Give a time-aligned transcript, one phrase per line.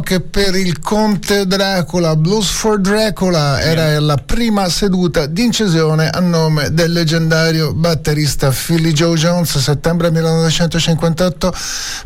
[0.00, 0.20] che
[0.50, 6.72] per il Conte Dracula, Blues for Dracula, era la prima seduta di incisione a nome
[6.72, 11.52] del leggendario batterista Philly Joe Jones, settembre 1958,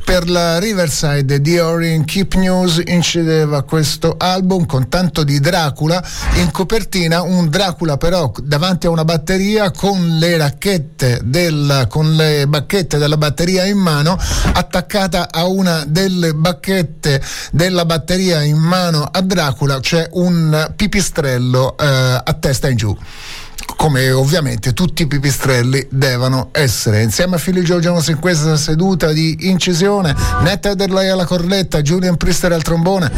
[0.05, 2.05] per la Riverside di Orient.
[2.05, 6.03] Keep News incideva questo album con tanto di Dracula,
[6.41, 12.49] in copertina un Dracula però davanti a una batteria con le racchette del, con le
[12.49, 14.19] bacchette della batteria in mano
[14.55, 17.23] attaccata a una delle bacchette
[17.53, 22.97] della batteria in mano a Dracula c'è un pipistrello eh, a testa in giù
[23.77, 27.03] come ovviamente tutti i pipistrelli devono essere.
[27.03, 32.53] Insieme a Joe Jones in questa seduta di incisione, Ned Ederley alla cornetta, Julian Priester
[32.53, 33.11] al trombone,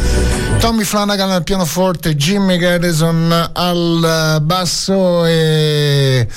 [0.59, 6.27] Tommy Flanagan al pianoforte, Jimmy Garrison al basso e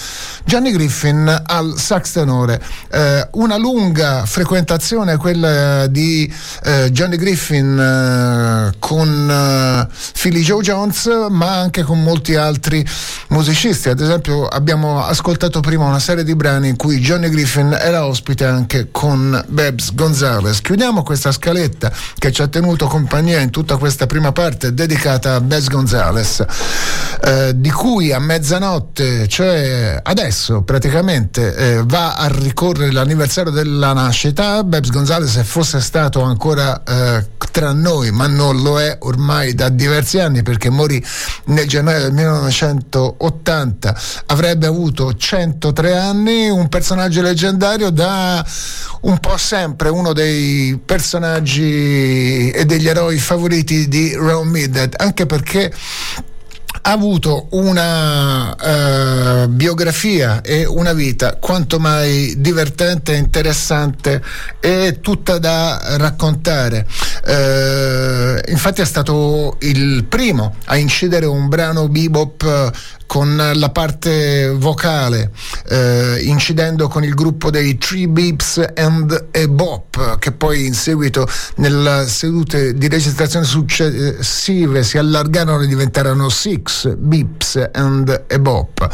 [0.45, 2.61] Johnny Griffin al sax tenore.
[2.91, 6.33] Eh, una lunga frequentazione quella di
[6.65, 12.87] eh, Johnny Griffin eh, con eh, Philly Joe Jones, ma anche con molti altri
[13.29, 13.89] musicisti.
[13.99, 18.45] Ad esempio abbiamo ascoltato prima una serie di brani in cui Johnny Griffin era ospite
[18.45, 20.61] anche con Babs Gonzalez.
[20.61, 25.41] Chiudiamo questa scaletta che ci ha tenuto compagnia in tutta questa prima parte dedicata a
[25.41, 26.45] Babs Gonzalez,
[27.25, 34.63] eh, di cui a mezzanotte, cioè adesso praticamente, eh, va a ricorrere l'anniversario della nascita.
[34.63, 39.69] Babs Gonzalez, se fosse stato ancora eh, tra noi, ma non lo è ormai da
[39.69, 41.05] diversi anni perché morì
[41.47, 43.88] nel gennaio del 1980
[44.27, 48.45] avrebbe avuto 103 anni, un personaggio leggendario da
[49.01, 55.73] un po' sempre uno dei personaggi e degli eroi favoriti di Round Midnight, anche perché
[56.83, 64.23] ha avuto una uh, biografia e una vita quanto mai divertente, interessante
[64.61, 66.87] e tutta da raccontare.
[67.27, 72.73] Uh, infatti è stato il primo a incidere un brano bebop
[73.09, 75.31] con la parte vocale,
[75.71, 81.27] eh, incidendo con il gruppo dei Three Beeps and a Bop, che poi in seguito
[81.57, 88.89] nelle sedute di registrazione successive si allargarono e diventarono Six Beeps and a Bop.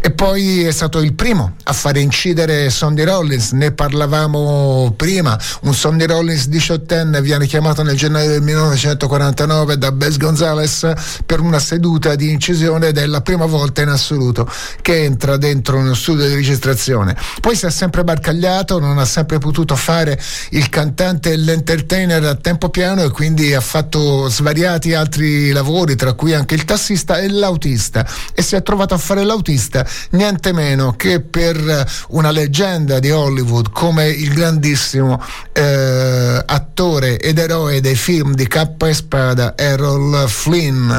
[0.00, 5.74] E poi è stato il primo a fare incidere Sonny Rollins, ne parlavamo prima, un
[5.74, 10.92] Sonny Rollins diciottenne viene chiamato nel gennaio del 1949 da Bess Gonzalez
[11.24, 14.50] per una seduta di incisione ed è la prima volta in assoluto
[14.80, 17.16] che entra dentro uno studio di registrazione.
[17.40, 22.34] Poi si è sempre barcagliato, non ha sempre potuto fare il cantante e l'entertainer a
[22.34, 27.28] tempo piano e quindi ha fatto svariati altri lavori, tra cui anche il tassista e
[27.28, 33.10] l'autista e si è trovato a fare l'autista niente meno che per una leggenda di
[33.10, 35.22] Hollywood come il grandissimo
[35.52, 40.92] eh, attore ed eroe dei film di Cappa e Spada Errol Flynn.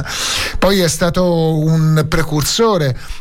[0.59, 2.34] Poi è stato un precursore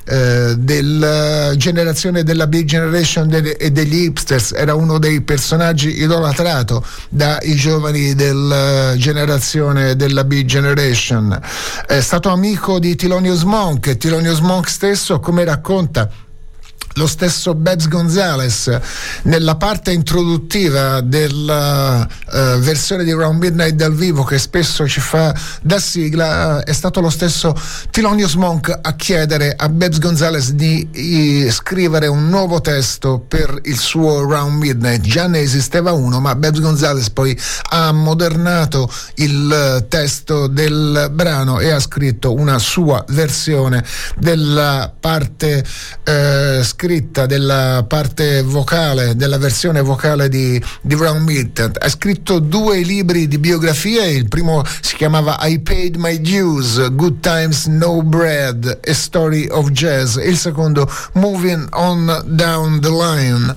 [0.04, 6.84] eh, della generazione della Big Generation de- e degli hipsters, era uno dei personaggi idolatrato
[7.08, 11.40] dai giovani della generazione della Big Generation.
[11.86, 16.10] È stato amico di Thelonious Monk, Thelonious Monk stesso come racconta
[16.94, 18.78] lo stesso Babs Gonzalez
[19.22, 25.34] nella parte introduttiva della uh, versione di Round Midnight dal vivo che spesso ci fa
[25.60, 27.54] da sigla uh, è stato lo stesso
[27.90, 33.78] Thelonious Monk a chiedere a Babs Gonzalez di, di scrivere un nuovo testo per il
[33.78, 35.00] suo Round Midnight.
[35.00, 37.36] Già ne esisteva uno ma Babs Gonzalez poi
[37.70, 43.84] ha modernato il uh, testo del brano e ha scritto una sua versione
[44.16, 45.64] della parte
[46.62, 51.78] scritta scritta della parte vocale, della versione vocale di, di Brown Midnight.
[51.82, 57.20] Ha scritto due libri di biografie, il primo si chiamava I Paid My Dues, Good
[57.20, 63.56] Times No Bread, A Story of Jazz, il secondo Moving On Down the Line.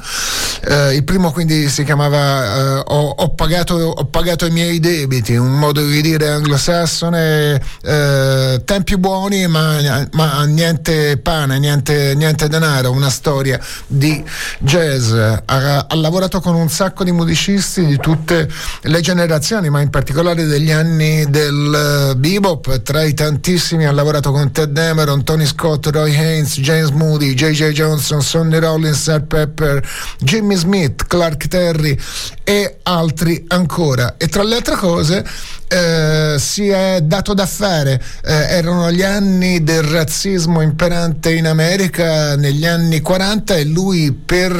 [0.67, 5.35] Uh, il primo quindi si chiamava uh, ho, ho, pagato, ho, pagato, i miei debiti,
[5.35, 12.91] un modo di dire anglosassone, uh, tempi buoni ma, ma, niente pane, niente, niente denaro,
[12.91, 14.23] una storia di
[14.59, 15.11] jazz.
[15.11, 18.47] Ha, ha, lavorato con un sacco di musicisti di tutte
[18.81, 22.83] le generazioni, ma in particolare degli anni del uh, bebop.
[22.83, 27.71] Tra i tantissimi ha lavorato con Ted Dameron, Tony Scott, Roy Haynes, James Moody, J.J.
[27.71, 29.83] Johnson, Sonny Rollins, Art Pepper,
[30.19, 31.97] Jimmy Smith, Clark Terry
[32.43, 34.15] e altri ancora.
[34.17, 35.25] E tra le altre cose
[35.67, 38.01] eh, si è dato da fare.
[38.23, 44.51] Eh, erano gli anni del razzismo imperante in America negli anni 40 e lui per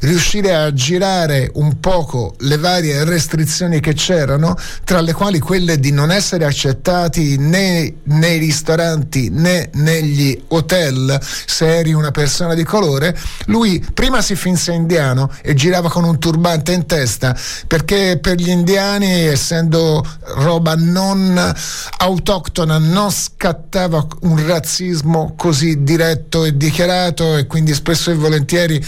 [0.00, 5.92] riuscire a girare un poco le varie restrizioni che c'erano, tra le quali quelle di
[5.92, 13.16] non essere accettati né nei ristoranti né negli hotel se eri una persona di colore,
[13.46, 17.36] lui prima si finse indiano e girava con un turbante in testa
[17.66, 20.04] perché per gli indiani, essendo
[20.38, 21.54] roba non
[21.98, 28.84] autoctona, non scattava un razzismo così diretto e dichiarato e quindi spesso e volentieri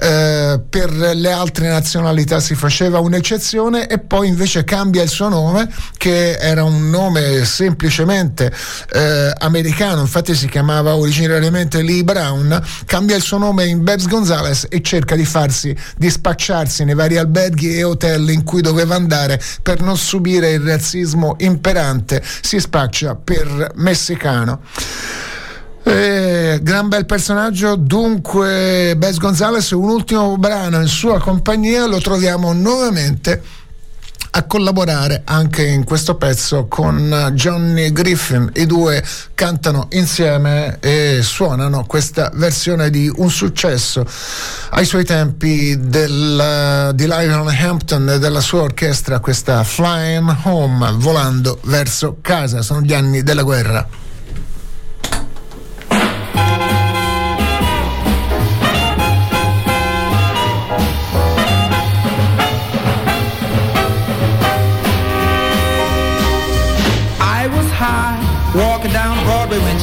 [0.00, 5.68] eh, per le altre nazionalità si faceva un'eccezione e poi invece cambia il suo nome
[5.96, 8.52] che era un nome semplicemente
[8.92, 14.66] eh, americano, infatti si chiamava originariamente Lee Brown, cambia il suo nome in Babs Gonzales
[14.68, 19.40] e cerca di farsi di spacciarsi nei vari alberghi e hotel in cui doveva andare
[19.62, 20.85] per non subire il razzismo
[21.38, 24.60] imperante, si spaccia per messicano.
[25.82, 32.52] Eh, gran bel personaggio, dunque Bess Gonzales, un ultimo brano in sua compagnia, lo troviamo
[32.52, 33.40] nuovamente
[34.36, 38.50] a collaborare anche in questo pezzo con Johnny Griffin.
[38.54, 39.02] I due
[39.32, 44.04] cantano insieme e suonano questa versione di un successo
[44.70, 51.58] ai suoi tempi del, di Lionel Hampton e della sua orchestra, questa Flying Home, volando
[51.64, 52.60] verso casa.
[52.60, 54.05] Sono gli anni della guerra.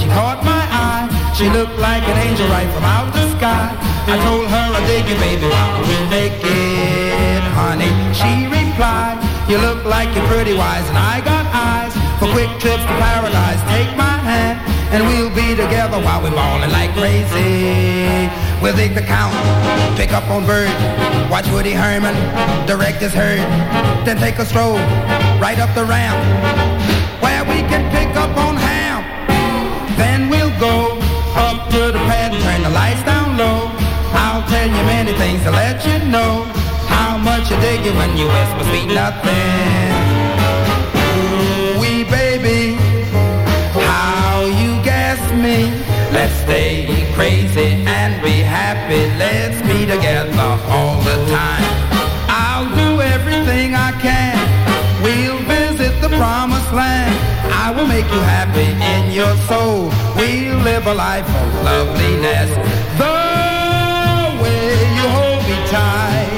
[0.04, 3.72] She caught my eye She looked like an angel right from out the sky.
[4.04, 7.88] I told her I dig you, baby, we'll make it, honey.
[8.12, 9.16] She replied,
[9.48, 13.64] you look like you're pretty wise, and I got eyes for quick trips to paradise.
[13.72, 14.60] Take my hand,
[14.92, 18.28] and we'll be together while we're ballin' like crazy.
[18.60, 19.32] We'll dig the count,
[19.96, 20.74] pick up on Bird,
[21.32, 22.16] watch Woody Herman,
[22.68, 23.40] direct his herd,
[24.04, 24.76] then take a stroll
[25.40, 26.20] right up the ramp
[27.24, 28.53] where we can pick up on.
[29.98, 30.98] Then we'll go
[31.36, 33.72] up to the pad and turn the lights down low.
[34.14, 36.46] I'll tell you many things to let you know
[36.88, 39.92] how much you dig it when you whisper sweet nothing.
[41.04, 42.76] Ooh, wee baby,
[43.74, 45.72] how you gas me.
[46.12, 49.02] Let's stay crazy and be happy.
[49.18, 51.66] Let's be together all the time.
[52.30, 52.93] I'll do
[57.84, 59.92] Will make you happy in your soul.
[60.16, 62.50] We'll live a life of loveliness.
[62.96, 63.20] The
[64.42, 66.32] way you hold me tight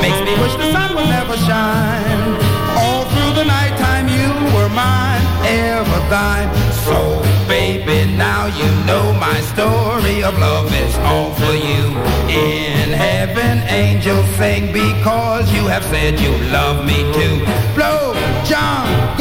[0.00, 2.24] makes me wish the sun would never shine.
[2.80, 6.48] All through the nighttime you were mine, ever thine.
[6.88, 11.84] So baby, now you know my story of love is all for you.
[12.32, 17.44] In heaven, angels sing because you have said you love me too.
[17.74, 18.14] Blow,
[18.48, 19.11] John,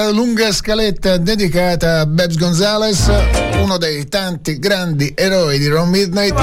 [0.00, 3.10] questa lunga scaletta dedicata a Babs Gonzalez,
[3.60, 6.34] uno dei tanti grandi eroi di Ron Midnight.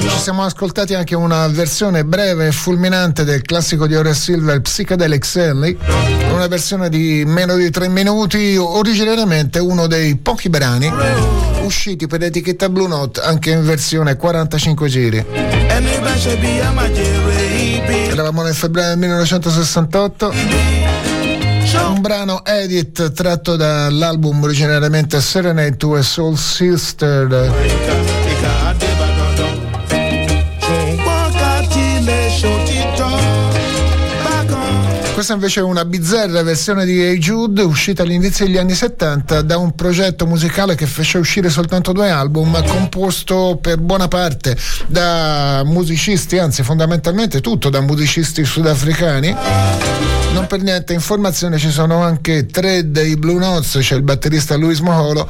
[0.00, 5.24] Ci siamo ascoltati anche una versione breve e fulminante del classico di Ore Silver, Psychedelic
[5.24, 5.76] Sally,
[6.32, 10.90] una versione di meno di tre minuti, originariamente uno dei pochi brani
[11.62, 15.49] usciti per etichetta Blue Note anche in versione 45 giri.
[18.10, 20.32] Eravamo nel febbraio del 1968.
[21.88, 27.99] Un brano edit tratto dall'album originariamente Serenade to a Soul Sister.
[35.20, 39.58] Questa invece è una bizzarra versione di Hey Jude uscita all'inizio degli anni 70 da
[39.58, 46.38] un progetto musicale che fece uscire soltanto due album, composto per buona parte da musicisti,
[46.38, 49.36] anzi fondamentalmente tutto da musicisti sudafricani.
[50.32, 54.78] Non per niente informazione ci sono anche tre dei Blue Notes, c'è il batterista Luis
[54.78, 55.28] Moholo,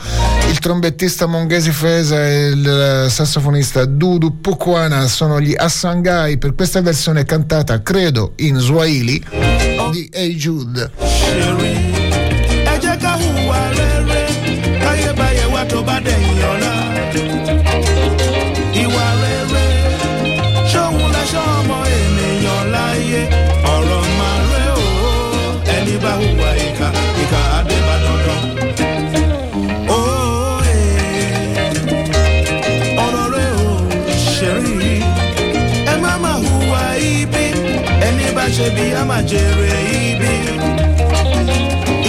[0.50, 6.38] il trombettista Monghesi Fesa e il sassofonista Dudu Pukwana sono gli Assangai.
[6.38, 9.49] Per questa versione cantata credo in Swahili
[9.92, 10.88] di Hey Jude.
[12.72, 14.22] ẹ jẹ́ ká hùwà rere
[14.82, 16.72] káyébáyé wa tó bá dẹ̀yìn ọ̀la.
[38.76, 40.32] Ẹni bá ṣe a máa jèrè ibi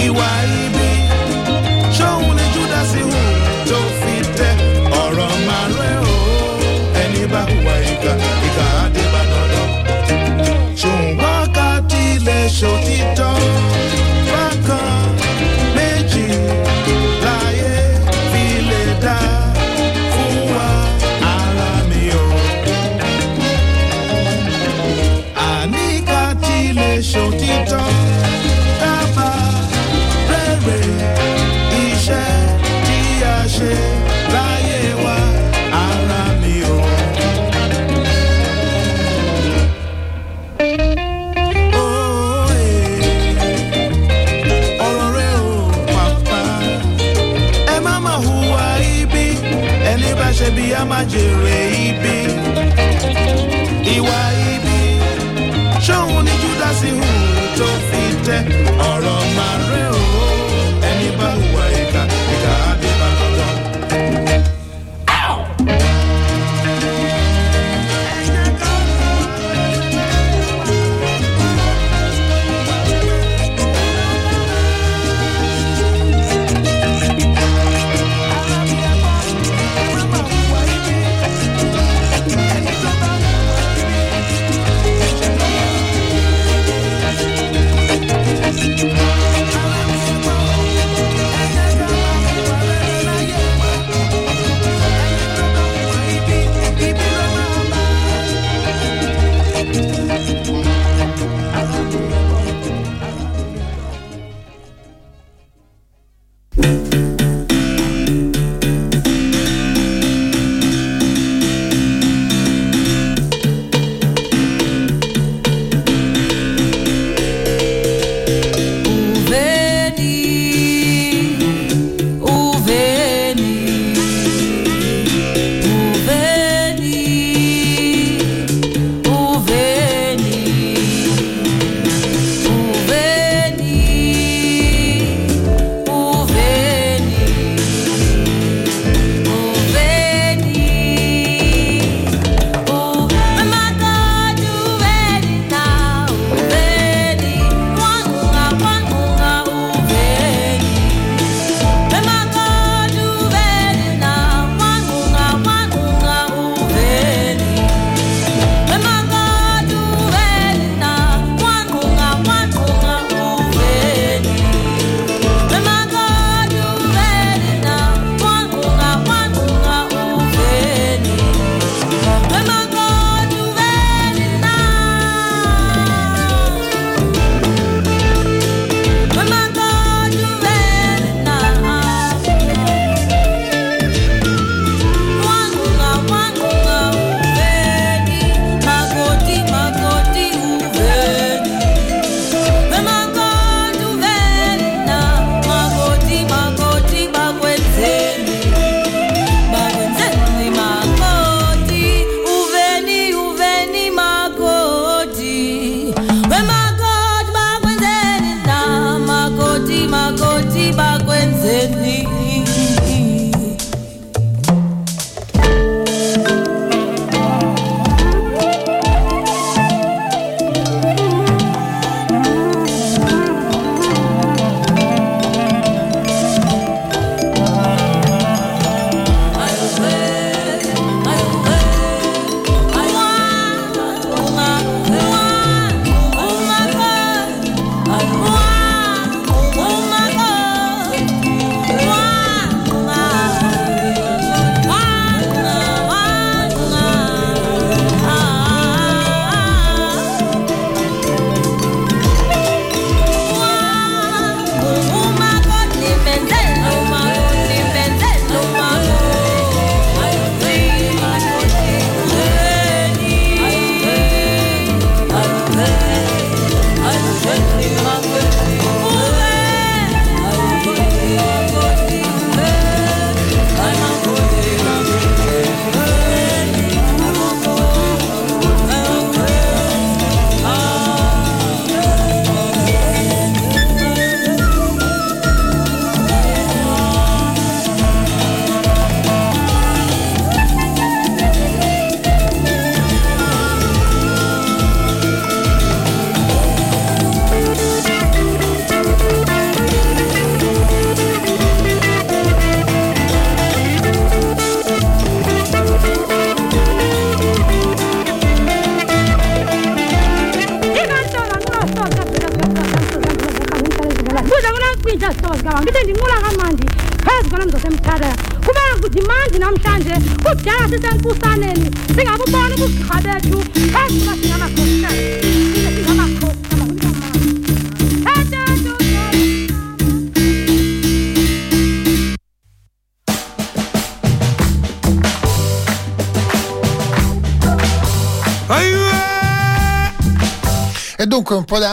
[0.06, 0.28] ìwà
[0.64, 0.88] ibi
[1.96, 3.20] ṣóhun ni júdásì hù
[3.68, 4.50] tó fi tẹ
[5.02, 5.66] ọ̀rọ̀ máa
[6.14, 6.16] o
[7.02, 8.12] ẹni bá hùwà ìkà
[8.46, 9.68] ìkà àdébà dandan
[10.80, 13.32] ṣùgbọ́n ká tilẹ̀ ṣòtítọ́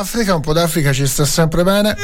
[0.09, 1.95] d'Africa, un po' d'Africa ci sta sempre bene.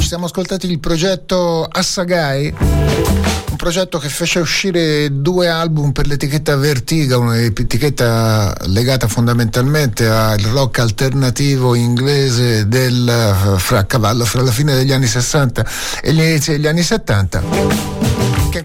[0.00, 6.56] Ci siamo ascoltati il progetto Assagai, un progetto che fece uscire due album per l'etichetta
[6.56, 14.90] Vertiga, un'etichetta legata fondamentalmente al rock alternativo inglese del fra cavallo fra la fine degli
[14.90, 15.66] anni 60
[16.02, 17.57] e gli inizi degli anni 70 che in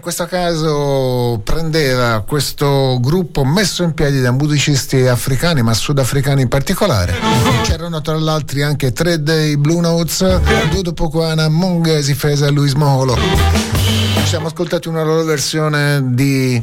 [0.04, 7.14] questo caso prendeva questo gruppo messo in piedi da musicisti africani, ma sudafricani in particolare.
[7.62, 10.40] C'erano tra l'altro anche tre dei Blue Notes,
[10.70, 13.16] Dudu Pokuana, Mungesi Fesa e Luis Moholo.
[13.16, 16.62] Ci siamo ascoltati una loro versione di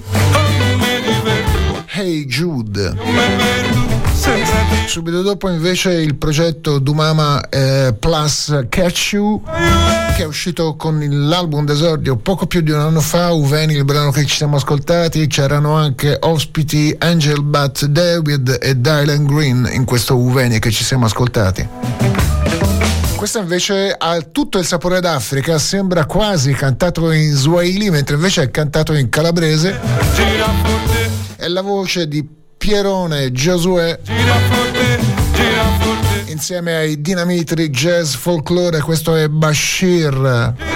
[1.87, 2.95] Hey Jude.
[4.85, 9.41] Subito dopo invece il progetto Dumama eh, Plus Catch You
[10.21, 14.11] che è uscito con l'album d'esordio poco più di un anno fa, Uveni, il brano
[14.11, 20.15] che ci siamo ascoltati, c'erano anche ospiti Angel Bat David e Dylan Green in questo
[20.17, 21.67] Uveni che ci siamo ascoltati.
[23.15, 28.51] Questo invece ha tutto il sapore d'Africa, sembra quasi cantato in Swahili, mentre invece è
[28.51, 29.79] cantato in calabrese.
[31.35, 32.23] È la voce di
[32.57, 33.99] Pierone Giosuè
[36.41, 38.81] insieme ai Dinamitri Jazz Folklore.
[38.81, 40.70] Questo è Bashir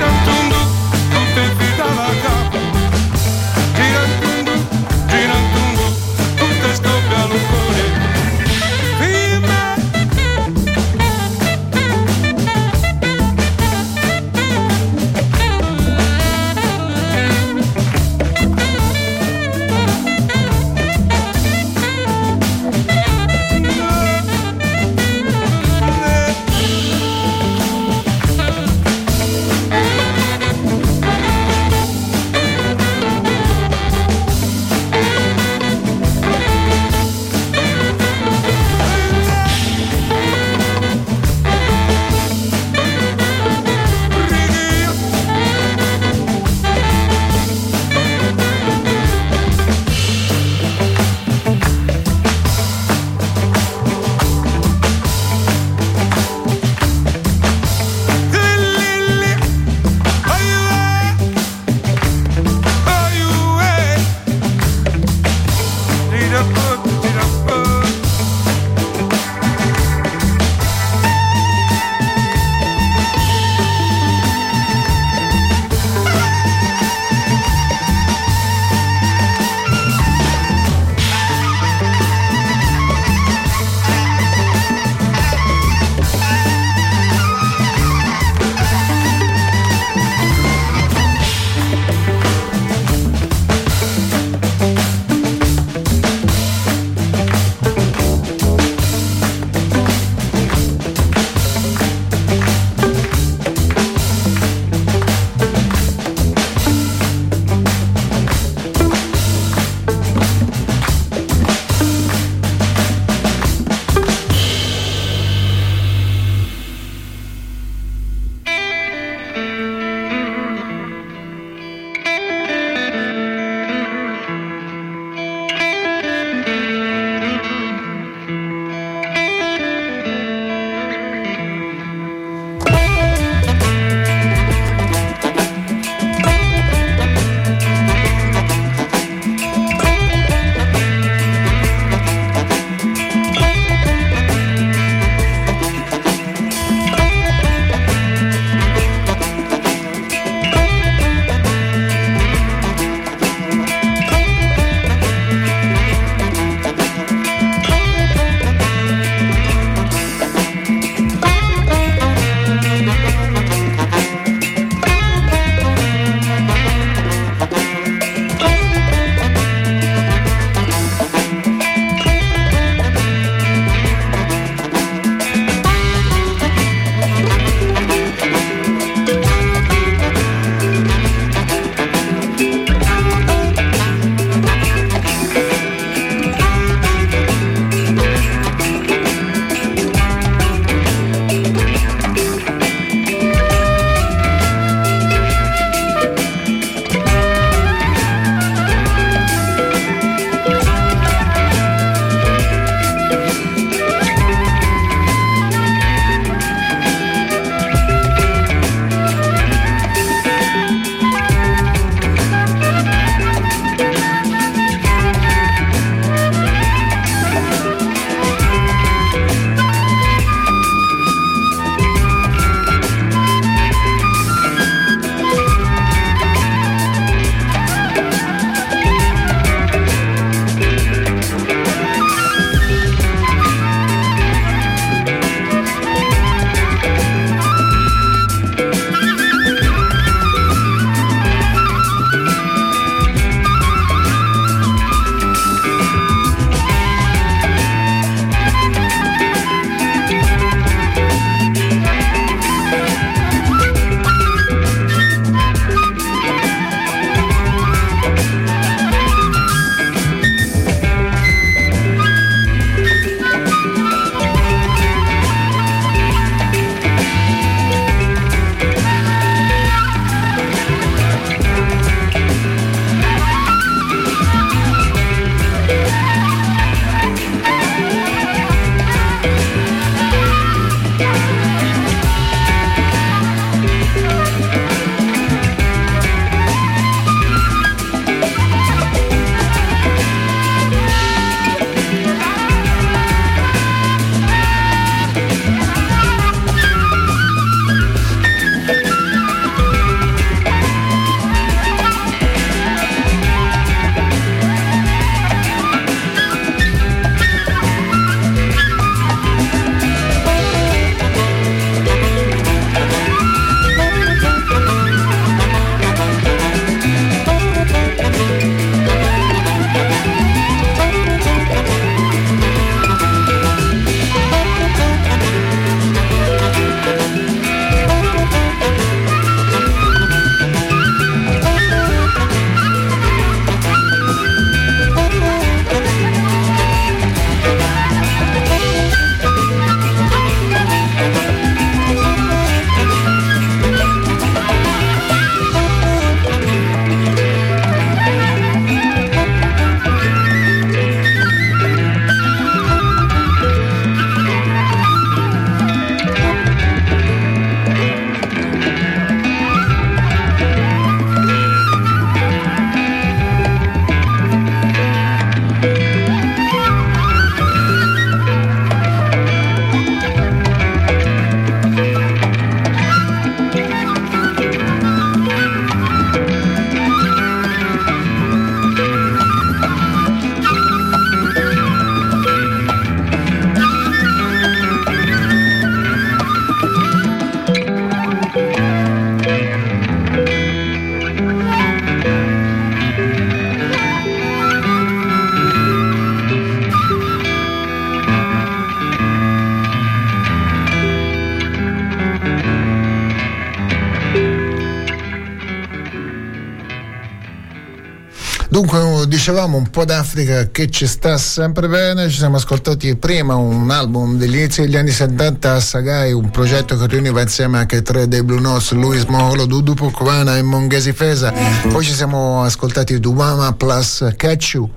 [409.26, 412.08] dicevamo un po' d'Africa che ci sta sempre bene.
[412.10, 416.78] Ci siamo ascoltati prima un album degli inizi degli anni 70 a Sagai, un progetto
[416.78, 421.34] che riuniva insieme anche tre dei Blue Notes, Luis Moholo, Dudu Pocovana e Monghesi Fesa.
[421.68, 424.70] Poi ci siamo ascoltati Duama plus Catch You.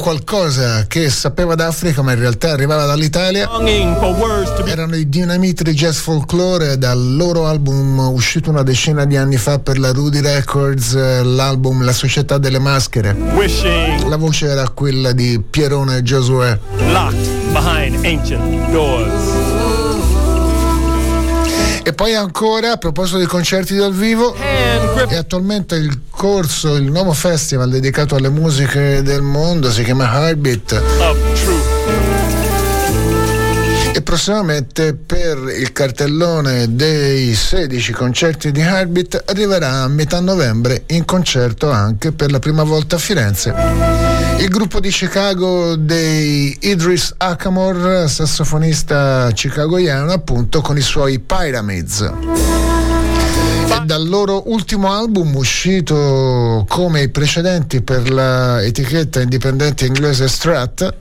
[0.00, 3.48] Qualcosa che sapeva d'Africa ma in realtà arrivava dall'Italia.
[4.66, 9.78] Erano i Dynamitri Jazz Folklore dal loro album uscito una decina di anni fa per
[9.78, 13.14] la Rudy Records l'album La Società delle Maschere.
[14.08, 16.58] La voce era quella di Pierone Giosuè.
[16.90, 19.58] Locked behind ancient doors.
[21.82, 27.14] E poi ancora, a proposito di concerti dal vivo, è attualmente il corso, il nuovo
[27.14, 30.82] festival dedicato alle musiche del mondo, si chiama Heartbeat.
[33.94, 41.06] E prossimamente per il cartellone dei 16 concerti di Heartbeat arriverà a metà novembre in
[41.06, 43.54] concerto anche per la prima volta a Firenze
[44.40, 52.59] il gruppo di Chicago dei Idris Akamor, sassofonista chicagoiano, appunto con i suoi Pyramids.
[53.84, 60.94] Dal loro ultimo album uscito come i precedenti per l'etichetta indipendente inglese Strat.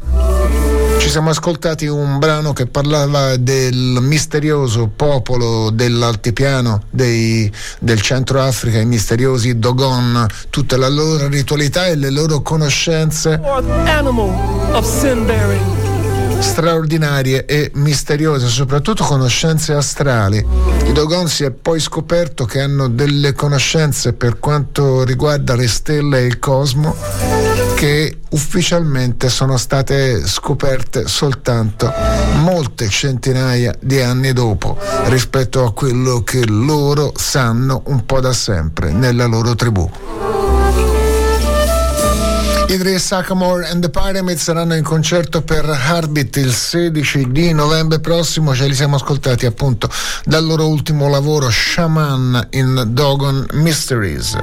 [1.00, 8.80] Ci siamo ascoltati un brano che parlava del misterioso popolo dell'altipiano dei, del centro Africa,
[8.80, 13.40] i misteriosi Dogon, tutta la loro ritualità e le loro conoscenze
[16.40, 20.46] straordinarie e misteriose, soprattutto conoscenze astrali.
[20.86, 26.20] I Dogon si è poi scoperto che hanno delle conoscenze per quanto riguarda le stelle
[26.20, 26.96] e il cosmo
[27.76, 31.90] che ufficialmente sono state scoperte soltanto
[32.42, 38.92] molte centinaia di anni dopo rispetto a quello che loro sanno un po' da sempre
[38.92, 39.90] nella loro tribù.
[42.70, 48.54] Idris Sakamore and the Pyramids saranno in concerto per Heartbeat il 16 di novembre prossimo,
[48.54, 49.90] ce li siamo ascoltati appunto
[50.24, 54.38] dal loro ultimo lavoro Shaman in Dogon Mysteries.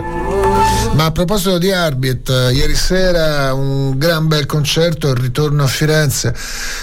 [0.95, 6.35] Ma a proposito di Arbit, ieri sera un gran bel concerto, il ritorno a Firenze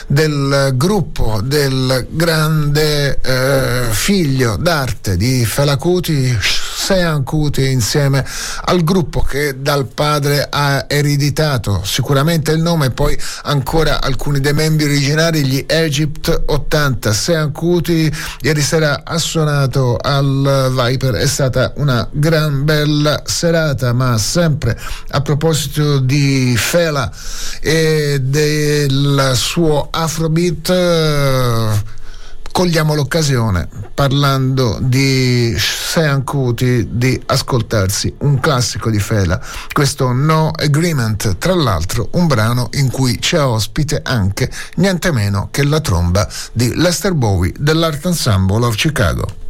[0.08, 6.38] del gruppo del grande eh, figlio d'arte di Felacuti,
[6.84, 8.26] Sean Kuti, insieme
[8.66, 14.52] al gruppo che dal padre ha ereditato sicuramente il nome e poi ancora alcuni dei
[14.52, 17.14] membri originari, gli Egypt 80.
[17.14, 24.18] Sean Kuti ieri sera ha suonato al Viper, è stata una gran bella serata, ma
[24.18, 24.78] sempre
[25.12, 27.10] a proposito di Fela
[27.62, 30.72] e del suo Afrobeat
[32.54, 41.40] cogliamo l'occasione parlando di Sean Kuti di ascoltarsi un classico di Fela questo No Agreement
[41.40, 46.76] tra l'altro un brano in cui c'è ospite anche niente meno che la tromba di
[46.76, 49.43] Lester Bowie dell'Art Ensemble of Chicago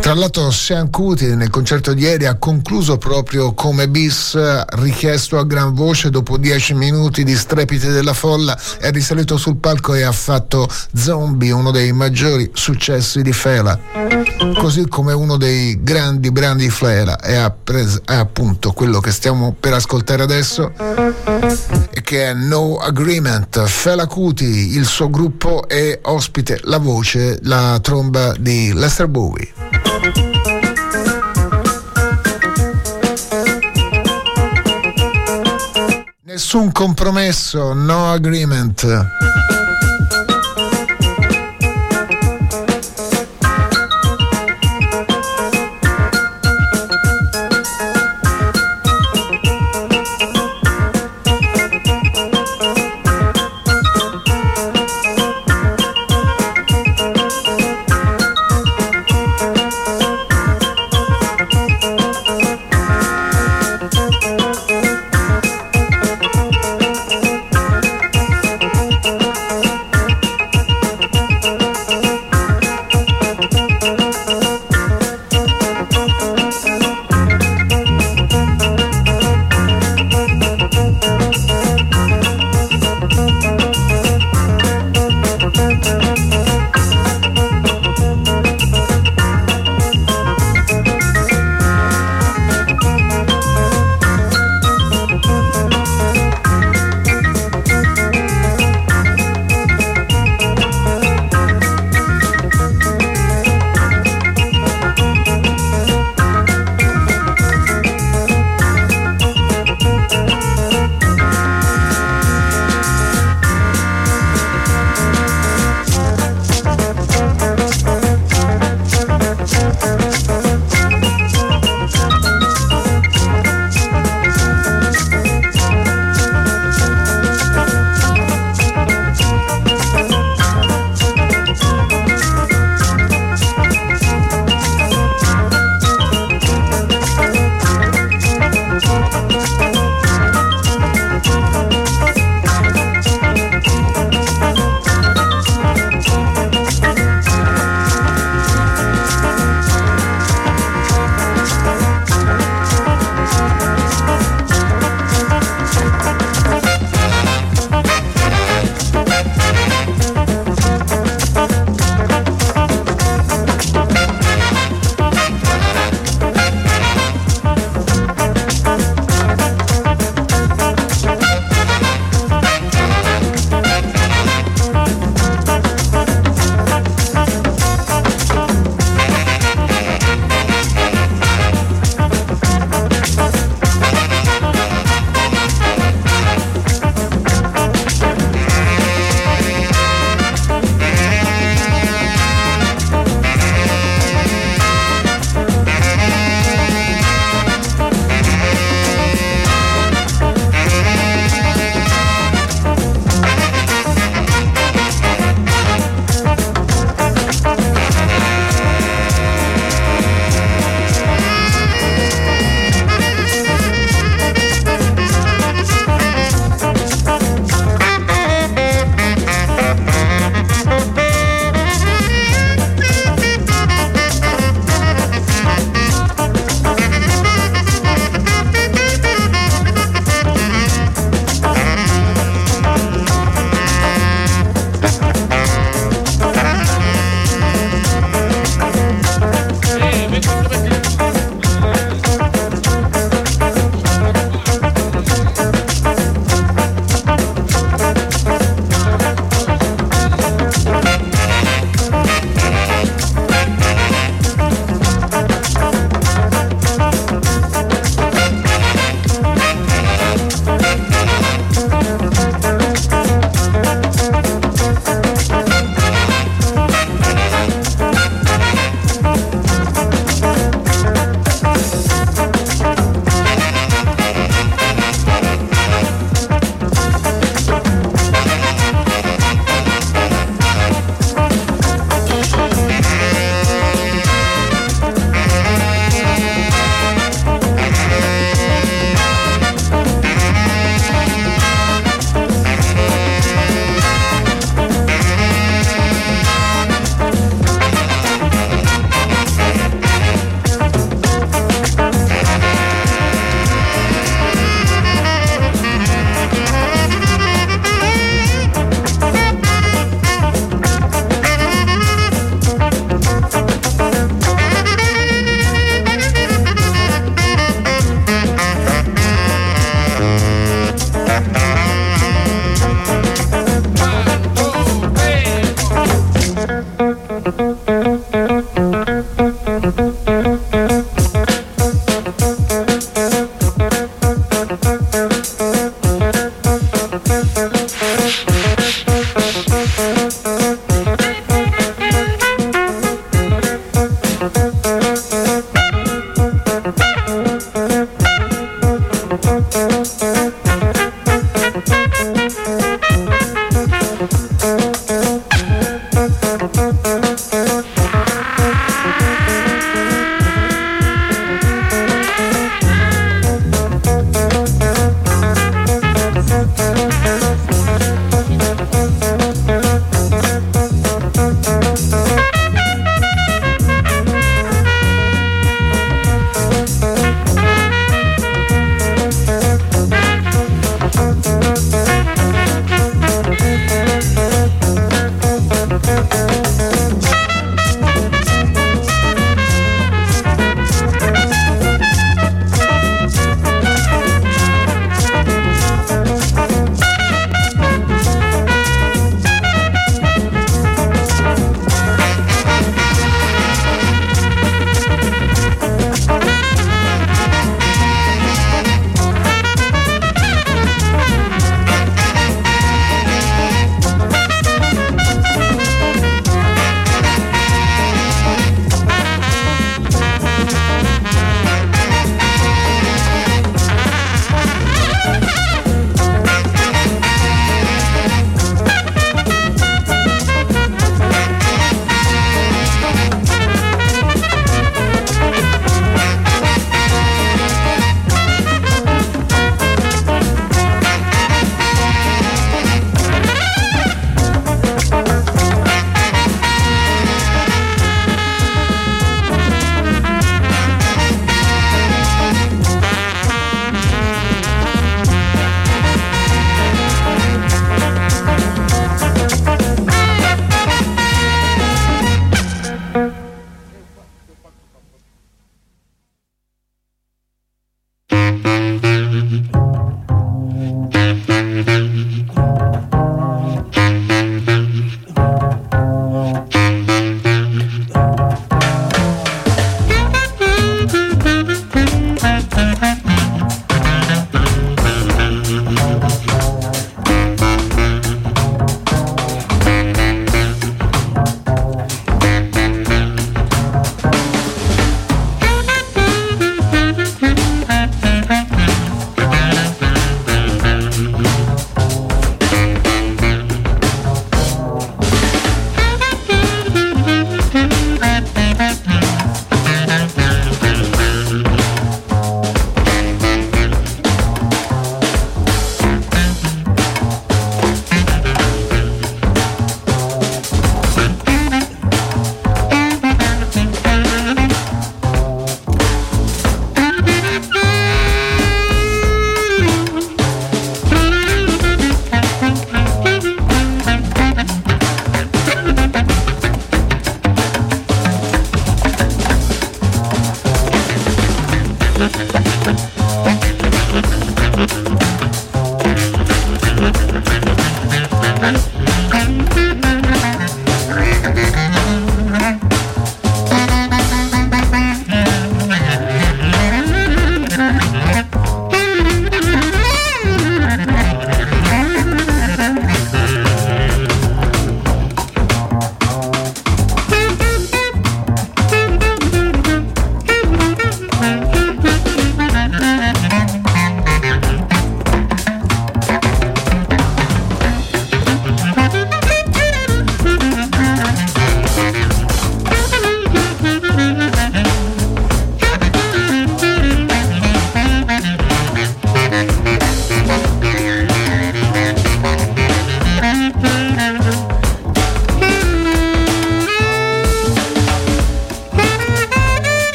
[0.00, 4.38] tra l'altro Sean Cuti nel concerto di ieri ha concluso proprio come bis
[4.74, 9.94] richiesto a gran voce dopo dieci minuti di strepiti della folla è risalito sul palco
[9.94, 13.76] e ha fatto Zombie uno dei maggiori successi di Fela.
[14.56, 19.56] Così come uno dei grandi brani di Fela è, appres- è appunto quello che stiamo
[19.58, 20.72] per ascoltare adesso
[21.90, 23.64] e che è No Agreement.
[23.64, 29.52] Fela Cuti il suo gruppo è ospite la voce la tromba di Lester Bowie
[36.22, 39.55] Nessun compromesso, no agreement.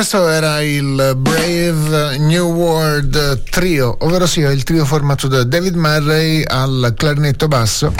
[0.00, 6.42] Questo era il Brave New World Trio, ovvero sia il trio formato da David Murray
[6.42, 7.92] al clarinetto basso,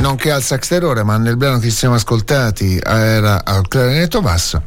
[0.00, 4.64] nonché al sax terrore, ma nel brano che ci siamo ascoltati era al clarinetto basso.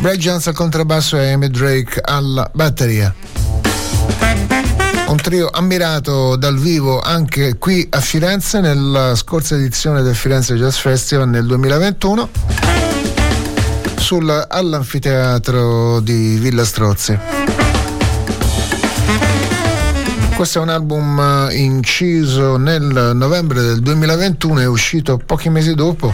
[0.00, 3.14] Brad Jones al contrabbasso e Amy Drake alla batteria.
[5.06, 10.76] Un trio ammirato dal vivo anche qui a Firenze nella scorsa edizione del Firenze Jazz
[10.76, 12.28] Festival nel 2021
[14.10, 17.16] sul, all'anfiteatro di Villa Strozzi.
[20.34, 26.12] Questo è un album eh, inciso nel novembre del 2021 e uscito pochi mesi dopo.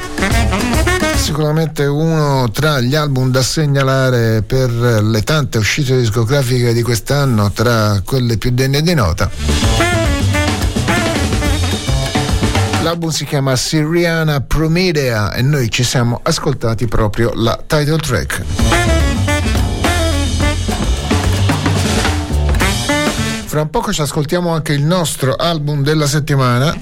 [1.15, 8.03] Sicuramente uno tra gli album da segnalare per le tante uscite discografiche di quest'anno, tra
[8.05, 9.86] quelle più degne di nota.
[12.87, 18.45] L'album si chiama Siriana Promedea e noi ci siamo ascoltati proprio la title track.
[23.47, 26.79] Fra un poco ci ascoltiamo anche il nostro album della settimana.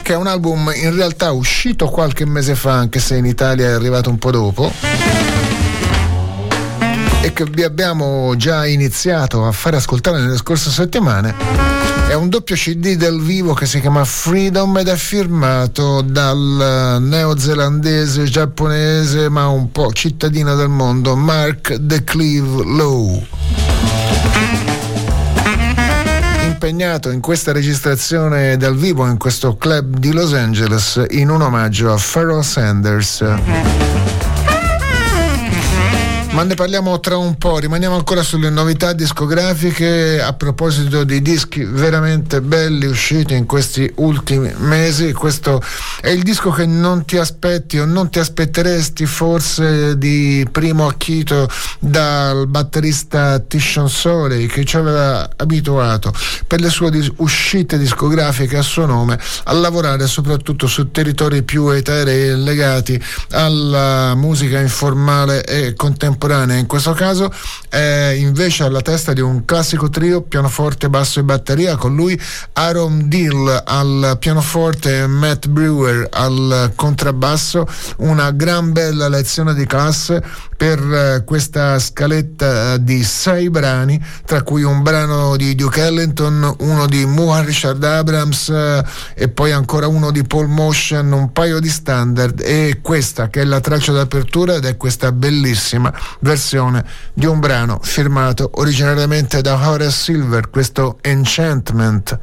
[0.00, 3.72] Che è un album in realtà uscito qualche mese fa, anche se in Italia è
[3.72, 4.72] arrivato un po' dopo
[7.20, 12.54] e che vi abbiamo già iniziato a fare ascoltare nelle scorse settimane è un doppio
[12.54, 19.72] CD del vivo che si chiama Freedom ed è firmato dal neozelandese, giapponese, ma un
[19.72, 23.26] po' cittadino del mondo, Mark De Cleve Lowe
[26.44, 31.92] impegnato in questa registrazione dal vivo in questo club di Los Angeles in un omaggio
[31.92, 33.83] a Pharoah Sanders.
[36.34, 41.62] Ma ne parliamo tra un po', rimaniamo ancora sulle novità discografiche a proposito di dischi
[41.62, 45.12] veramente belli usciti in questi ultimi mesi.
[45.12, 45.62] Questo
[46.00, 51.48] è il disco che non ti aspetti o non ti aspetteresti forse di primo acchito
[51.78, 56.12] dal batterista Tishon Soley che ci aveva abituato
[56.48, 61.68] per le sue dis- uscite discografiche a suo nome a lavorare soprattutto su territori più
[61.68, 67.30] eterei legati alla musica informale e contemporanea contemporanea, in questo caso
[67.68, 72.18] è invece alla testa di un classico trio pianoforte, basso e batteria, con lui
[72.54, 77.66] Aaron Dill al pianoforte e Matt Brewer al contrabbasso,
[77.98, 80.22] una gran bella lezione di classe
[80.64, 86.86] per eh, questa scaletta di sei brani, tra cui un brano di Duke Ellington, uno
[86.86, 91.68] di Mohan Richard Abrams eh, e poi ancora uno di Paul Motion, un paio di
[91.68, 97.40] standard e questa che è la traccia d'apertura ed è questa bellissima versione di un
[97.40, 102.18] brano firmato originariamente da Horace Silver, questo Enchantment.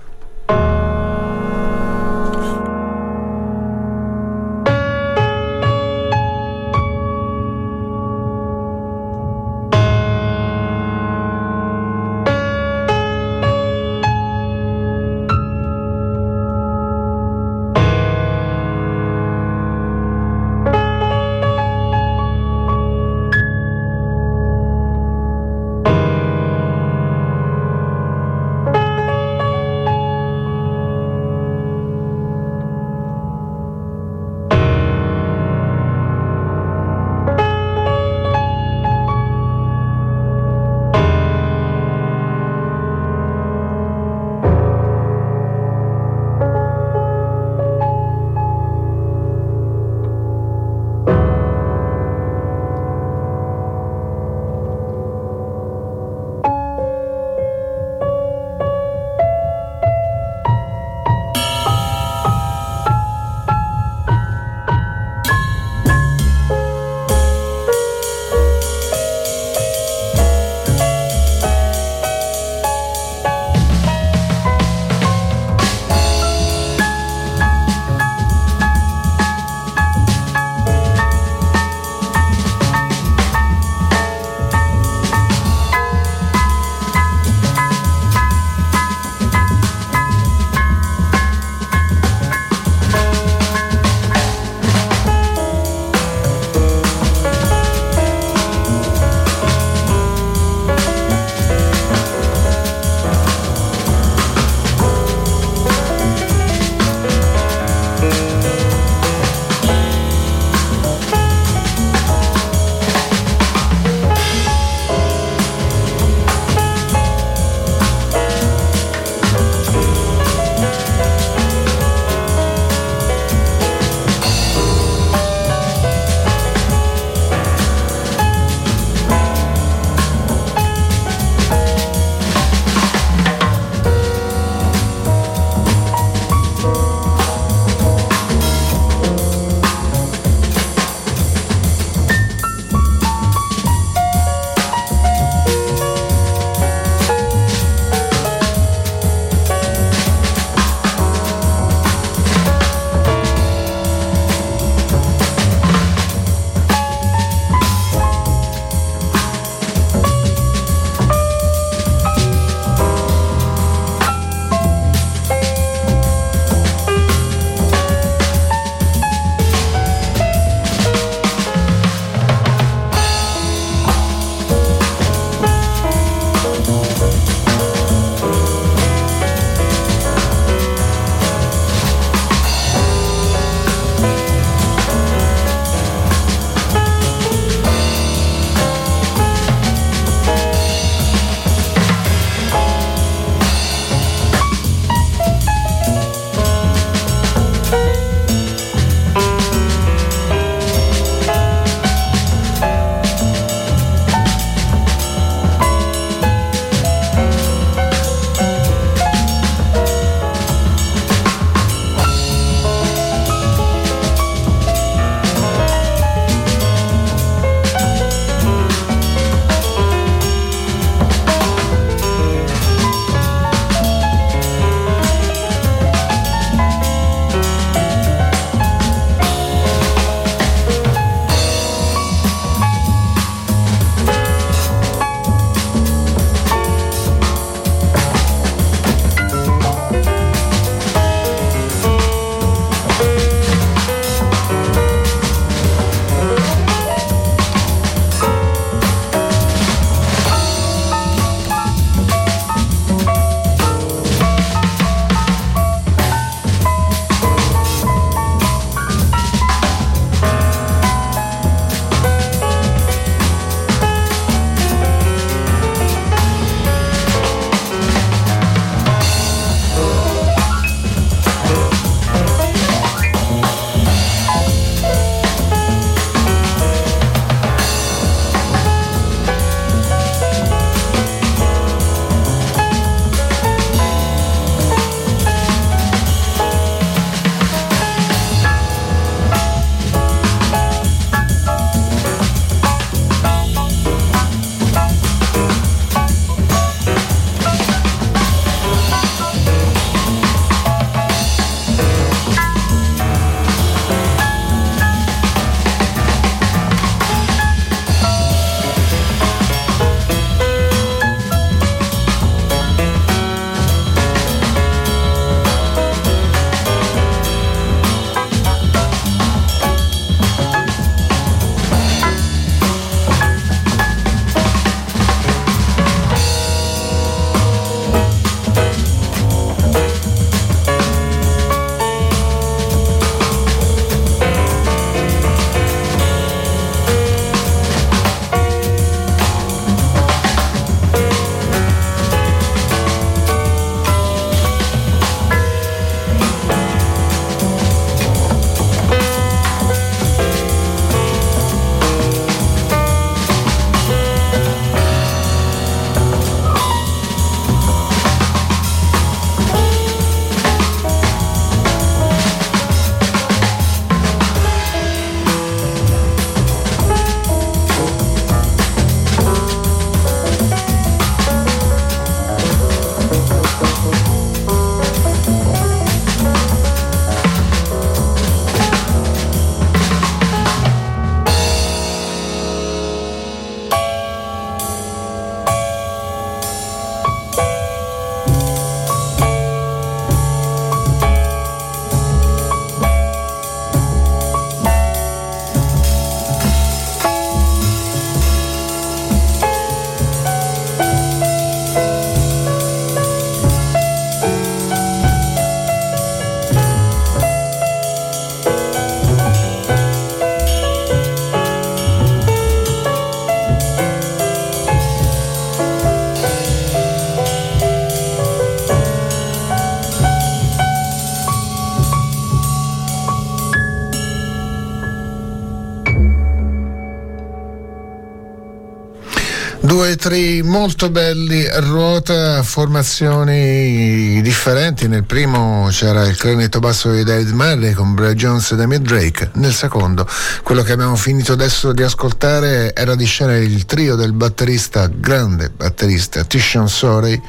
[429.82, 434.88] Due tri molto belli ruota, formazioni differenti.
[434.88, 439.32] Nel primo c'era il clarinetto basso di David Murray con Brad Jones e David Drake.
[439.34, 440.08] Nel secondo,
[440.44, 445.50] quello che abbiamo finito adesso di ascoltare era di scena il trio del batterista, grande
[445.50, 447.20] batterista Tishon Sorey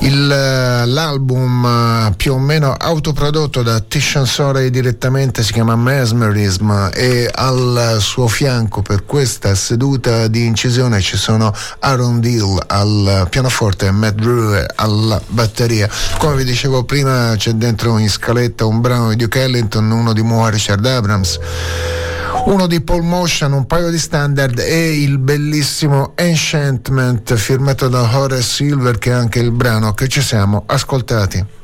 [0.00, 0.28] il,
[0.84, 7.96] l'album eh, più o meno autoprodotto da Tishon Sorey direttamente si chiama Mesmerism e al
[8.00, 14.14] suo fianco per questa seduta di incisione ci sono Aaron Deal al pianoforte e Matt
[14.14, 15.88] Brewer alla batteria.
[16.18, 20.22] Come vi dicevo prima c'è dentro in scaletta un brano di Duke Ellington, uno di
[20.22, 21.38] Moore Richard Abrams
[22.46, 28.42] uno di Paul Motion, un paio di standard e il bellissimo Enchantment firmato da Horace
[28.42, 31.59] Silver che è anche il brano che ci siamo ascoltati.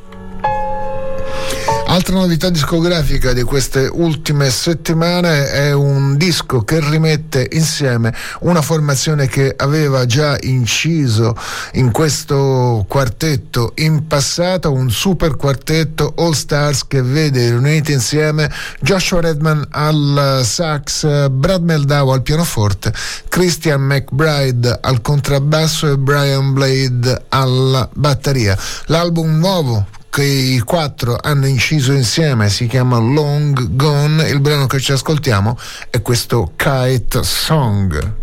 [1.97, 9.29] Altra novità discografica di queste ultime settimane è un disco che rimette insieme una formazione
[9.29, 11.35] che aveva già inciso
[11.73, 19.23] in questo quartetto in passato, un super quartetto All Stars che vede riuniti insieme Joshua
[19.23, 22.93] Redman al sax, Brad Meldau al pianoforte,
[23.31, 28.55] Christian McBride al contrabbasso e Brian Blade alla batteria.
[28.85, 34.81] L'album nuovo che i quattro hanno inciso insieme si chiama Long Gone, il brano che
[34.81, 35.59] ci ascoltiamo
[35.91, 38.15] è questo Kite Song.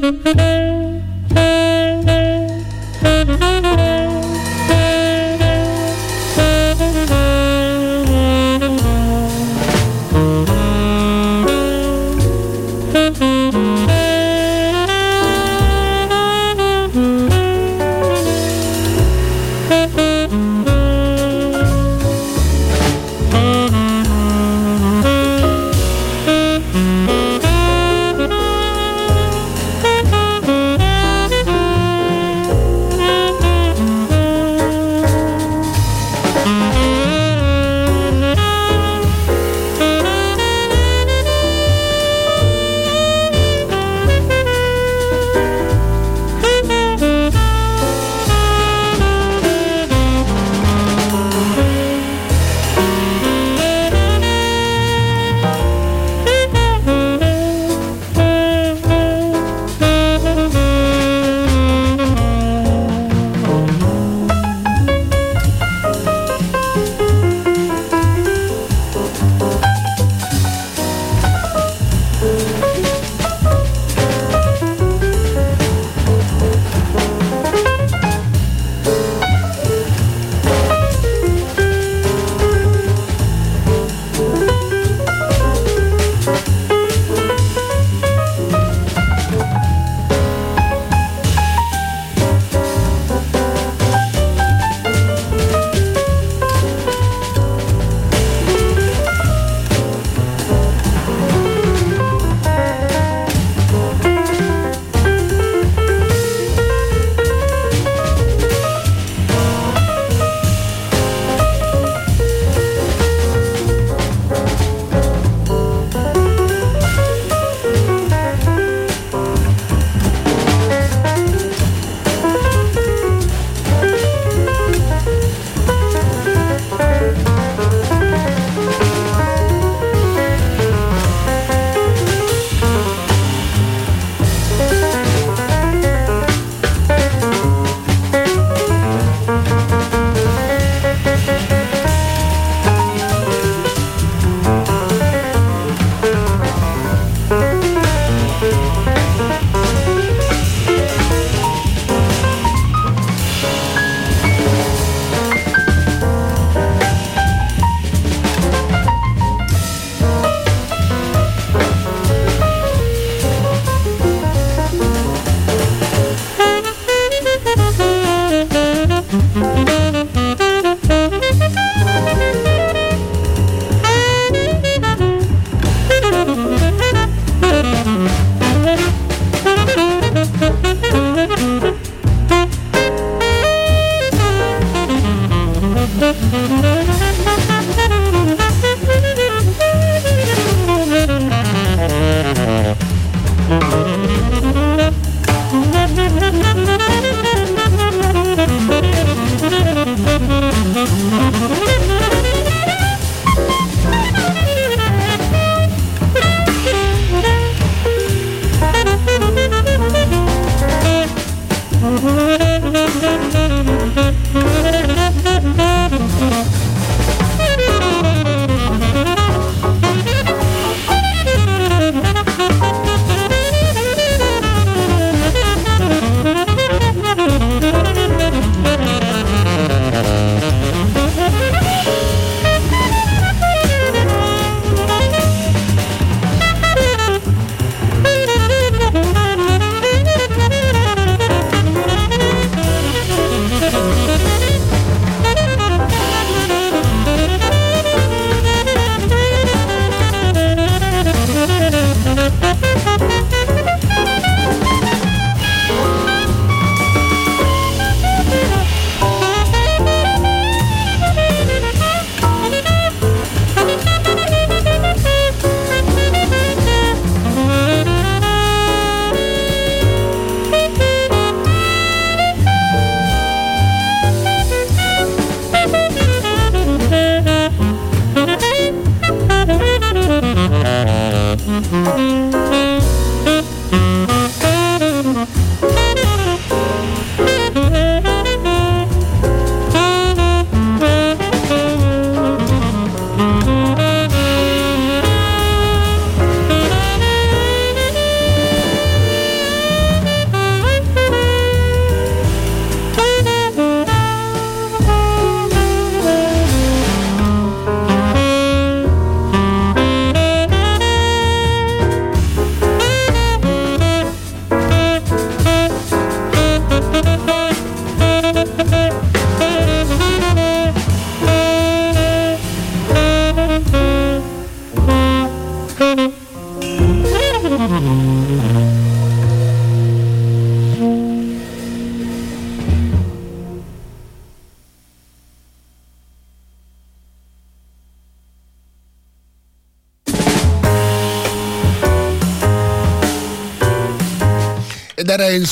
[0.00, 1.17] Thank you.
[1.30, 2.08] Thank
[4.22, 4.27] you.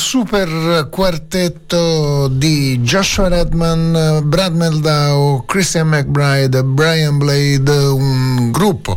[0.07, 8.97] Super quartetto di Joshua Redman, Brad Meldau, Christian McBride, Brian Blade, un gruppo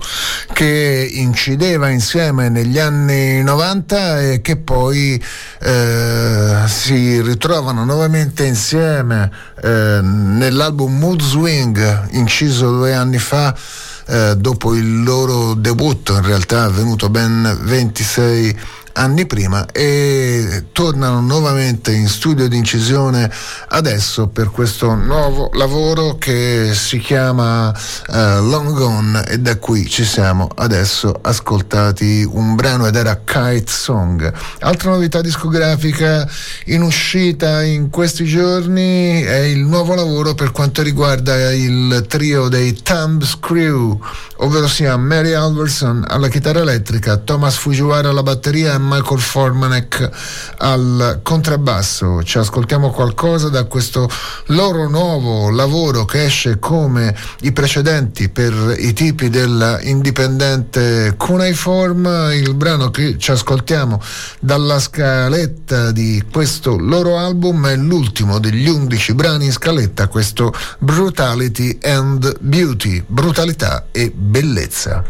[0.54, 5.20] che incideva insieme negli anni 90 e che poi
[5.62, 9.32] eh, si ritrovano nuovamente insieme
[9.64, 13.56] eh, nell'album Mood Swing, inciso due anni fa.
[14.12, 18.79] Eh, dopo il loro debutto, in realtà avvenuto ben 26 anni
[19.26, 23.32] prima e tornano nuovamente in studio di incisione
[23.70, 30.04] adesso per questo nuovo lavoro che si chiama uh, Long Gone e da qui ci
[30.04, 34.34] siamo adesso ascoltati un brano ed era Kite Song.
[34.60, 36.28] Altra novità discografica
[36.66, 42.74] in uscita in questi giorni è il nuovo lavoro per quanto riguarda il trio dei
[42.74, 43.98] Thumb Screw,
[44.38, 50.10] ovvero sia Mary Alverson alla chitarra elettrica, Thomas Fujiwara alla batteria e Michael Formanek
[50.58, 52.24] al contrabbasso.
[52.24, 54.10] Ci ascoltiamo qualcosa da questo
[54.48, 62.32] loro nuovo lavoro che esce come i precedenti per i tipi dell'indipendente Cuneiform.
[62.34, 64.02] Il brano che ci ascoltiamo
[64.40, 71.78] dalla scaletta di questo loro album è l'ultimo degli undici brani in scaletta, questo Brutality
[71.84, 75.04] and Beauty, brutalità e bellezza.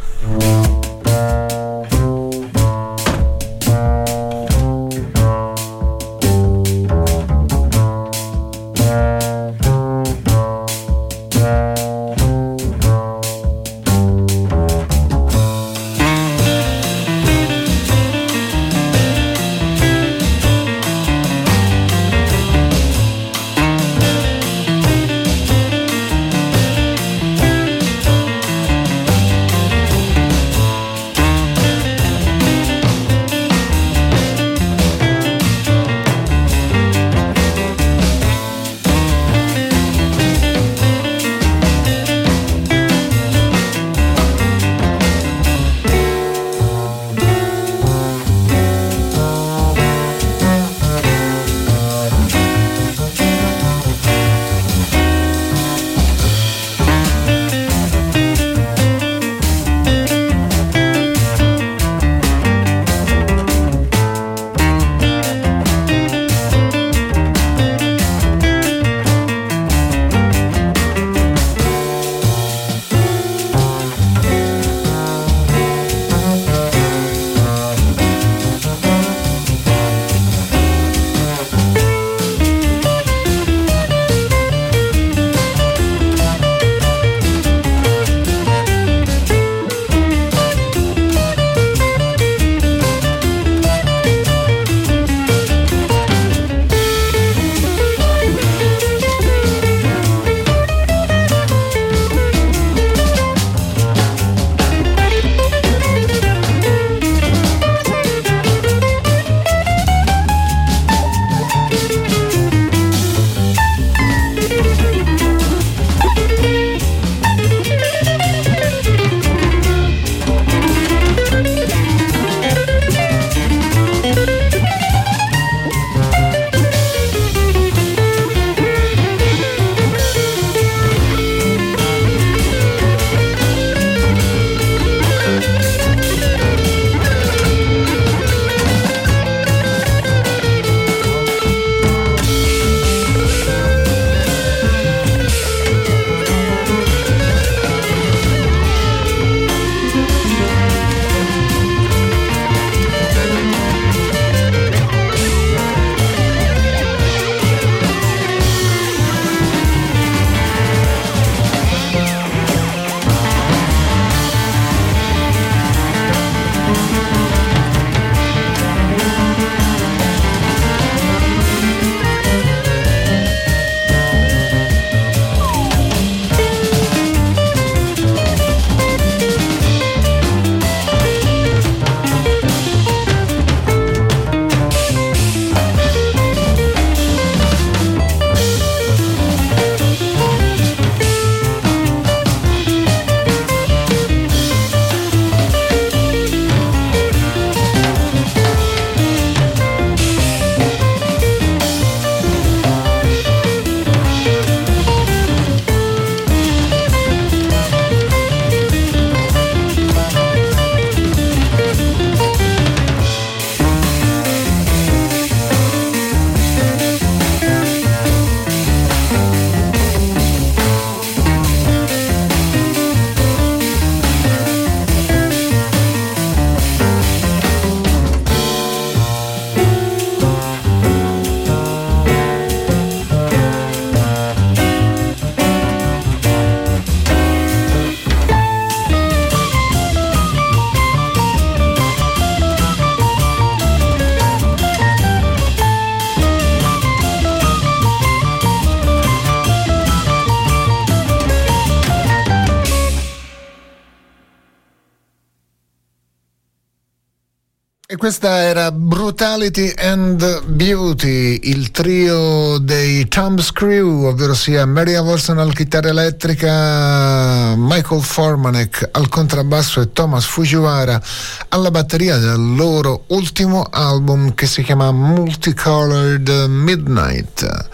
[257.98, 265.52] Questa era Brutality and Beauty, il trio dei Tom's Crew, ovvero sia Maria Wilson alla
[265.52, 271.02] chitarra elettrica, Michael Formanek al contrabbasso e Thomas Fujiwara
[271.48, 277.68] alla batteria del loro ultimo album che si chiama Multicolored Midnight.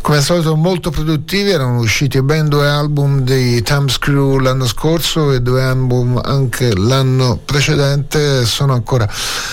[0.00, 5.32] Come al solito molto produttivi, erano usciti ben due album dei Tom's Crew l'anno scorso
[5.32, 9.08] e due album anche l'anno precedente, sono ancora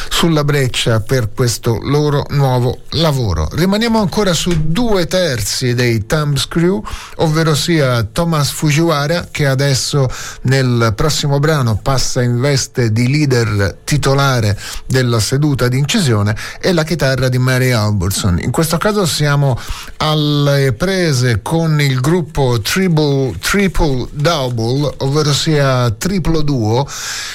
[0.10, 3.50] sulla breccia per questo loro nuovo lavoro.
[3.52, 6.84] Rimaniamo ancora su due terzi dei Thumbs Crew,
[7.18, 10.08] ovvero sia Thomas Fujiwara che adesso
[10.44, 16.84] nel prossimo brano passa in veste di leader titolare della seduta di incisione e la
[16.84, 18.40] chitarra di Mary Albertson.
[18.40, 19.60] In questo caso siamo
[19.98, 26.88] alle prese con il gruppo Triple, Triple Double, ovvero sia triplo duo,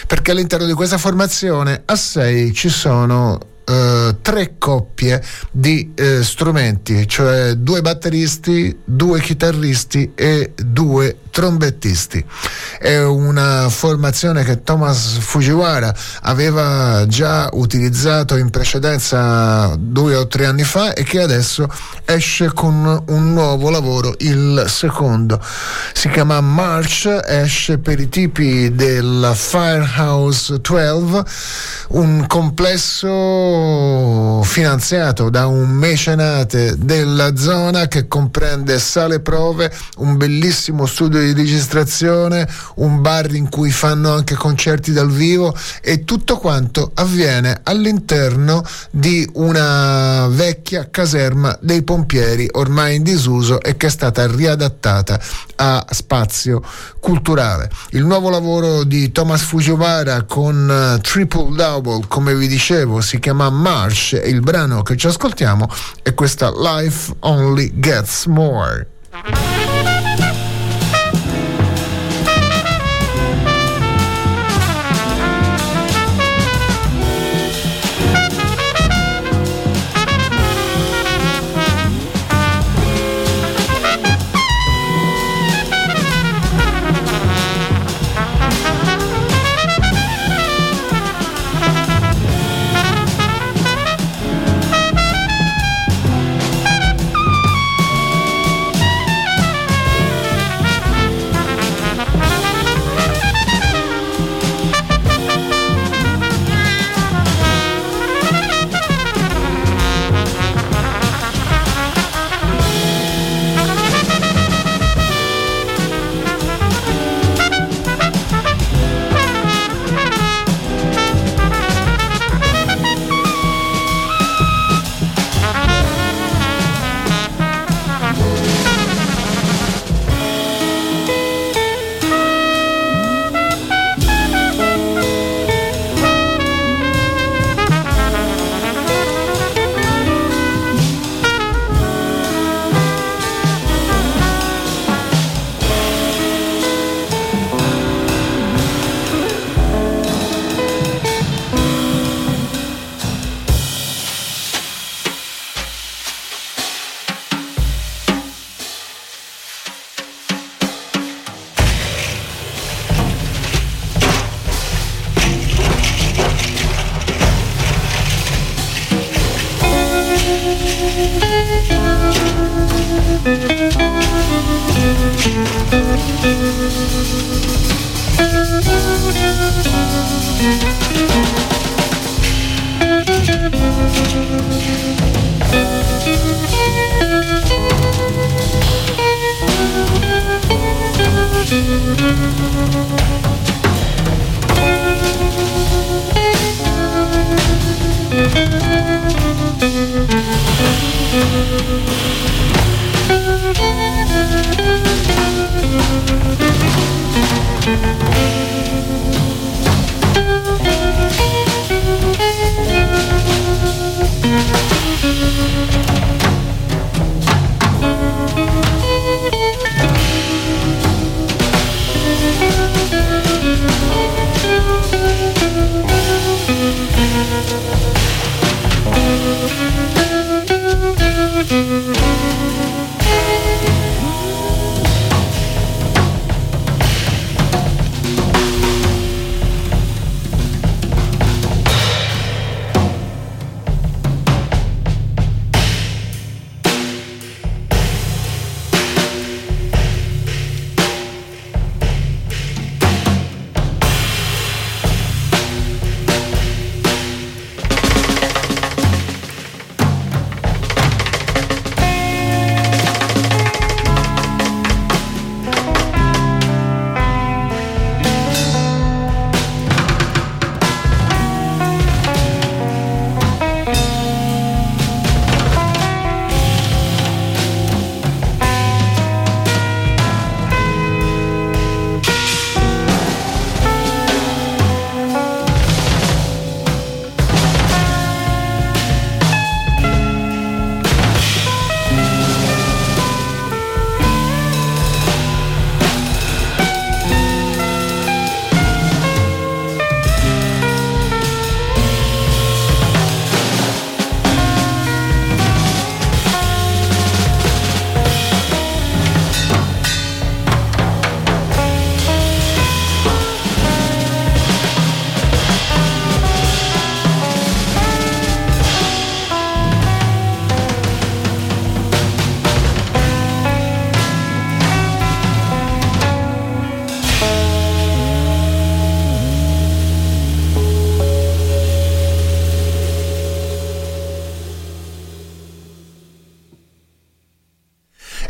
[0.06, 7.06] perché all'interno di questa formazione a 6 ci sono Uh, tre coppie di uh, strumenti,
[7.06, 12.24] cioè due batteristi, due chitarristi e due trombettisti.
[12.80, 20.64] È una formazione che Thomas Fujiwara aveva già utilizzato in precedenza due o tre anni
[20.64, 21.68] fa e che adesso
[22.04, 25.40] esce con un nuovo lavoro, il secondo.
[25.92, 31.22] Si chiama March, esce per i tipi del Firehouse 12,
[31.90, 41.20] un complesso finanziato da un mecenate della zona che comprende sale prove, un bellissimo studio
[41.20, 46.90] di di registrazione, un bar in cui fanno anche concerti dal vivo e tutto quanto
[46.94, 54.26] avviene all'interno di una vecchia caserma dei pompieri ormai in disuso e che è stata
[54.26, 55.20] riadattata
[55.56, 56.62] a spazio
[57.00, 57.70] culturale.
[57.90, 63.50] Il nuovo lavoro di Thomas Fujiwara con uh, Triple Double, come vi dicevo, si chiama
[63.50, 65.68] March e il brano che ci ascoltiamo
[66.02, 69.77] è questa Life Only Gets More.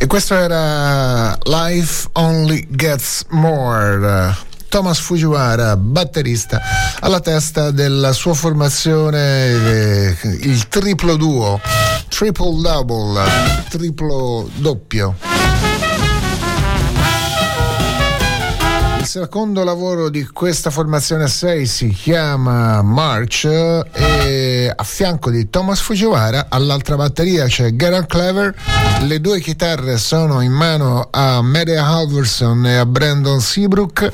[0.08, 4.34] Questo era Life Only Gets More.
[4.68, 6.60] Thomas Fujiwara, batterista,
[7.00, 11.60] alla testa della sua formazione eh, il triplo duo,
[12.08, 13.22] triple double,
[13.68, 15.14] triplo doppio.
[18.98, 25.48] Il secondo lavoro di questa formazione a 6 si chiama March e a fianco di
[25.50, 28.54] Thomas Fujiwara all'altra batteria c'è Gerard Clever,
[29.00, 34.12] le due chitarre sono in mano a Media Halverson e a Brandon Seabrook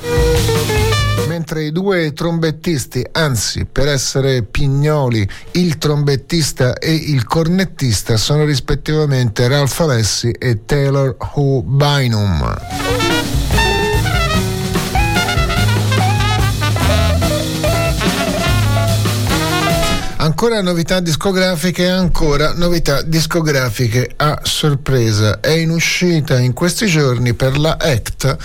[1.26, 9.48] mentre i due trombettisti, anzi per essere pignoli, il trombettista e il cornettista sono rispettivamente
[9.48, 13.43] Ralph Alessi e Taylor Hu Bynum.
[20.44, 25.40] Ancora novità discografiche, ancora novità discografiche a sorpresa.
[25.40, 28.36] È in uscita in questi giorni per la ACT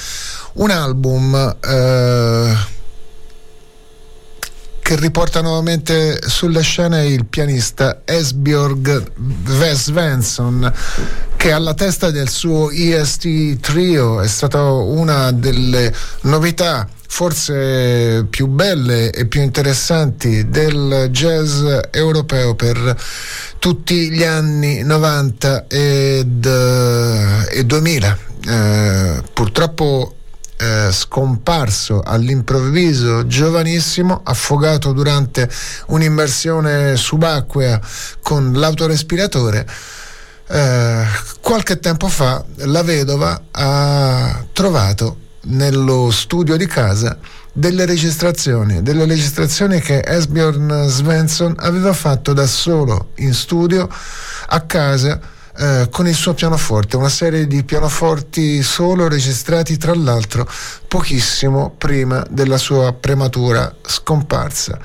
[0.54, 2.56] un album eh,
[4.80, 9.12] che riporta nuovamente sulla scena il pianista Esbjörg
[9.74, 10.74] Svensson
[11.36, 19.10] che alla testa del suo EST Trio è stata una delle novità forse più belle
[19.12, 21.62] e più interessanti del jazz
[21.92, 22.96] europeo per
[23.58, 28.18] tutti gli anni 90 ed, uh, e 2000.
[28.48, 30.16] Eh, purtroppo
[30.58, 35.50] eh, scomparso all'improvviso, giovanissimo, affogato durante
[35.88, 37.82] un'immersione subacquea
[38.22, 39.68] con l'autorespiratore.
[40.48, 41.04] Eh,
[41.42, 47.18] qualche tempo fa la vedova ha trovato nello studio di casa
[47.52, 53.90] delle registrazioni, delle registrazioni che Esbjorn Svensson aveva fatto da solo in studio
[54.48, 55.20] a casa
[55.58, 60.50] eh, con il suo pianoforte, una serie di pianoforti solo registrati tra l'altro
[60.88, 64.80] pochissimo prima della sua prematura scomparsa.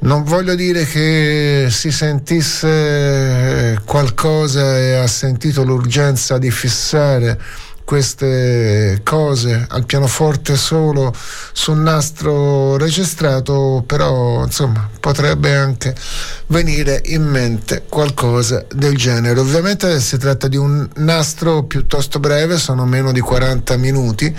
[0.00, 7.40] Non voglio dire che si sentisse qualcosa e ha sentito l'urgenza di fissare
[7.88, 11.10] queste cose al pianoforte solo
[11.52, 15.94] su un nastro registrato, però insomma potrebbe anche
[16.48, 19.40] venire in mente qualcosa del genere.
[19.40, 24.36] Ovviamente si tratta di un nastro piuttosto breve, sono meno di 40 minuti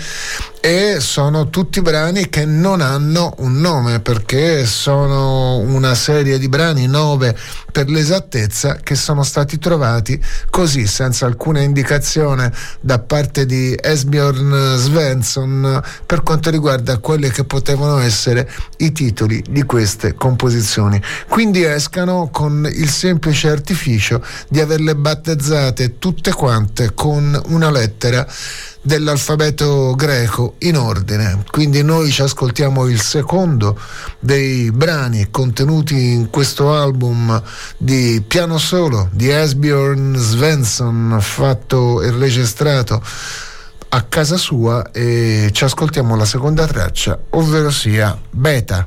[0.60, 6.86] e sono tutti brani che non hanno un nome perché sono una serie di brani,
[6.86, 7.36] nove
[7.72, 15.82] per l'esattezza, che sono stati trovati così senza alcuna indicazione da parte di Esbjorn Svensson
[16.06, 21.00] per quanto riguarda quelli che potevano essere i titoli di queste composizioni.
[21.28, 28.26] Quindi escano con il semplice artificio di averle battezzate tutte quante con una lettera
[28.80, 31.44] dell'alfabeto greco in ordine.
[31.50, 33.78] Quindi noi ci ascoltiamo il secondo
[34.18, 37.42] dei brani contenuti in questo album
[37.76, 43.02] di piano solo di Esbjorn Svensson fatto e registrato
[43.92, 48.86] a casa sua e ci ascoltiamo la seconda traccia, ovvero sia Beta.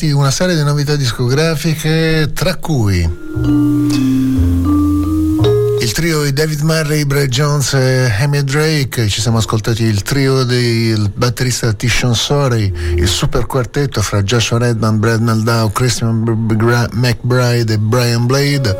[0.00, 3.00] Ascoltati una serie di novità discografiche, tra cui
[5.80, 10.44] il trio di David Murray, Brad Jones e Amy Drake, ci siamo ascoltati il trio
[10.44, 16.22] del batterista Tishon Sorey, il super quartetto fra Joshua Redman, Brad Meldau, Christian
[16.92, 18.76] McBride e Brian Blade.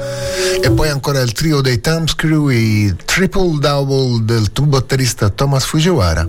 [0.63, 6.27] E poi ancora il trio dei Thumbs Crew, i triple double del batterista Thomas Fujiwara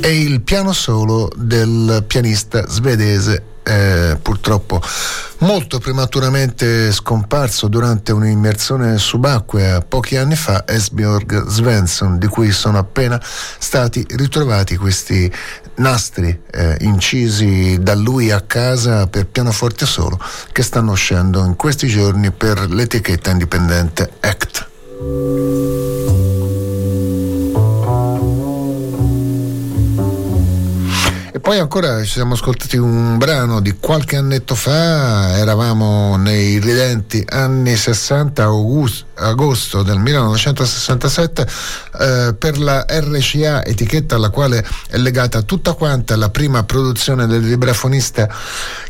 [0.00, 3.49] e il piano solo del pianista svedese
[5.40, 13.20] molto prematuramente scomparso durante un'immersione subacquea pochi anni fa, Esbjörg Svensson, di cui sono appena
[13.22, 15.32] stati ritrovati questi
[15.76, 20.20] nastri eh, incisi da lui a casa per pianoforte solo
[20.52, 24.12] che stanno uscendo in questi giorni per l'etichetta indipendente
[31.72, 38.42] ancora ci siamo ascoltati un brano di qualche annetto fa, eravamo nei ridenti anni 60,
[38.42, 41.46] august, agosto del 1967,
[42.00, 47.42] eh, per la RCA, etichetta alla quale è legata tutta quanta la prima produzione del
[47.42, 48.28] vibrafonista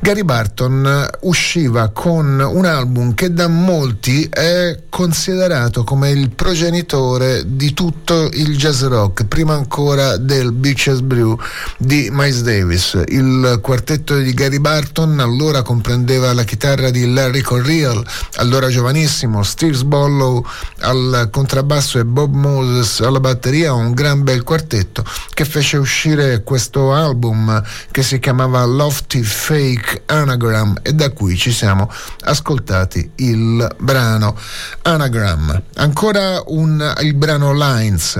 [0.00, 7.72] Gary Barton, usciva con un album che da molti è considerato come il progenitore di
[7.72, 11.38] tutto il jazz rock, prima ancora del Beaches Brew
[11.78, 13.00] di Miles Davis.
[13.06, 18.04] Il quartetto di Gary Barton allora comprendeva la chitarra di Larry Correal,
[18.34, 20.44] allora giovanissimo, Steve Sbollow
[20.80, 26.92] al contrabbasso e Bob Moses alla batteria, un gran bel quartetto che fece uscire questo
[26.92, 31.90] album che si chiamava Lofty Fake Anagram e da cui ci siamo
[32.24, 34.36] ascoltati il brano
[34.82, 35.62] Anagram.
[35.76, 38.16] Ancora un, il brano Lines,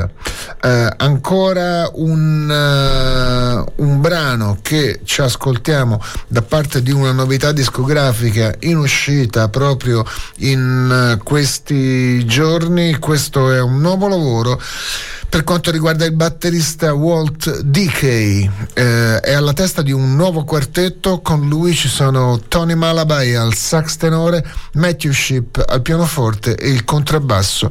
[0.62, 8.54] eh, ancora un, uh, un brano che ci ascoltiamo da parte di una novità discografica
[8.60, 10.04] in uscita proprio
[10.38, 12.98] in uh, questi giorni.
[12.98, 14.60] Questo è un nuovo lavoro
[15.30, 21.20] per quanto riguarda il batterista Walt Dickey, eh, è alla testa di un nuovo quartetto,
[21.20, 26.84] con lui ci sono Tony Malabai al sax tenore, Matthew Ship al pianoforte e il
[26.84, 27.70] contrabbasso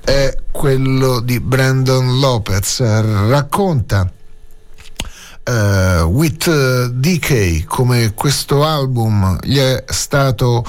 [0.00, 2.80] è quello di Brandon Lopez.
[3.28, 4.10] Racconta
[5.50, 10.64] uh, With Decay, come questo album gli è stato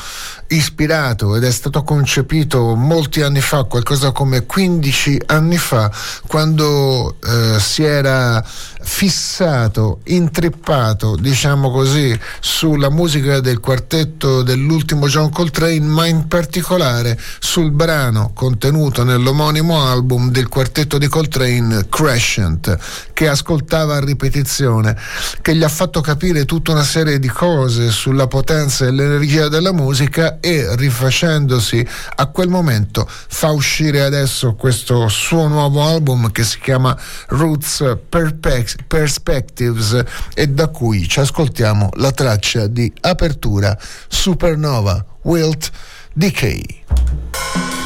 [0.47, 5.91] ispirato ed è stato concepito molti anni fa, qualcosa come 15 anni fa,
[6.27, 8.43] quando uh, si era
[8.83, 17.71] fissato, intrippato, diciamo così, sulla musica del quartetto dell'ultimo John Coltrane, ma in particolare sul
[17.71, 22.77] brano contenuto nell'omonimo album del quartetto di Coltrane, Crescent,
[23.13, 24.97] che ascoltava a ripetizione,
[25.41, 29.73] che gli ha fatto capire tutta una serie di cose sulla potenza e l'energia della
[29.73, 31.85] musica e rifacendosi
[32.15, 36.97] a quel momento fa uscire adesso questo suo nuovo album che si chiama
[37.27, 40.03] Roots Perplex Perspectives
[40.33, 43.77] e da cui ci ascoltiamo la traccia di apertura
[44.07, 45.71] Supernova Wilt
[46.13, 47.80] Decay.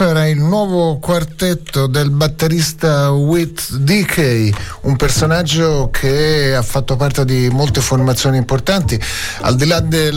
[0.00, 7.24] Questo era il nuovo quartetto del batterista Whit DK, un personaggio che ha fatto parte
[7.24, 8.98] di molte formazioni importanti,
[9.42, 10.14] al di là del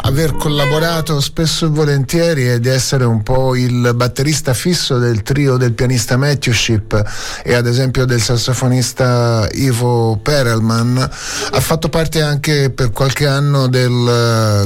[0.00, 5.22] uh, aver collaborato spesso e volentieri e di essere un po' il batterista fisso del
[5.22, 7.04] trio del pianista Matthew Ship
[7.42, 10.96] e ad esempio del sassofonista Ivo Perelman,
[11.50, 13.90] ha fatto parte anche per qualche anno del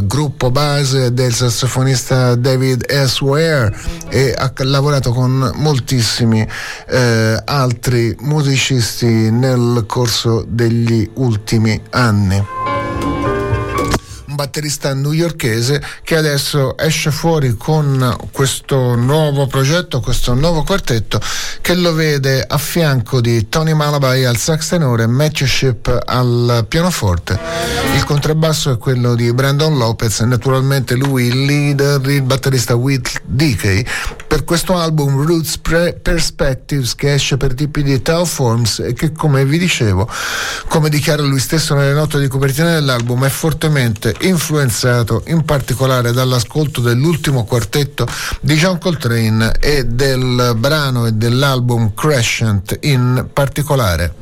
[0.01, 3.20] uh, gruppo base del sassofonista David S.
[3.20, 3.74] Ware
[4.09, 6.47] e ha lavorato con moltissimi
[6.89, 12.66] eh, altri musicisti nel corso degli ultimi anni
[14.37, 21.21] batterista newyorchese che adesso esce fuori con questo nuovo progetto, questo nuovo quartetto
[21.61, 27.39] che lo vede a fianco di Tony Malabai al sax tenore Matthew Ship al pianoforte.
[27.97, 33.85] Il contrabbasso è quello di Brandon Lopez naturalmente lui il leader, il batterista Whit Dickey
[34.27, 39.45] per questo album Roots Perspectives che esce per tipi di Tau Forms e che come
[39.47, 40.09] vi dicevo,
[40.69, 46.81] come dichiara lui stesso nelle note di copertina dell'album, è fortemente influenzato in particolare dall'ascolto
[46.81, 48.07] dell'ultimo quartetto
[48.40, 54.15] di John Coltrane e del brano e dell'album Crescent in particolare.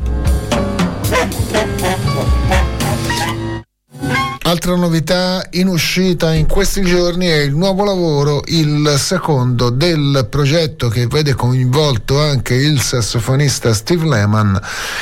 [4.46, 10.88] Altra novità in uscita in questi giorni è il nuovo lavoro, il secondo del progetto
[10.88, 14.60] che vede coinvolto anche il sassofonista Steve Lehman,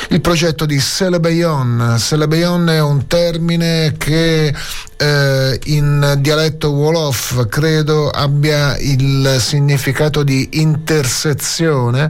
[0.09, 1.97] il progetto di Celebayon.
[1.99, 4.55] Celebayon è un termine che
[5.03, 12.09] eh, in dialetto Wolof credo abbia il significato di intersezione.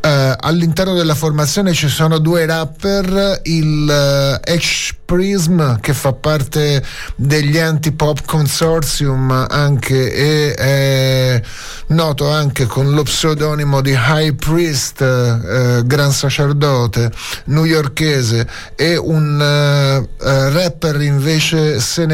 [0.00, 6.82] Eh, all'interno della formazione ci sono due rapper, il eh, H Prism che fa parte
[7.16, 11.42] degli Anti-Pop Consortium anche e è
[11.88, 17.10] noto anche con lo pseudonimo di High Priest, eh, gran sacerdote
[17.46, 22.11] newyorchese e un eh, rapper invece senegalese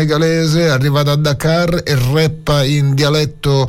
[0.69, 3.69] arriva da Dakar e rappa in dialetto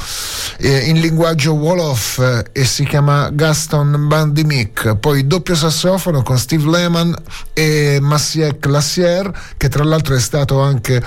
[0.58, 4.96] eh, in linguaggio Wolof e si chiama Gaston Bandimic.
[4.96, 7.16] Poi doppio sassofono con Steve Lehman
[7.54, 11.02] e Massiek Lassier che tra l'altro è stato anche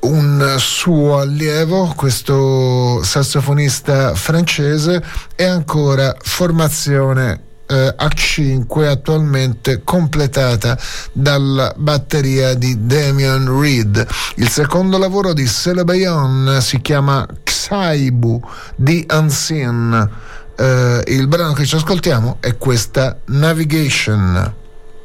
[0.00, 5.02] un suo allievo, questo sassofonista francese,
[5.34, 10.78] e ancora formazione eh, a 5 attualmente completata
[11.12, 14.06] dalla batteria di Damian Reed.
[14.36, 18.40] Il secondo lavoro di Celebayon si chiama Xaibu
[18.76, 20.10] di Unseen.
[20.56, 24.54] Eh, il brano che ci ascoltiamo è questa Navigation.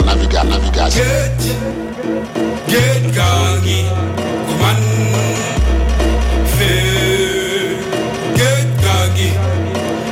[0.03, 1.89] Naviga, navigation.
[2.65, 3.85] Get gangi,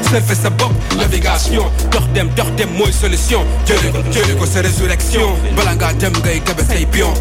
[0.09, 1.65] Surfer sa bopp, navigation.
[1.91, 3.45] Dox dem dox dem mooy solution.
[3.67, 5.37] Jële ko jële ko sa résurrection.
[5.55, 6.13] Bala ngaa dem
[6.65, 7.13] say pion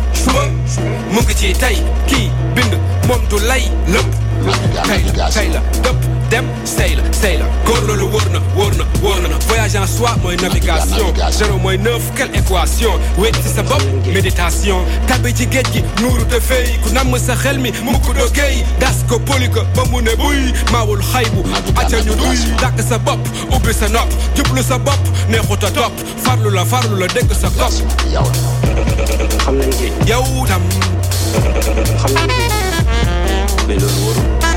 [6.31, 10.37] dem stay la góor loolu wóor na wóor na wóor na voyage en soi mooy
[10.37, 11.13] navigation.
[11.31, 12.93] Zéro mooy neuf quelle équation?
[13.19, 14.85] Wéet ci sa bopp méditation.
[15.07, 16.79] Tabi ci géej gi nuuru te fey.
[16.83, 20.15] Ku namm sa xel mi mukk doo géey das ko poli ko ba mu ne
[20.17, 20.53] buy.
[20.73, 21.43] Maawul xaybu
[21.77, 22.39] acca ñu duy.
[22.61, 24.11] Dàkk sa bopp ubbi sa nopp.
[24.37, 25.93] Jublu sa bopp neexut a topp.
[26.25, 27.73] Farlu la farlu la dégg sa kopp
[29.39, 29.93] xam nañ ci.
[30.07, 30.63] Yow tam.
[31.99, 32.49] Xam nañ ci.
[33.69, 34.48] Mais loolu wóorul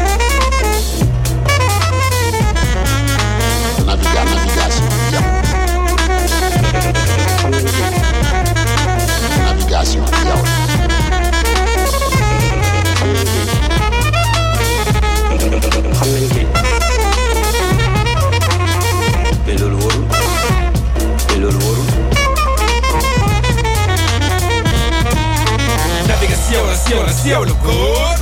[9.81, 10.41] Navigation yow
[15.97, 16.45] xam nañ ci
[19.45, 20.05] mais loolu wóorul
[21.27, 21.87] mais loolu wóorul
[26.07, 28.15] Navigation la sion la sion la góor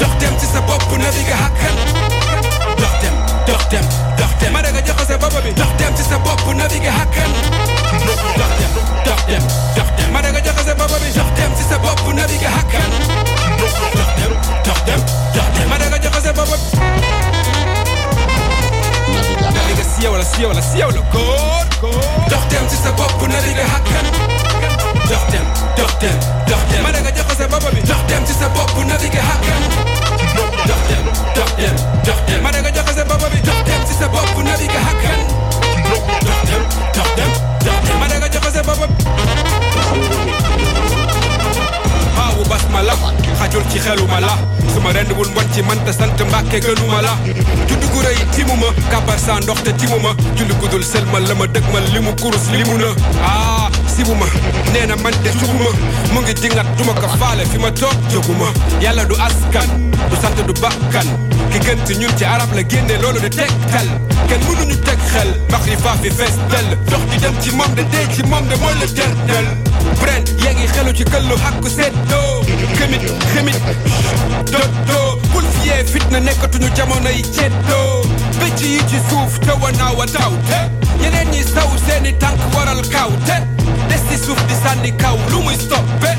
[0.00, 1.74] dox dem ci sa bopp naviga hakkan
[2.80, 3.14] dox dem
[3.46, 3.84] dox dem
[4.18, 4.52] dox dem.
[4.52, 7.30] Ma daga joxe sa bopp bi dox dem ci sa bopp naviga hakkan
[8.06, 9.42] dox dem dox dem
[9.76, 12.90] dox dem ma daga joxe sa bopp bi dox dem ci sa bopp naviga hakkan
[13.60, 14.32] dox dem
[14.66, 15.00] dox dem
[15.34, 16.52] dox dem ma daga joxe sa bopp
[19.54, 21.64] Navigation la sion la sion la góor
[22.30, 24.06] dox dem ci sa bopp naviga hakkan
[25.10, 26.16] dox dem dox dem
[26.50, 29.62] dox dem ma daga joxe sa bopp bi dox dem ci sa bopp naviga hakkan
[30.68, 31.04] dox dem
[31.36, 31.74] dox dem
[32.06, 35.20] dox dem ma daga joxe sa bopp bi dox dem ci sa bopp naviga hakkan
[35.90, 36.97] dox dem dox dem dox dem
[38.68, 39.17] up, up, up.
[43.72, 43.78] Ci
[44.20, 44.36] la
[44.80, 45.78] ma rendiwul mbon ci man
[46.24, 47.16] mbàkke gënuma la.
[47.66, 47.74] Gu
[49.18, 52.46] sa ndox te timuma julli gudul selmal la ma dëgmal li mu kurus
[52.78, 52.94] na.
[53.24, 54.26] Ah sibuma
[54.72, 55.70] nee na man de suguma
[56.12, 58.46] mu ngi dingat duma ko faale fi ma toog jóguma
[58.80, 59.68] yàlla du askan
[60.10, 61.06] du sant du bakkan.
[61.50, 63.88] Ki gën ci ñun ci arab la génne loolu di tegtal.
[64.28, 65.34] Kenn mënuñu teg xel
[65.82, 66.10] faa fi
[66.90, 68.86] dox di dem ci de dee ci de mooy la
[70.78, 71.04] xelu ci
[72.76, 73.60] ximit ximit.
[74.52, 75.00] Do do.
[75.32, 78.02] Bul fiyee fitna nekkatuñu jamono yi ceddoo
[78.40, 80.58] bëcc yi ci suuf te wanaaw a taw te
[81.02, 83.36] ñeneen ñi tànk waral kaw te
[83.88, 86.10] des ci suuf di sànni kaw lu muy stoppe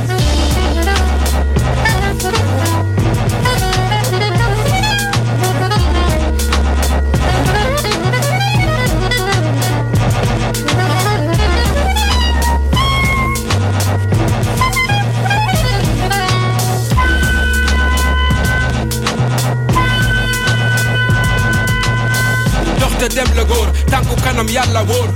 [23.15, 25.09] dem la góor tànku kanam yàlla wóor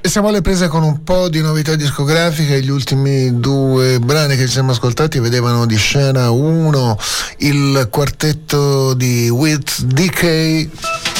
[0.03, 2.59] E siamo alle prese con un po' di novità discografiche.
[2.61, 6.97] Gli ultimi due brani che ci siamo ascoltati vedevano di scena uno
[7.37, 11.10] il quartetto di With DK.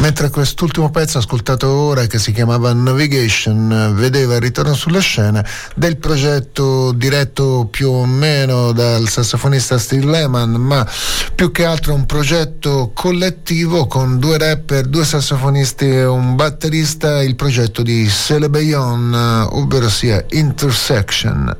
[0.00, 5.98] Mentre quest'ultimo pezzo ascoltato ora, che si chiamava Navigation, vedeva il ritorno sulla scena del
[5.98, 10.88] progetto diretto più o meno dal sassofonista Steve Lehman, ma
[11.34, 17.36] più che altro un progetto collettivo con due rapper, due sassofonisti e un batterista, il
[17.36, 21.54] progetto di Celebayon, ovvero sia Intersection,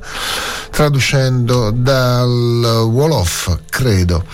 [0.71, 4.25] traducendo dal Wolof, credo.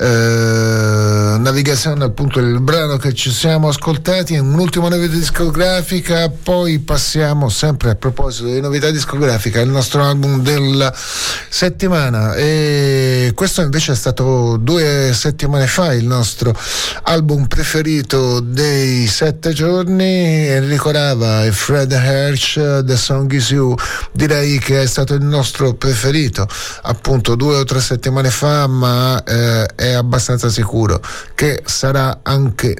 [0.00, 7.90] Eh, Navigazione appunto il brano che ci siamo ascoltati, un'ultima novità discografica, poi passiamo sempre
[7.90, 12.34] a proposito di novità discografiche al nostro album della settimana.
[12.34, 16.54] E questo invece è stato due settimane fa il nostro
[17.04, 23.74] album preferito dei sette giorni, Enrico Rava e Fred Hersch, The Song Is You,
[24.12, 26.46] direi che è stato il nostro preferito
[26.82, 31.00] appunto due o tre settimane fa ma eh, è abbastanza sicuro
[31.34, 32.76] che sarà anche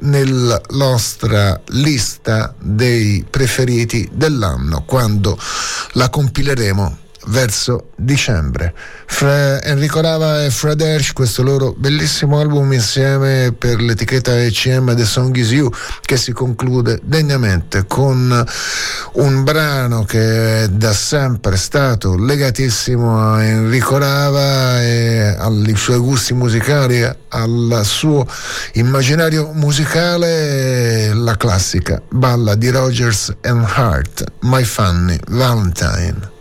[0.70, 5.38] nostra lista dei preferiti dell'anno quando
[5.92, 6.98] la compileremo
[7.28, 8.74] verso dicembre.
[9.06, 15.04] Fra Enrico Rava e Fred Hersch, questo loro bellissimo album insieme per l'etichetta ECM The
[15.04, 15.70] Song Is You,
[16.02, 18.44] che si conclude degnamente con
[19.12, 26.34] un brano che è da sempre stato legatissimo a Enrico Rava e ai suoi gusti
[26.34, 28.26] musicali, al suo
[28.74, 36.36] immaginario musicale, la classica balla di Rogers and Hart, My Funny Valentine.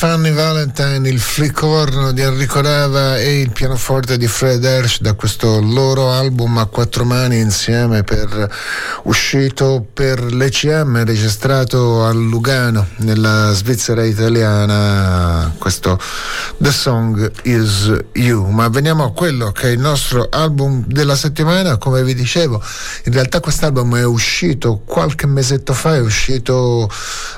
[0.00, 5.60] Fanny Valentine, il flicorno di Enrico Rava e il pianoforte di Fred Hersch da questo
[5.60, 8.50] loro album a quattro mani insieme per,
[9.02, 15.54] uscito per l'ECM registrato a Lugano nella Svizzera italiana.
[15.58, 16.00] Questo
[16.56, 18.48] The Song Is You.
[18.48, 21.76] Ma veniamo a quello che è il nostro album della settimana.
[21.76, 22.62] Come vi dicevo
[23.04, 26.90] in realtà quest'album è uscito qualche mesetto fa è uscito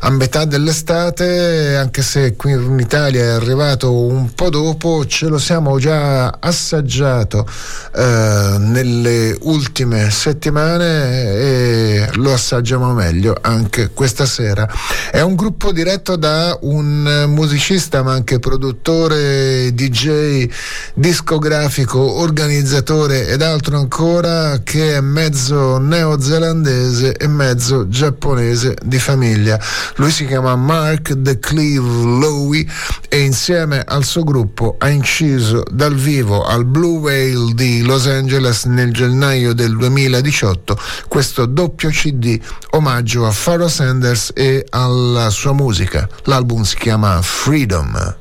[0.05, 5.39] a metà dell'estate anche se qui in Italia è arrivato un po' dopo, ce lo
[5.39, 7.47] siamo già assaggiato
[7.95, 14.69] eh, nelle ultime settimane e lo assaggiamo meglio anche questa sera.
[15.11, 20.49] È un gruppo diretto da un musicista ma anche produttore, DJ,
[20.95, 29.61] discografico, organizzatore ed altro ancora che è mezzo neozelandese e mezzo giapponese di famiglia.
[29.97, 32.67] Lui si chiama Mark The Cleve Lowy
[33.09, 38.65] e insieme al suo gruppo ha inciso dal vivo al Blue Whale di Los Angeles
[38.65, 40.79] nel gennaio del 2018
[41.09, 42.41] questo doppio CD
[42.71, 46.09] omaggio a Pharoah Sanders e alla sua musica.
[46.25, 48.17] L'album si chiama Freedom.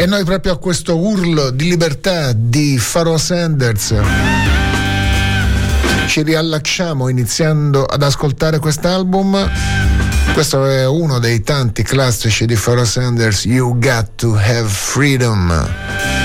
[0.00, 3.94] E noi proprio a questo urlo di libertà di Pharoah Sanders
[6.08, 9.50] ci riallacciamo iniziando ad ascoltare quest'album.
[10.32, 16.17] Questo è uno dei tanti classici di Pharoah Sanders, You Got to Have Freedom.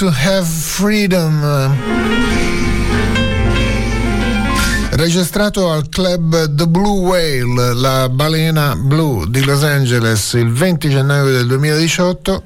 [0.00, 1.76] To Have Freedom.
[4.92, 11.30] Registrato al club The Blue Whale, la balena blu di Los Angeles il 20 gennaio
[11.30, 12.42] del 2018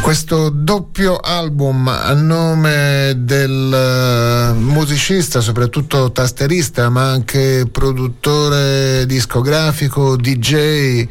[0.00, 11.06] questo doppio album a nome del musicista, soprattutto tasterista, ma anche produttore discografico, DJ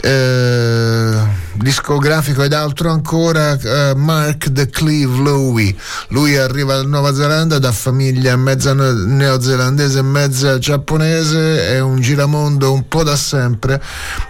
[0.00, 5.76] eh, discografico ed altro ancora eh, Mark the Cleve Lowy
[6.08, 12.72] lui arriva dalla Nuova Zelanda da famiglia mezza neozelandese e mezza giapponese è un giramondo
[12.72, 13.82] un po' da sempre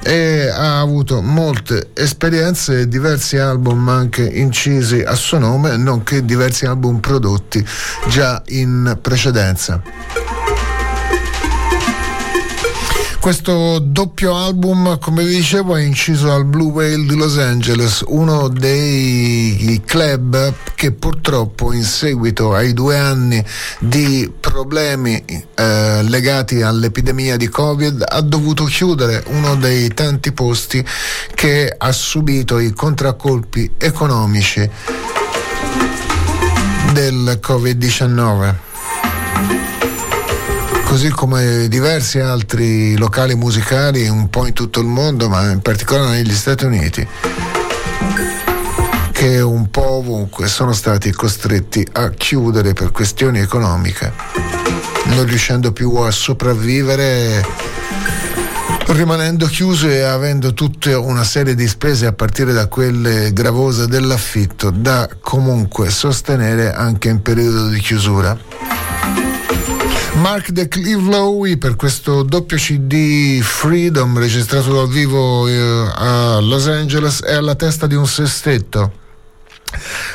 [0.03, 6.67] e ha avuto molte esperienze e diversi album anche incisi a suo nome nonché diversi
[6.67, 7.65] album prodotti
[8.09, 10.52] già in precedenza
[13.23, 18.49] questo doppio album, come vi dicevo, è inciso al Blue Whale di Los Angeles, uno
[18.49, 23.41] dei club che purtroppo in seguito ai due anni
[23.79, 25.25] di problemi
[25.55, 30.85] eh, legati all'epidemia di Covid ha dovuto chiudere uno dei tanti posti
[31.33, 34.69] che ha subito i contraccolpi economici
[36.93, 39.72] del Covid-19
[40.93, 46.11] così come diversi altri locali musicali un po' in tutto il mondo, ma in particolare
[46.11, 47.09] negli Stati Uniti,
[49.11, 54.13] che un po' ovunque sono stati costretti a chiudere per questioni economiche,
[55.05, 57.43] non riuscendo più a sopravvivere
[58.89, 64.69] rimanendo chiuso e avendo tutta una serie di spese a partire da quelle gravose dell'affitto
[64.69, 68.62] da comunque sostenere anche in periodo di chiusura.
[70.23, 76.69] Mark De Cleve Lowy per questo doppio CD Freedom registrato dal vivo eh, a Los
[76.69, 78.93] Angeles è alla testa di un sestetto.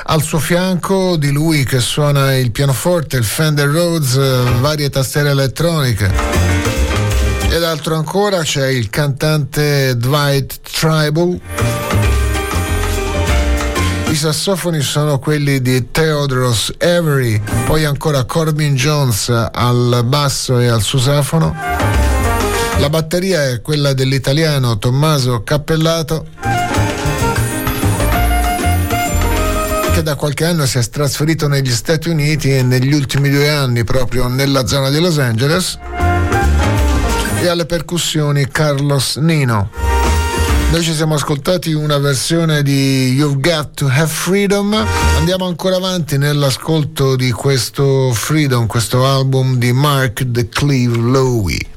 [0.06, 5.32] Al suo fianco di lui che suona il pianoforte, il Fender Rhodes, eh, varie tastiere
[5.32, 6.10] elettroniche.
[7.50, 11.38] Ed altro ancora c'è il cantante Dwight Tribal
[14.18, 21.56] sassofoni sono quelli di Theodoros Avery, poi ancora Corbin Jones al basso e al susafono.
[22.80, 26.26] La batteria è quella dell'italiano Tommaso Cappellato
[29.94, 33.84] che da qualche anno si è trasferito negli Stati Uniti e negli ultimi due anni
[33.84, 35.78] proprio nella zona di Los Angeles
[37.40, 39.87] e alle percussioni Carlos Nino.
[40.70, 44.74] Noi ci siamo ascoltati una versione di You've Got to Have Freedom.
[45.18, 51.76] Andiamo ancora avanti nell'ascolto di questo Freedom, questo album di Mark the Cleve Lowy.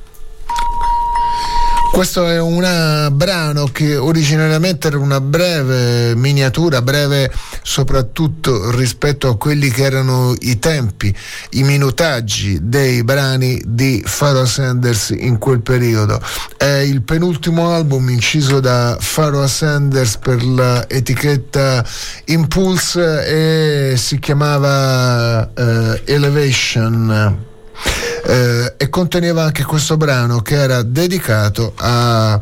[1.93, 7.31] Questo è un brano che originariamente era una breve miniatura, breve
[7.62, 11.15] soprattutto rispetto a quelli che erano i tempi,
[11.51, 16.23] i minutaggi dei brani di Pharoah Sanders in quel periodo.
[16.57, 21.85] È il penultimo album inciso da Pharoah Sanders per l'etichetta
[22.27, 27.49] Impulse e si chiamava uh, Elevation
[28.27, 32.40] eh, e conteneva anche questo brano che era dedicato a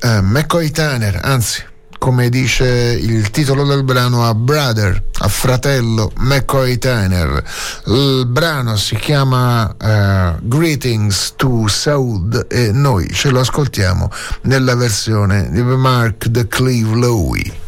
[0.00, 1.62] eh, McCoy Tanner, anzi
[1.98, 7.42] come dice il titolo del brano a Brother, a fratello McCoy Tanner.
[7.86, 14.10] Il brano si chiama uh, Greetings to Saud e noi ce lo ascoltiamo
[14.42, 17.64] nella versione di Mark the Cleve Lowy.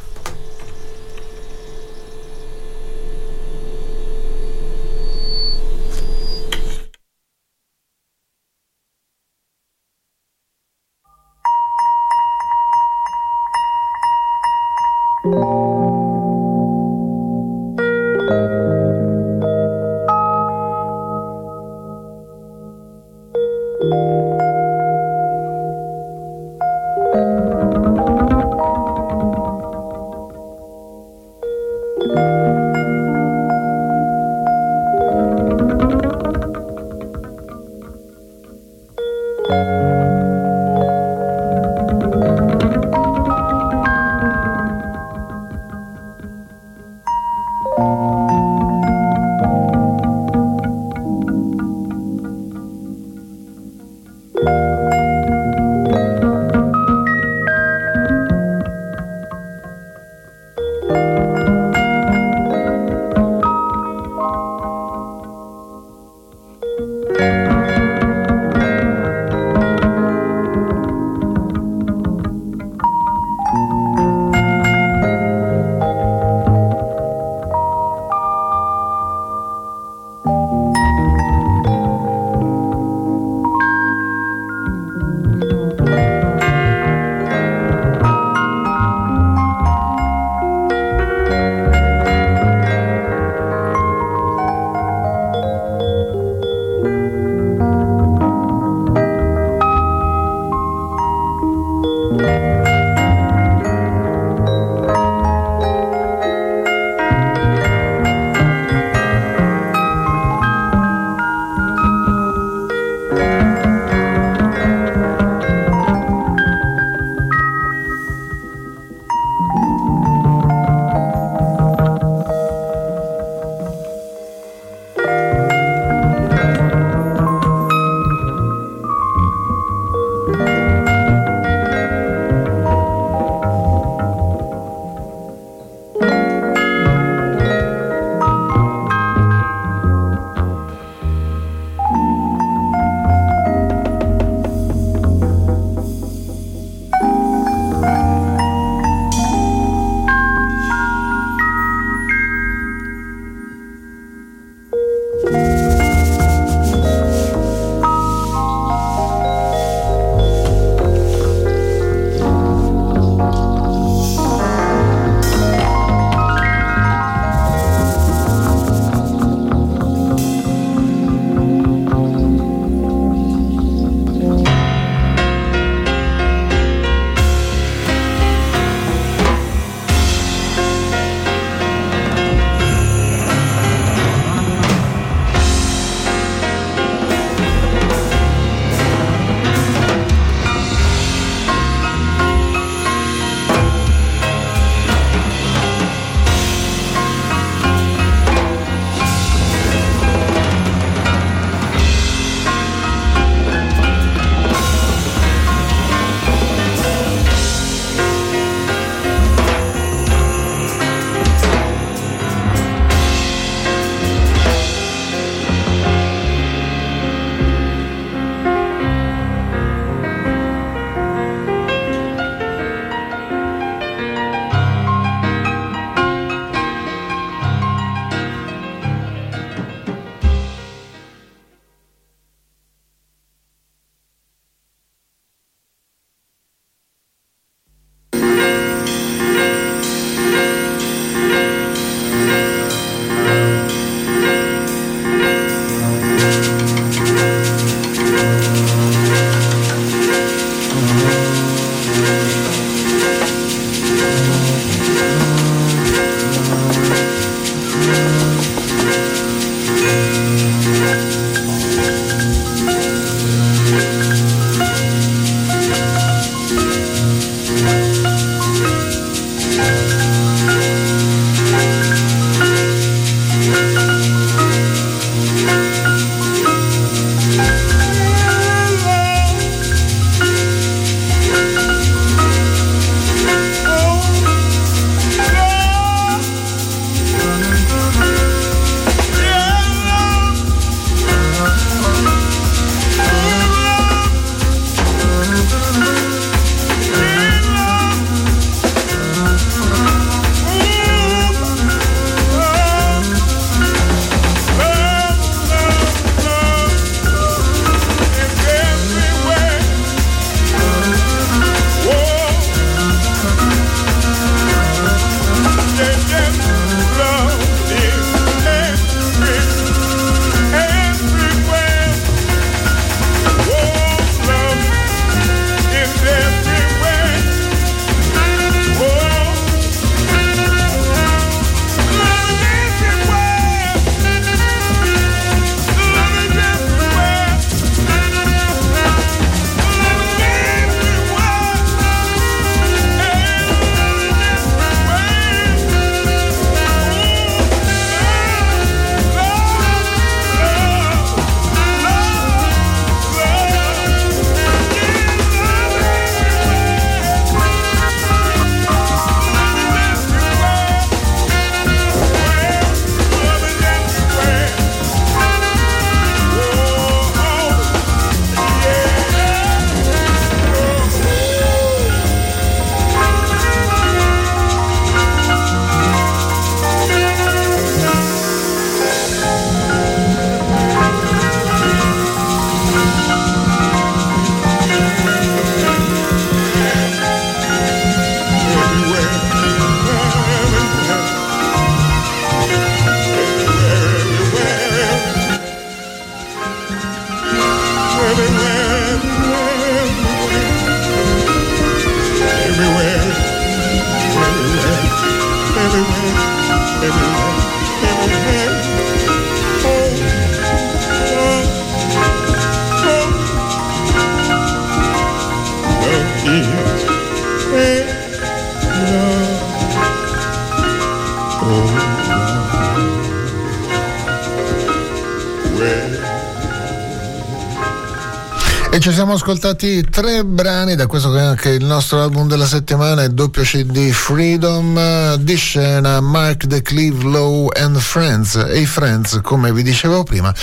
[429.29, 433.91] Ascoltati tre brani da questo che è il nostro album della settimana, il doppio CD
[433.91, 438.37] Freedom, di scena Mark the Cleve Low and Friends.
[438.37, 440.35] E i Friends, come vi dicevo prima,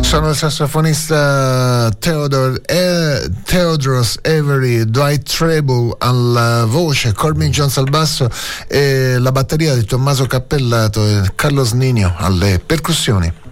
[0.00, 8.30] sono il sassofonista Theodore, eh, Theodros Avery, Dwight Treble alla voce, Corbin Jones al basso
[8.66, 13.49] e la batteria di Tommaso Cappellato e Carlos Nino alle percussioni.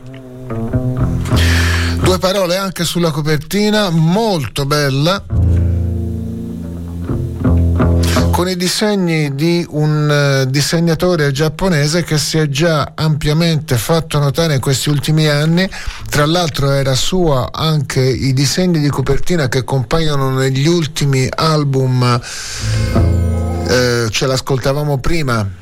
[2.19, 5.23] Due parole anche sulla copertina, molto bella
[8.33, 14.55] con i disegni di un uh, disegnatore giapponese che si è già ampiamente fatto notare
[14.55, 15.71] in questi ultimi anni.
[16.09, 22.21] Tra l'altro era suo anche i disegni di copertina che compaiono negli ultimi album,
[22.95, 25.58] uh, ce l'ascoltavamo prima.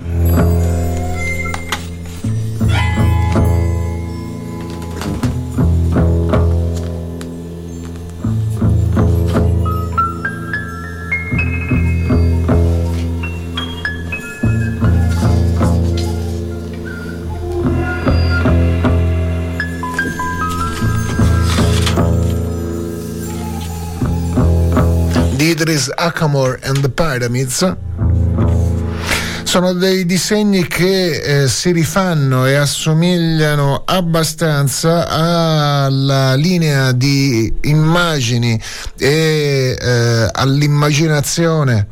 [25.77, 27.77] Idris Akamor and the Pyramids.
[29.43, 38.61] Sono dei disegni che eh, si rifanno e assomigliano abbastanza alla linea di immagini
[38.98, 41.89] e eh, all'immaginazione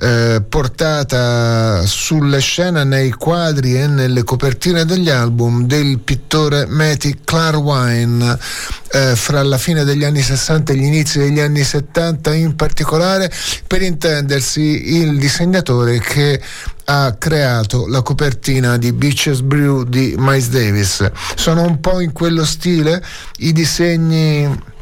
[0.00, 8.38] eh, portata sulle scene nei quadri e nelle copertine degli album del pittore Matty Clarwine
[8.90, 13.30] eh, fra la fine degli anni 60 e gli inizi degli anni 70 in particolare
[13.66, 16.40] per intendersi il disegnatore che
[16.84, 21.10] ha creato la copertina di Beaches Brew di Miles Davis.
[21.34, 23.04] Sono un po' in quello stile
[23.38, 24.76] i disegni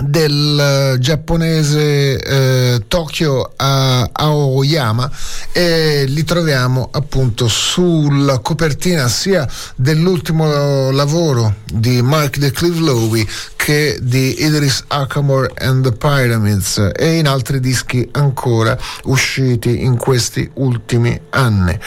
[0.00, 5.10] del uh, giapponese eh, Tokyo a Aoyama
[5.52, 13.26] e li troviamo appunto sulla copertina sia dell'ultimo lavoro di Mark de Lowy
[13.56, 20.48] che di Idris Akamor and the Pyramids e in altri dischi ancora usciti in questi
[20.54, 21.78] ultimi anni.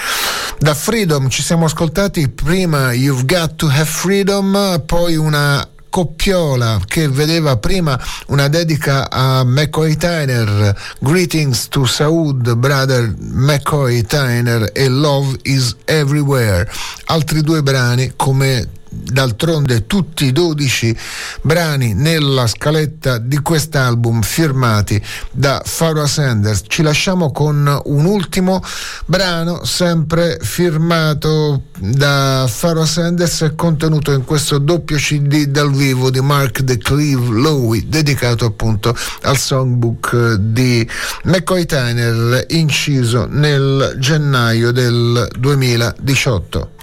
[0.59, 7.09] Da Freedom ci siamo ascoltati prima You've Got to Have Freedom, poi una coppiola che
[7.09, 15.37] vedeva prima una dedica a McCoy Tyner, Greetings to Saud, brother McCoy Tyner e Love
[15.43, 16.67] is Everywhere.
[17.07, 20.97] Altri due brani come d'altronde tutti i 12
[21.41, 25.01] brani nella scaletta di quest'album firmati
[25.31, 26.63] da Farah Sanders.
[26.67, 28.61] Ci lasciamo con un ultimo
[29.05, 36.19] brano sempre firmato da Farah Sanders e contenuto in questo doppio CD dal vivo di
[36.19, 40.87] Mark de Cleve Lowy dedicato appunto al songbook di
[41.23, 46.79] McCoy Tyner inciso nel gennaio del 2018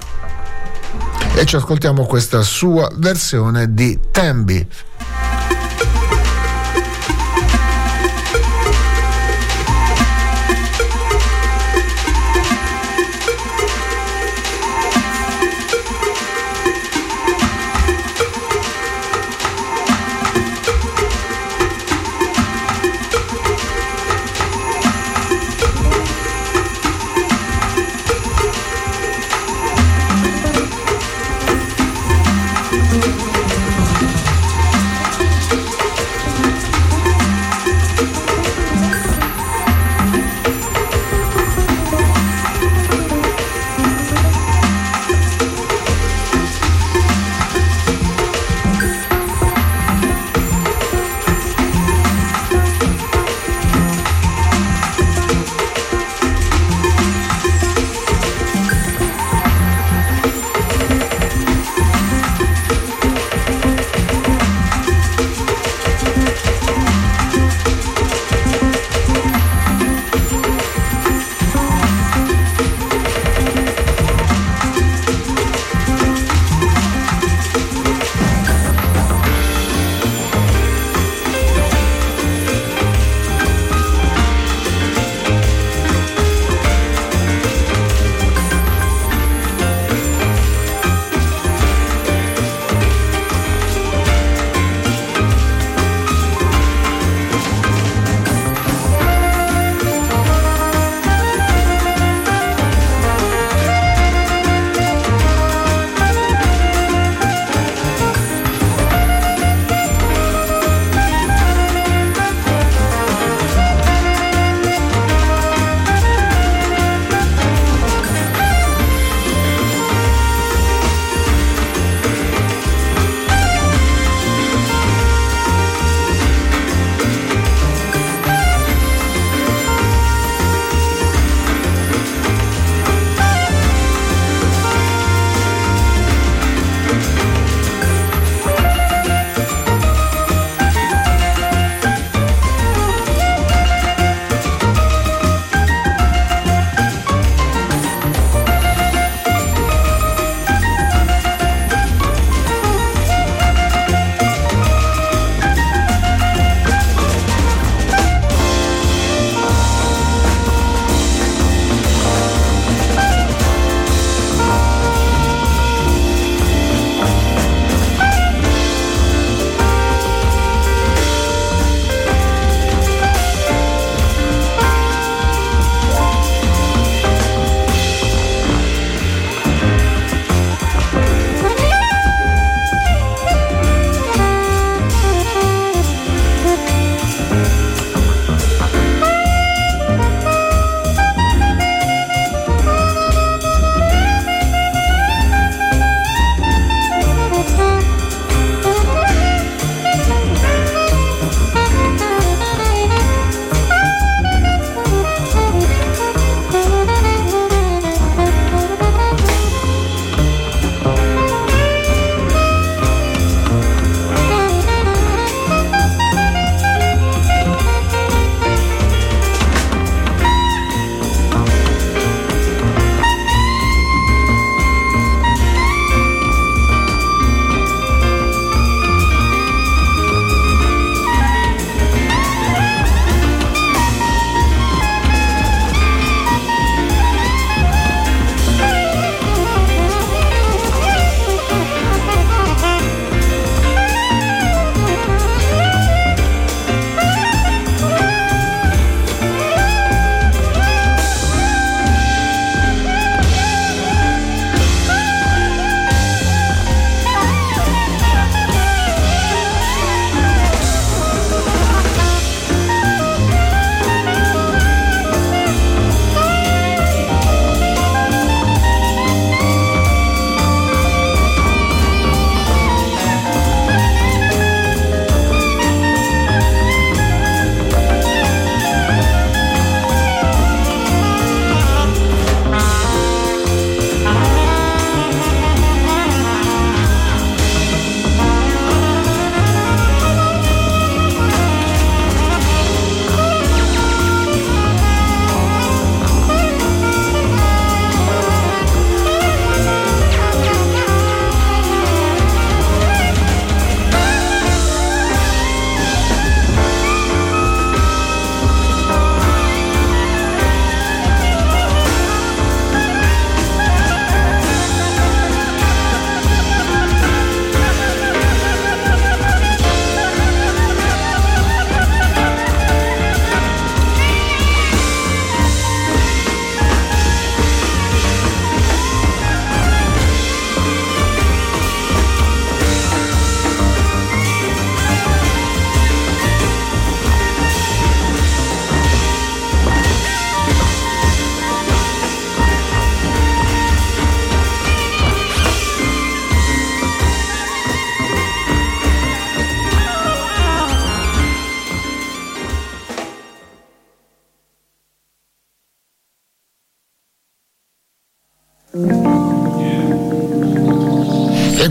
[1.34, 4.66] e ci ascoltiamo questa sua versione di Tembi.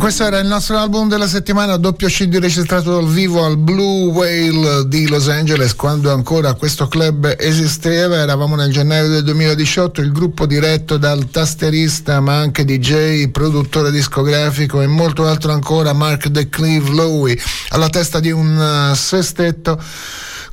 [0.08, 4.88] Questo era il nostro album della settimana, doppio CD registrato dal vivo al Blue Whale
[4.88, 8.16] di Los Angeles, quando ancora questo club esisteva.
[8.16, 14.80] Eravamo nel gennaio del 2018, il gruppo diretto dal tasterista, ma anche DJ, produttore discografico
[14.80, 17.38] e molto altro ancora, Mark DeCleve Lowy,
[17.72, 19.78] alla testa di un uh, sestetto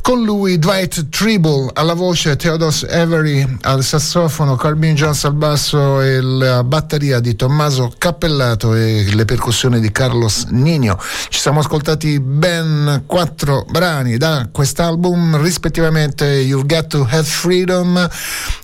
[0.05, 6.21] con lui Dwight Tribble alla voce, Theodos Avery al sassofono, Corbin Jones al basso e
[6.21, 11.01] la batteria di Tommaso Cappellato e le percussioni di Carlos Nino.
[11.31, 18.07] Ci siamo ascoltati ben quattro brani da quest'album, rispettivamente You've Got to Have Freedom,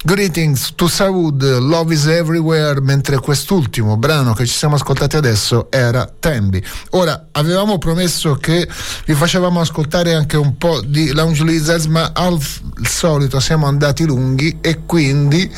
[0.02, 6.10] Greetings to Saud, Love is Everywhere, mentre quest'ultimo brano che ci siamo ascoltati adesso era
[6.18, 6.64] Tembi.
[6.92, 8.66] Ora, avevamo promesso che
[9.04, 12.38] vi facevamo ascoltare anche un po' di Lounge Lizards, ma al
[12.82, 15.52] solito siamo andati lunghi e quindi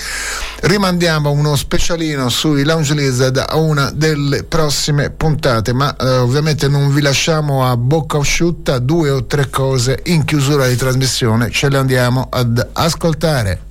[0.62, 6.92] rimandiamo uno specialino sui Lounge Lizard a una delle prossime puntate, ma eh, ovviamente non
[6.92, 11.78] vi lasciamo a bocca asciutta, due o tre cose in chiusura di trasmissione ce le
[11.78, 13.70] andiamo ad ascoltare.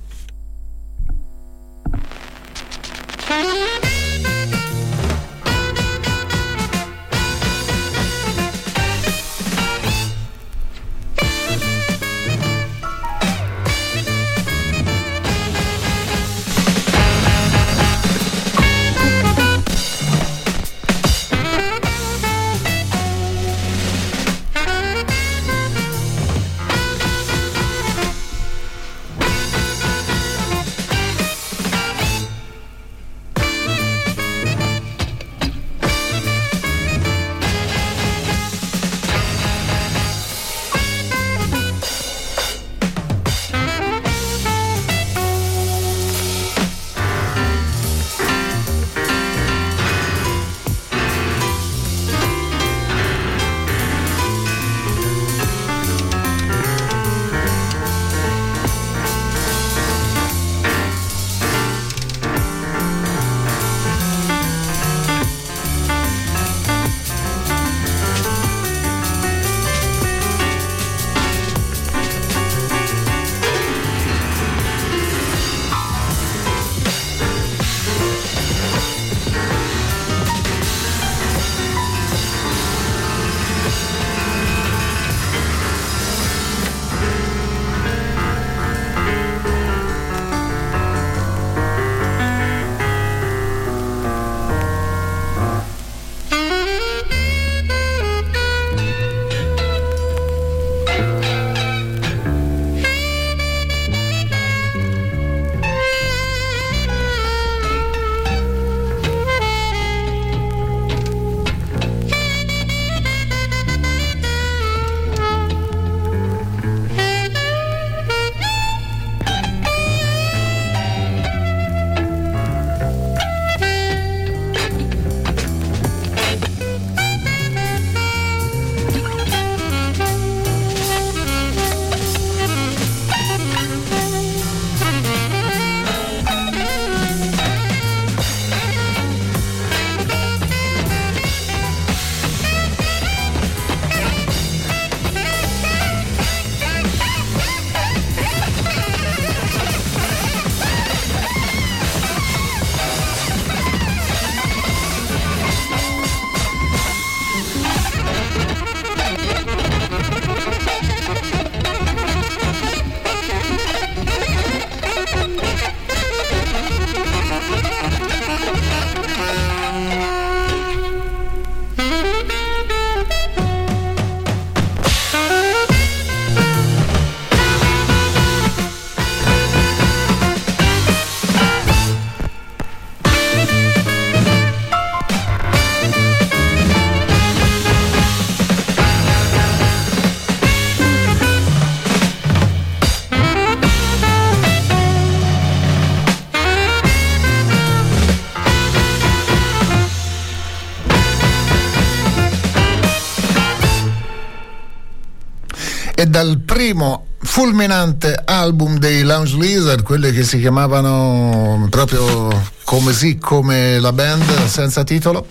[206.72, 212.30] Primo fulminante album dei Lounge Lizard, quelli che si chiamavano proprio
[212.64, 215.26] come sì, come la band senza titolo,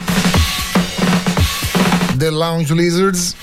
[2.14, 3.34] The Lounge Lizards.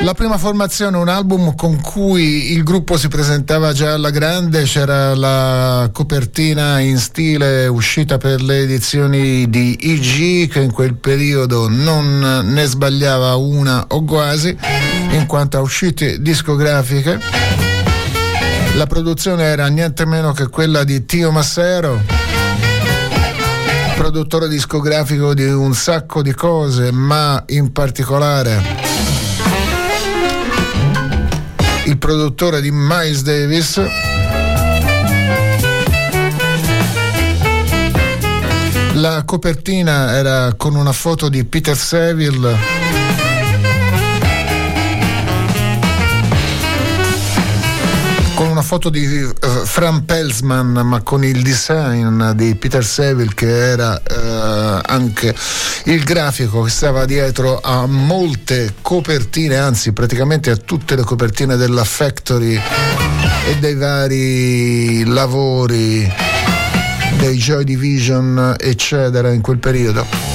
[0.00, 5.14] La prima formazione, un album con cui il gruppo si presentava già alla grande, c'era
[5.14, 12.42] la copertina in stile uscita per le edizioni di IG che in quel periodo non
[12.44, 14.56] ne sbagliava una o quasi
[15.26, 17.18] in quanto a uscite discografiche.
[18.76, 22.00] La produzione era niente meno che quella di Tio Massero,
[23.96, 28.62] produttore discografico di un sacco di cose, ma in particolare
[31.86, 33.80] il produttore di Miles Davis.
[38.94, 43.05] La copertina era con una foto di Peter Seville.
[48.66, 54.80] Foto di uh, Fran Pelsman ma con il design di Peter Seville che era uh,
[54.84, 55.32] anche
[55.84, 61.84] il grafico che stava dietro a molte copertine anzi praticamente a tutte le copertine della
[61.84, 62.60] Factory
[63.46, 66.12] e dei vari lavori
[67.18, 70.25] dei Joy Division eccetera in quel periodo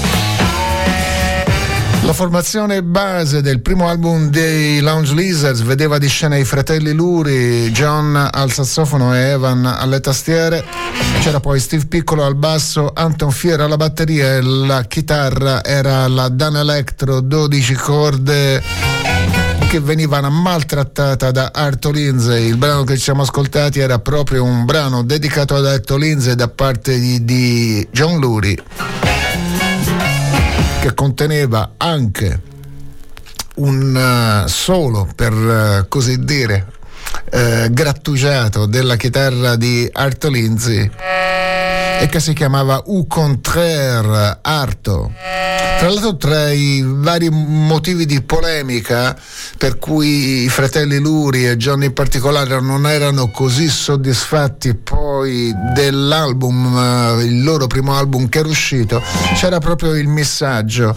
[2.03, 7.69] la formazione base del primo album dei Lounge Lizards vedeva di scena i fratelli Luri,
[7.71, 10.63] John al sassofono e Evan alle tastiere.
[11.21, 16.29] C'era poi Steve Piccolo al basso, Anton Fiera alla batteria e la chitarra era la
[16.29, 18.63] Dan Electro 12 corde
[19.69, 22.47] che venivano maltrattata da Arto Lindsay.
[22.47, 26.47] Il brano che ci siamo ascoltati era proprio un brano dedicato ad Arto Lindsay da
[26.47, 29.20] parte di, di John Lurie
[30.81, 32.41] che conteneva anche
[33.57, 36.65] un uh, solo, per uh, così dire,
[37.31, 40.89] uh, grattugiato della chitarra di Arto Lindsay
[42.01, 45.11] e che si chiamava U Contraire Arto.
[45.77, 49.15] Tra l'altro tra i vari motivi di polemica
[49.57, 57.19] per cui i fratelli Luri e Johnny in particolare non erano così soddisfatti poi dell'album,
[57.23, 59.01] il loro primo album che era uscito,
[59.35, 60.95] c'era proprio il messaggio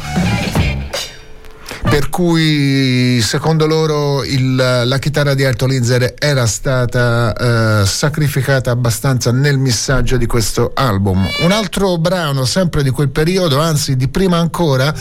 [1.88, 9.30] per cui secondo loro il, la chitarra di Alto Linzer era stata eh, sacrificata abbastanza
[9.30, 11.26] nel missaggio di questo album.
[11.42, 14.92] Un altro brano sempre di quel periodo, anzi di prima ancora,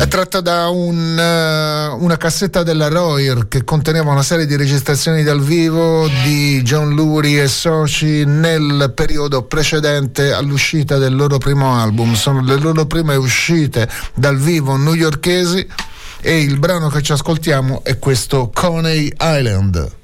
[0.00, 5.22] è tratto da un, uh, una cassetta della Royer che conteneva una serie di registrazioni
[5.22, 12.14] dal vivo di John Lurie e soci nel periodo precedente all'uscita del loro primo album.
[12.14, 15.68] Sono le loro prime uscite dal vivo newyorkesi
[16.22, 19.99] e il brano che ci ascoltiamo è questo Coney Island.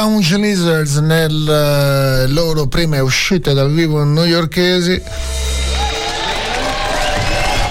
[0.00, 5.02] Lounge Lizards nelle loro prime uscite dal vivo newyorkesi.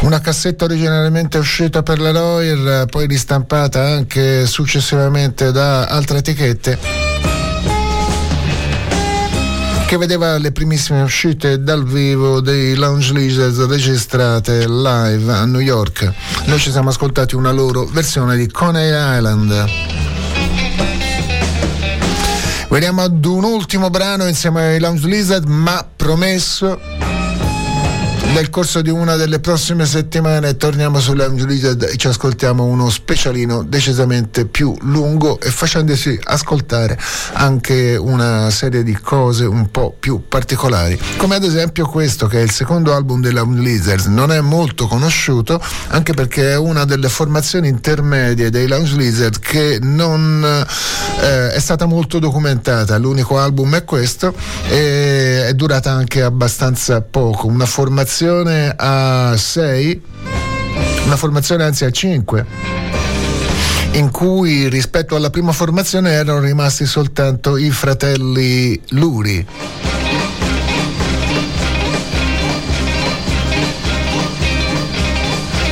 [0.02, 6.78] Una cassetta originariamente uscita per la Royer, poi ristampata anche successivamente da altre etichette
[9.88, 16.12] che vedeva le primissime uscite dal vivo dei Lounge Lizards registrate live a New York.
[16.48, 19.97] Noi ci siamo ascoltati una loro versione di Coney Island.
[22.78, 26.80] Veniamo ad un ultimo brano insieme ai Lounge Lizard, ma promesso
[28.34, 32.90] nel corso di una delle prossime settimane torniamo su Lounge Lizard e ci ascoltiamo uno
[32.90, 37.00] specialino decisamente più lungo e facendosi ascoltare
[37.34, 42.42] anche una serie di cose un po' più particolari come ad esempio questo che è
[42.42, 44.06] il secondo album Lounge Lizards.
[44.06, 49.80] Non è molto conosciuto anche perché è una delle formazioni intermedie dei Lounge Lizard che
[49.82, 50.44] non
[51.22, 52.98] eh, è stata molto documentata.
[52.98, 54.34] L'unico album è questo
[54.70, 60.02] e è durata anche abbastanza poco una formazione a 6,
[61.06, 62.46] una formazione anzi a 5
[63.92, 69.46] in cui rispetto alla prima formazione erano rimasti soltanto i fratelli Luri.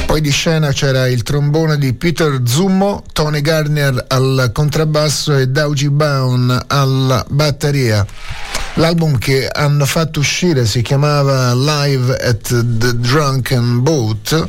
[0.05, 5.89] Poi di scena c'era il trombone di Peter Zummo, Tony Garnier al contrabbasso e Dauji
[5.89, 8.05] Baun alla batteria.
[8.77, 12.41] L'album che hanno fatto uscire si chiamava Live at
[12.77, 14.47] the Drunken Boat.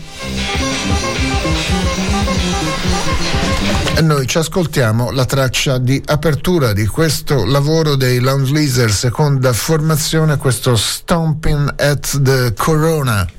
[3.95, 9.53] E noi ci ascoltiamo la traccia di apertura di questo lavoro dei Lounge Lizard, seconda
[9.53, 13.36] formazione, questo Stomping at the Corona.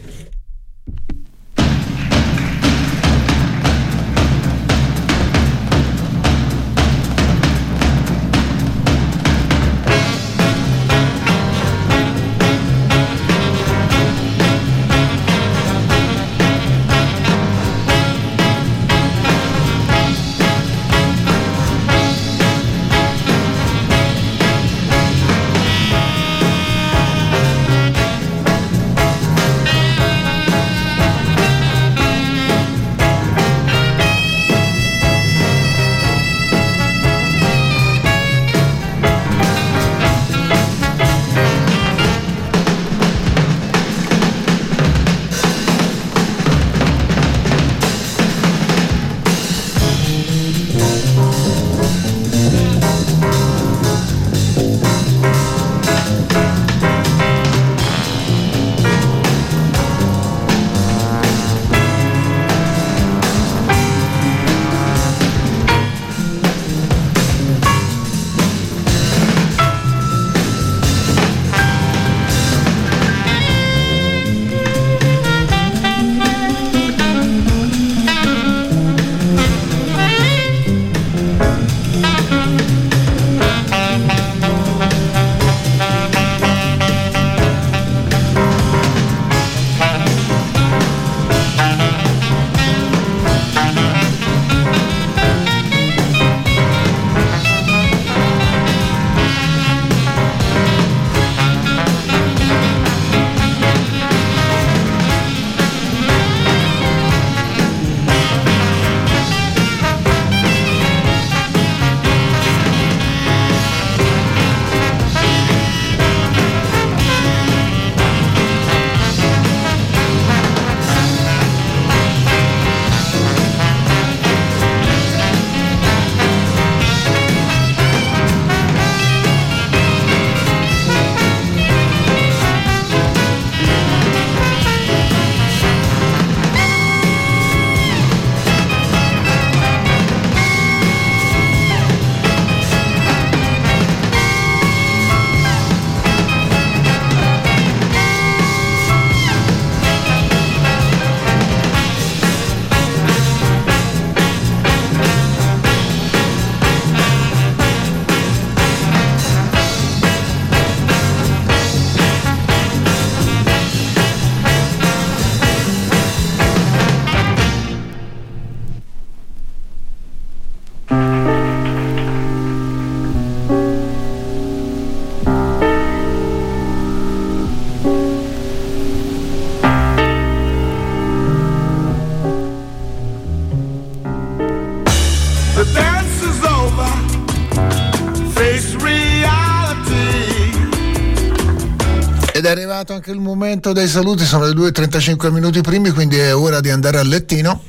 [193.58, 197.64] Momento dei saluti, sono le 2.35 minuti primi, quindi è ora di andare a lettino.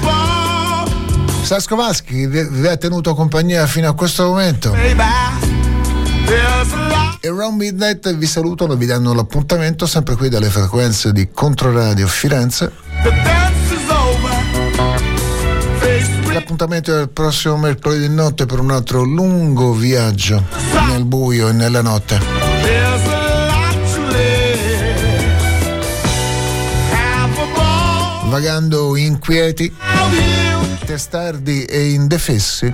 [0.00, 0.88] Ball,
[1.42, 4.72] Saskovaschi vi ha tenuto compagnia fino a questo momento.
[7.20, 12.70] E Round Midnight vi salutano, vi danno l'appuntamento sempre qui dalle frequenze di Controradio Firenze.
[16.32, 20.44] L'appuntamento è il prossimo mercoledì notte per un altro lungo viaggio
[20.88, 22.29] nel buio e nella notte.
[28.30, 29.74] Vagando inquieti,
[30.86, 32.72] testardi e indefessi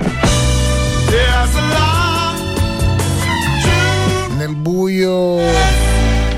[4.36, 5.41] nel buio,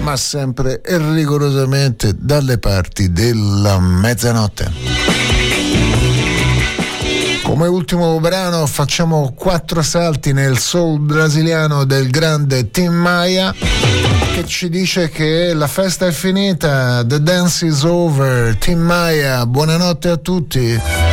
[0.03, 4.71] ma sempre e rigorosamente dalle parti della mezzanotte.
[7.43, 13.53] Come ultimo brano facciamo quattro salti nel soul brasiliano del grande Tim Maia
[14.41, 18.57] che ci dice che la festa è finita, the dance is over.
[18.57, 21.08] Tim Maia, buonanotte a tutti.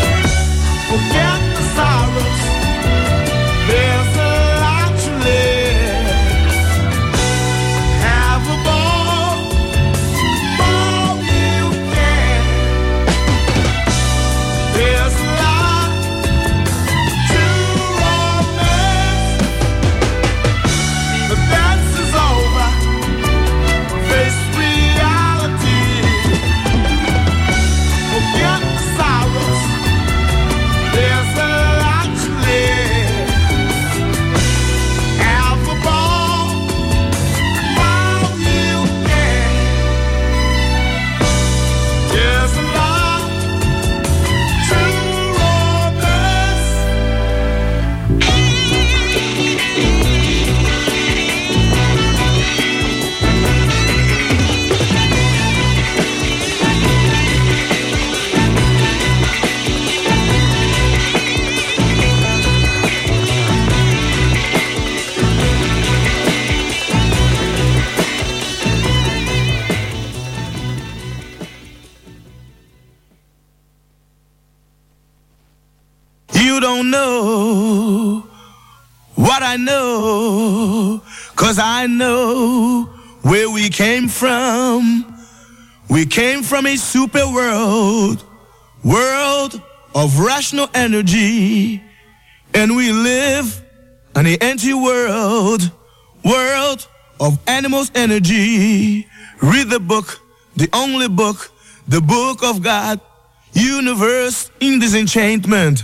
[83.75, 85.05] Came from.
[85.89, 88.23] We came from a super world,
[88.85, 89.61] world
[89.93, 91.83] of rational energy,
[92.53, 93.61] and we live
[94.15, 95.69] in an empty world,
[96.23, 96.87] world
[97.19, 99.05] of animals' energy.
[99.41, 100.21] Read the book,
[100.55, 101.51] the only book,
[101.89, 103.01] the book of God,
[103.51, 105.83] universe in disenchantment,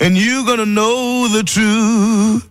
[0.00, 2.50] and you're gonna know the truth.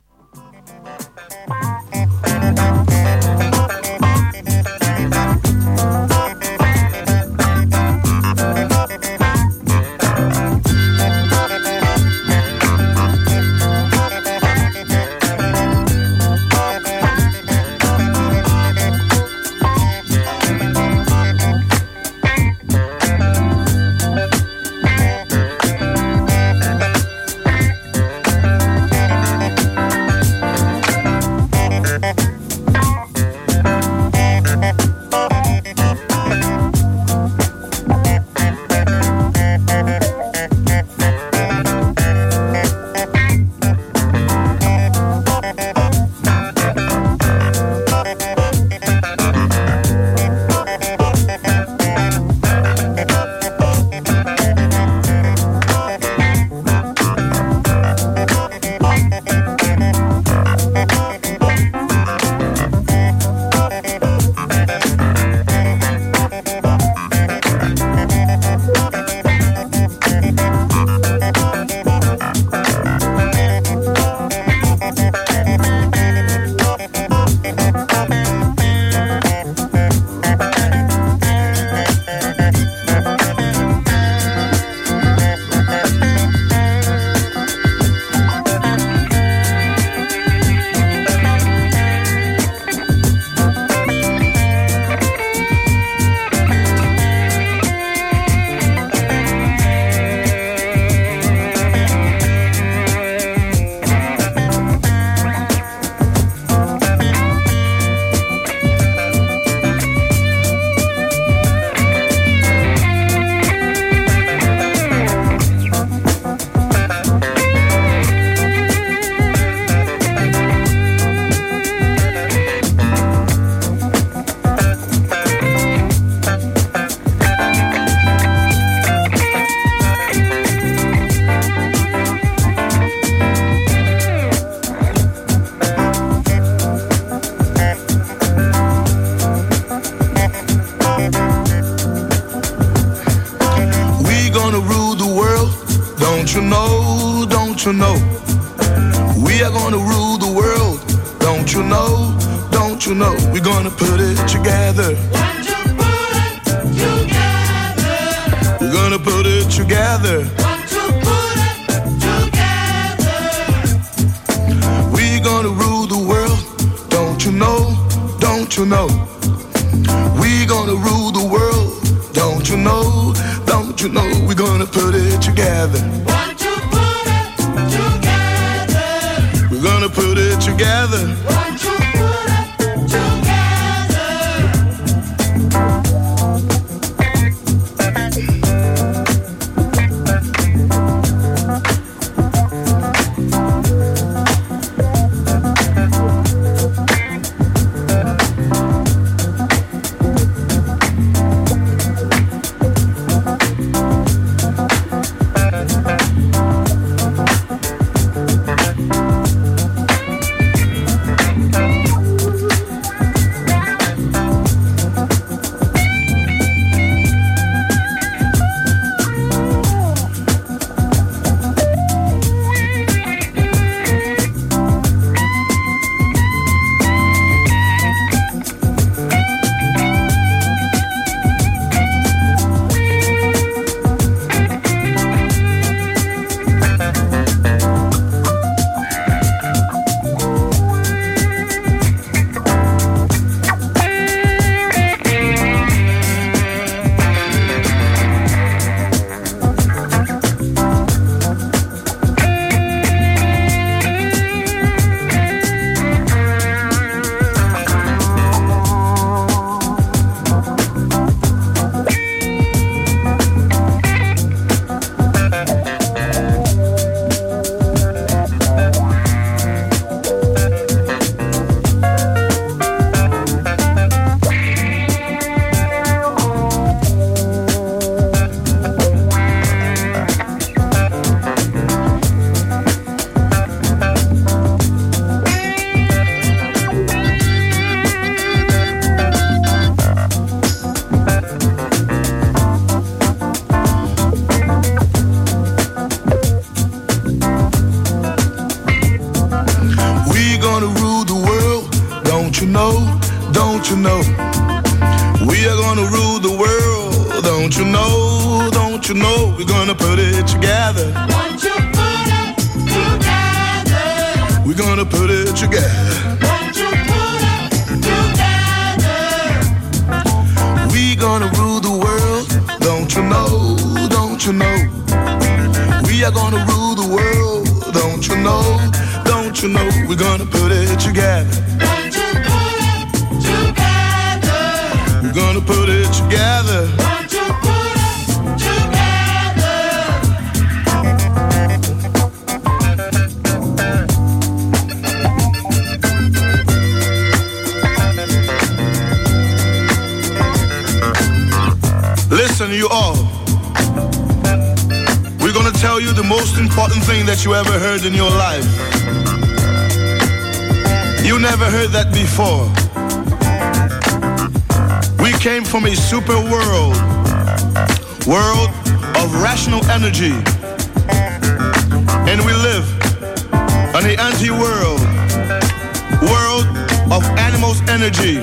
[377.78, 378.18] energy.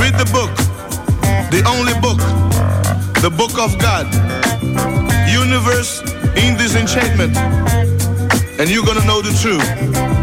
[0.00, 0.54] Read the book,
[1.50, 2.18] the only book,
[3.22, 4.06] the book of God.
[5.32, 6.02] Universe
[6.36, 7.34] in this enchantment,
[8.60, 10.19] and you're gonna know the truth.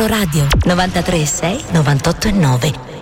[0.00, 0.46] Terzo Radio.
[0.64, 2.99] 936 98 e 9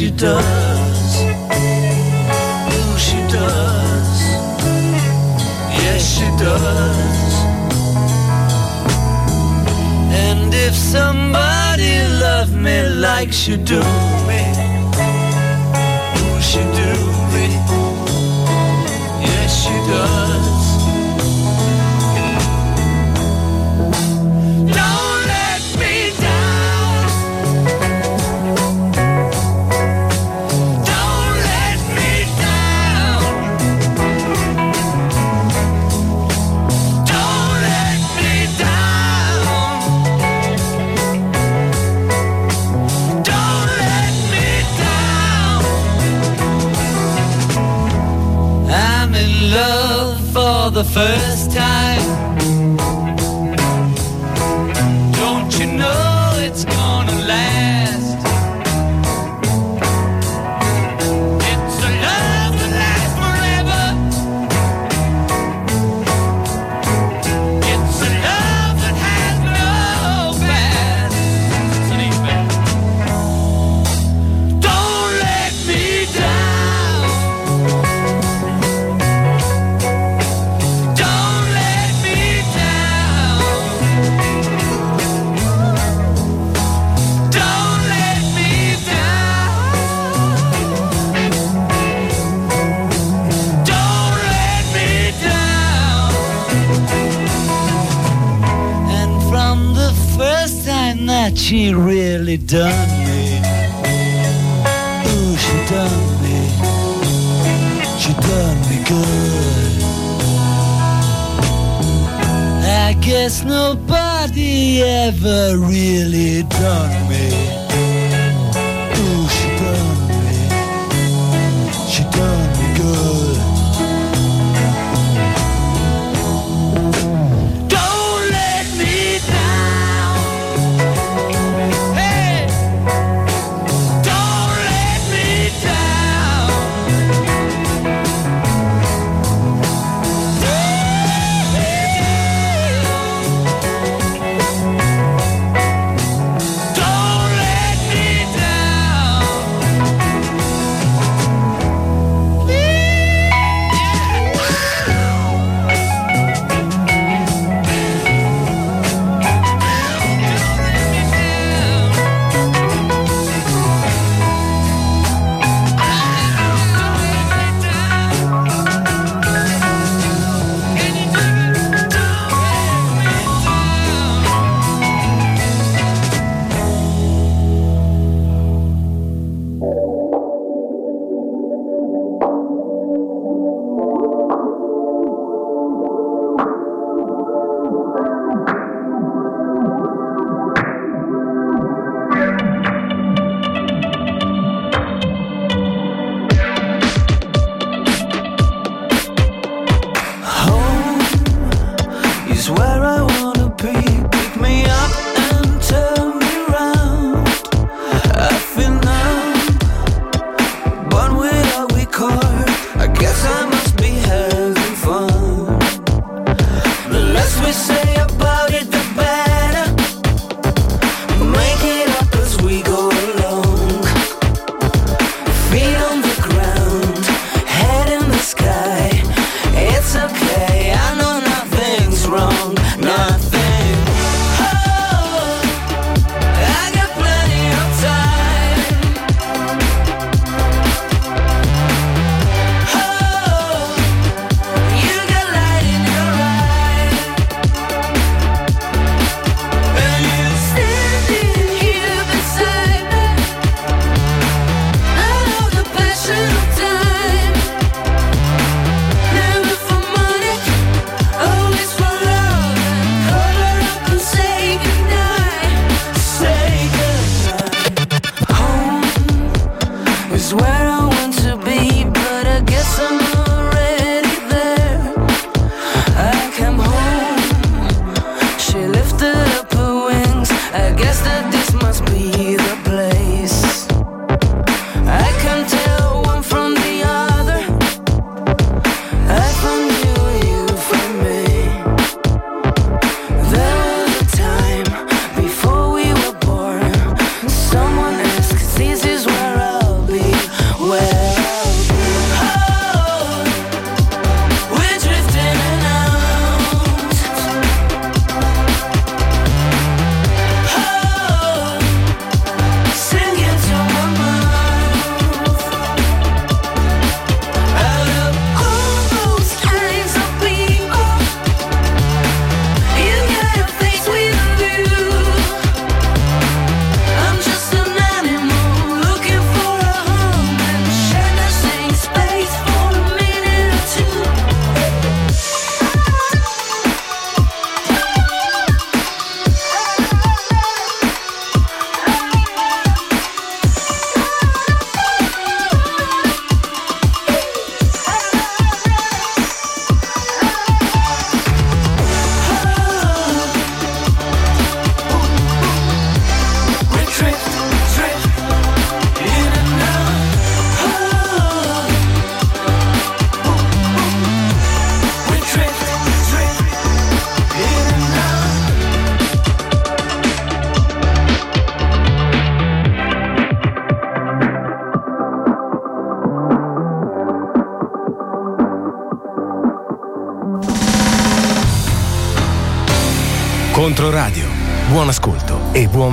[0.00, 1.22] she does.
[2.72, 4.20] Ooh, she does.
[5.82, 7.34] Yes, she does.
[10.26, 13.99] And if somebody loved me like she do.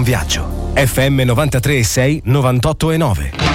[0.08, 0.72] viaggio.
[0.74, 3.47] FM 93 6 98 e 9.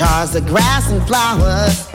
[0.00, 1.86] jars the grass and flowers.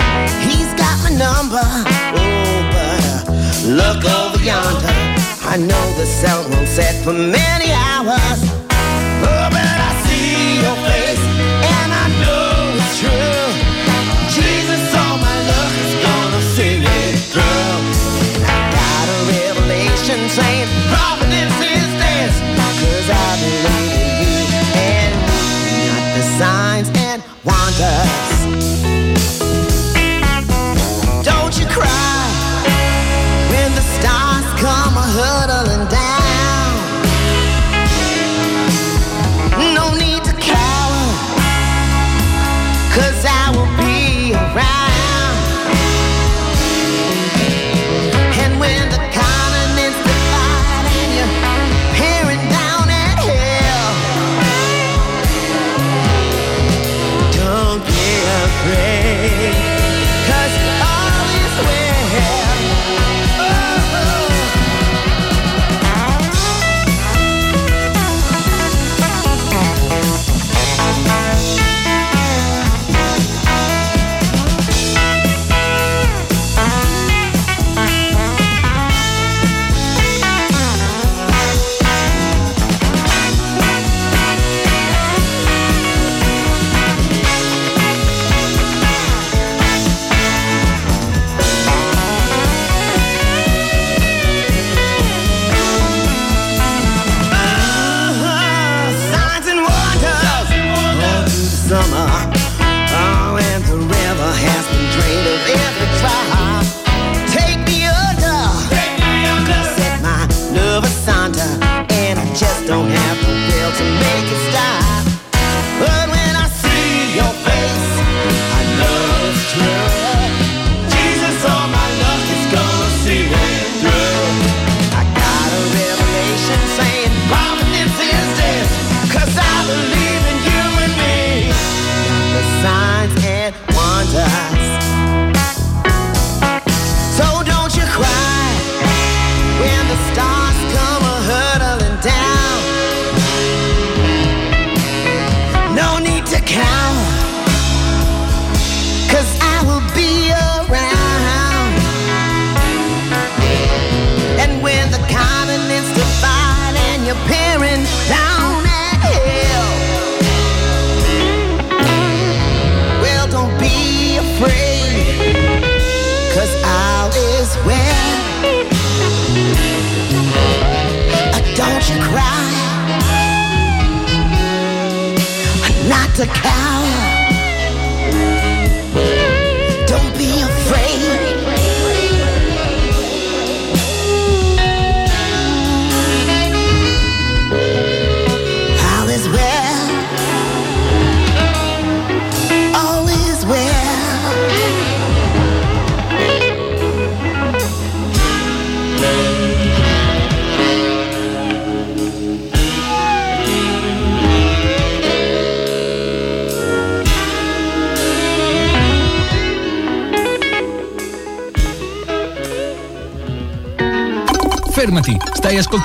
[0.45, 1.66] He's got my number.
[2.14, 4.93] Oh, but uh, look over yonder.
[5.42, 8.55] I know the sun won't set for many hours.
[27.78, 28.35] paradise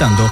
[0.01, 0.30] stai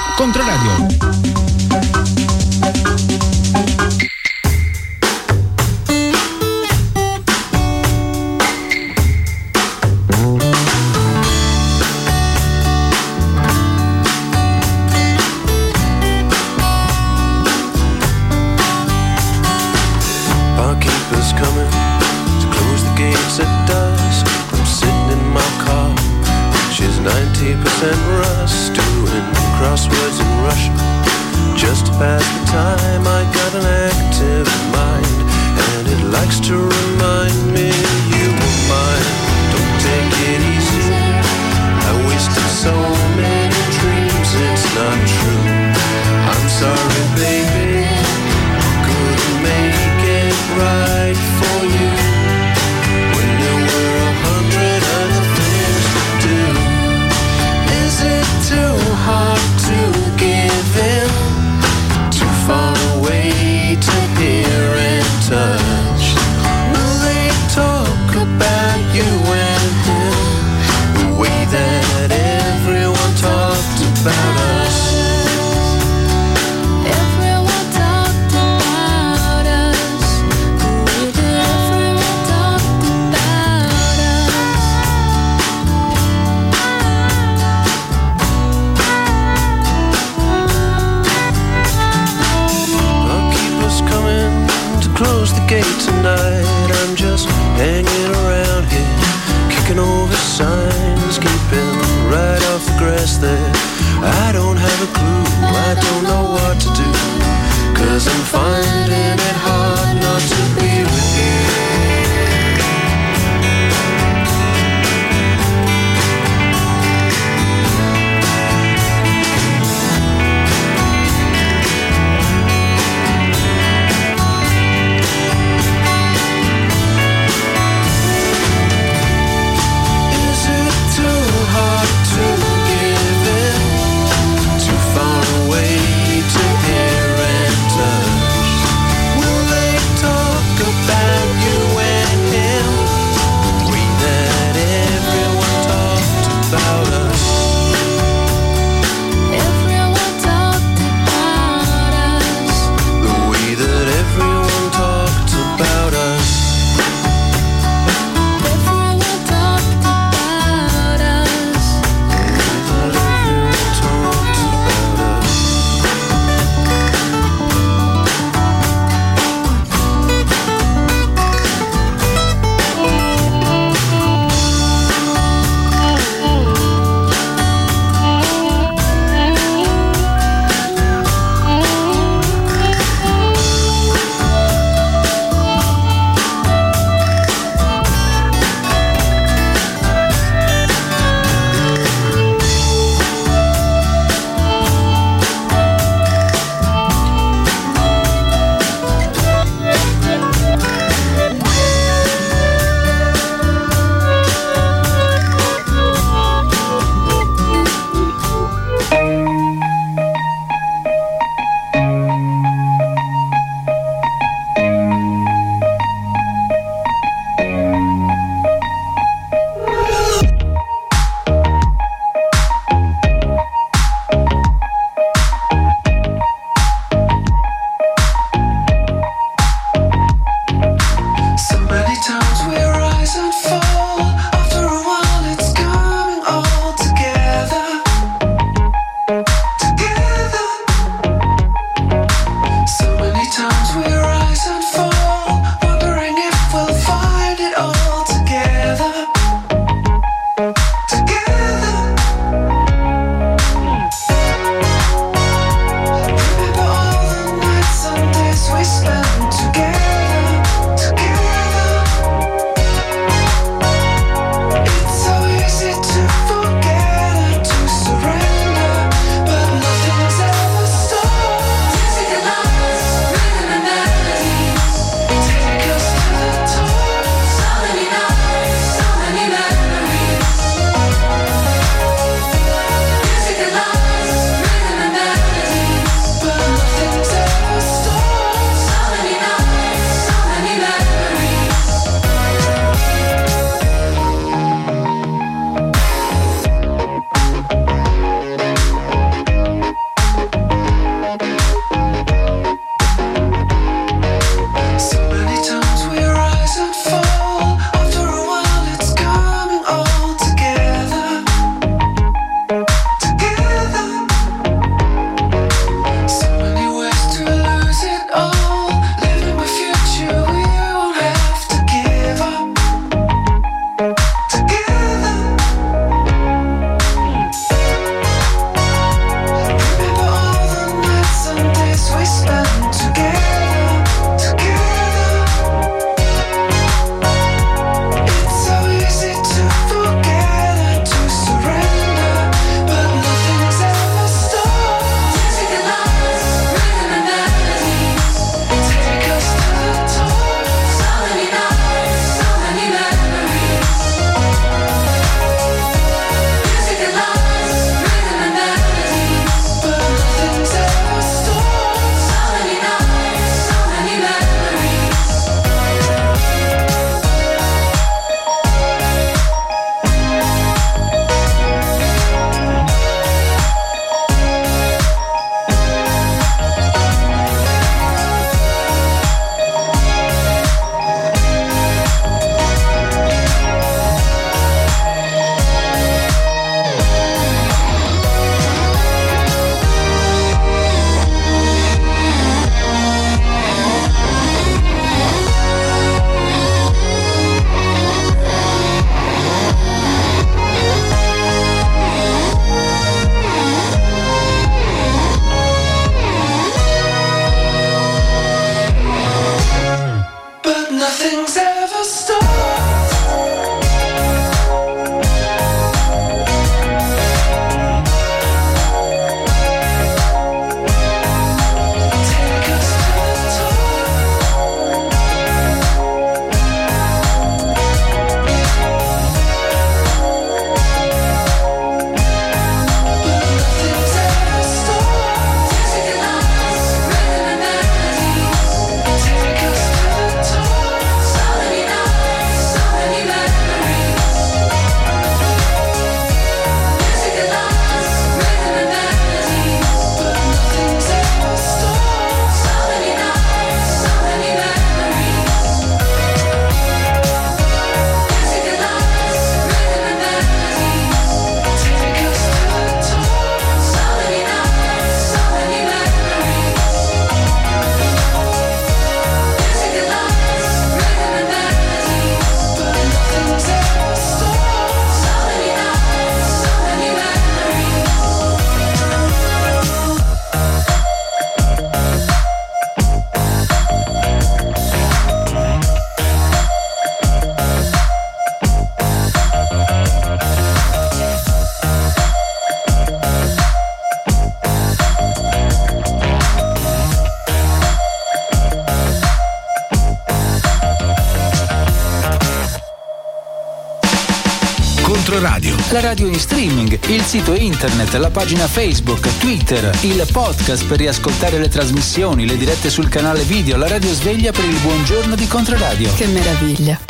[507.09, 512.91] sito internet, la pagina Facebook, Twitter, il podcast per riascoltare le trasmissioni, le dirette sul
[512.91, 515.91] canale video, la radio sveglia per il buongiorno di Contraradio.
[515.95, 516.88] Che meraviglia!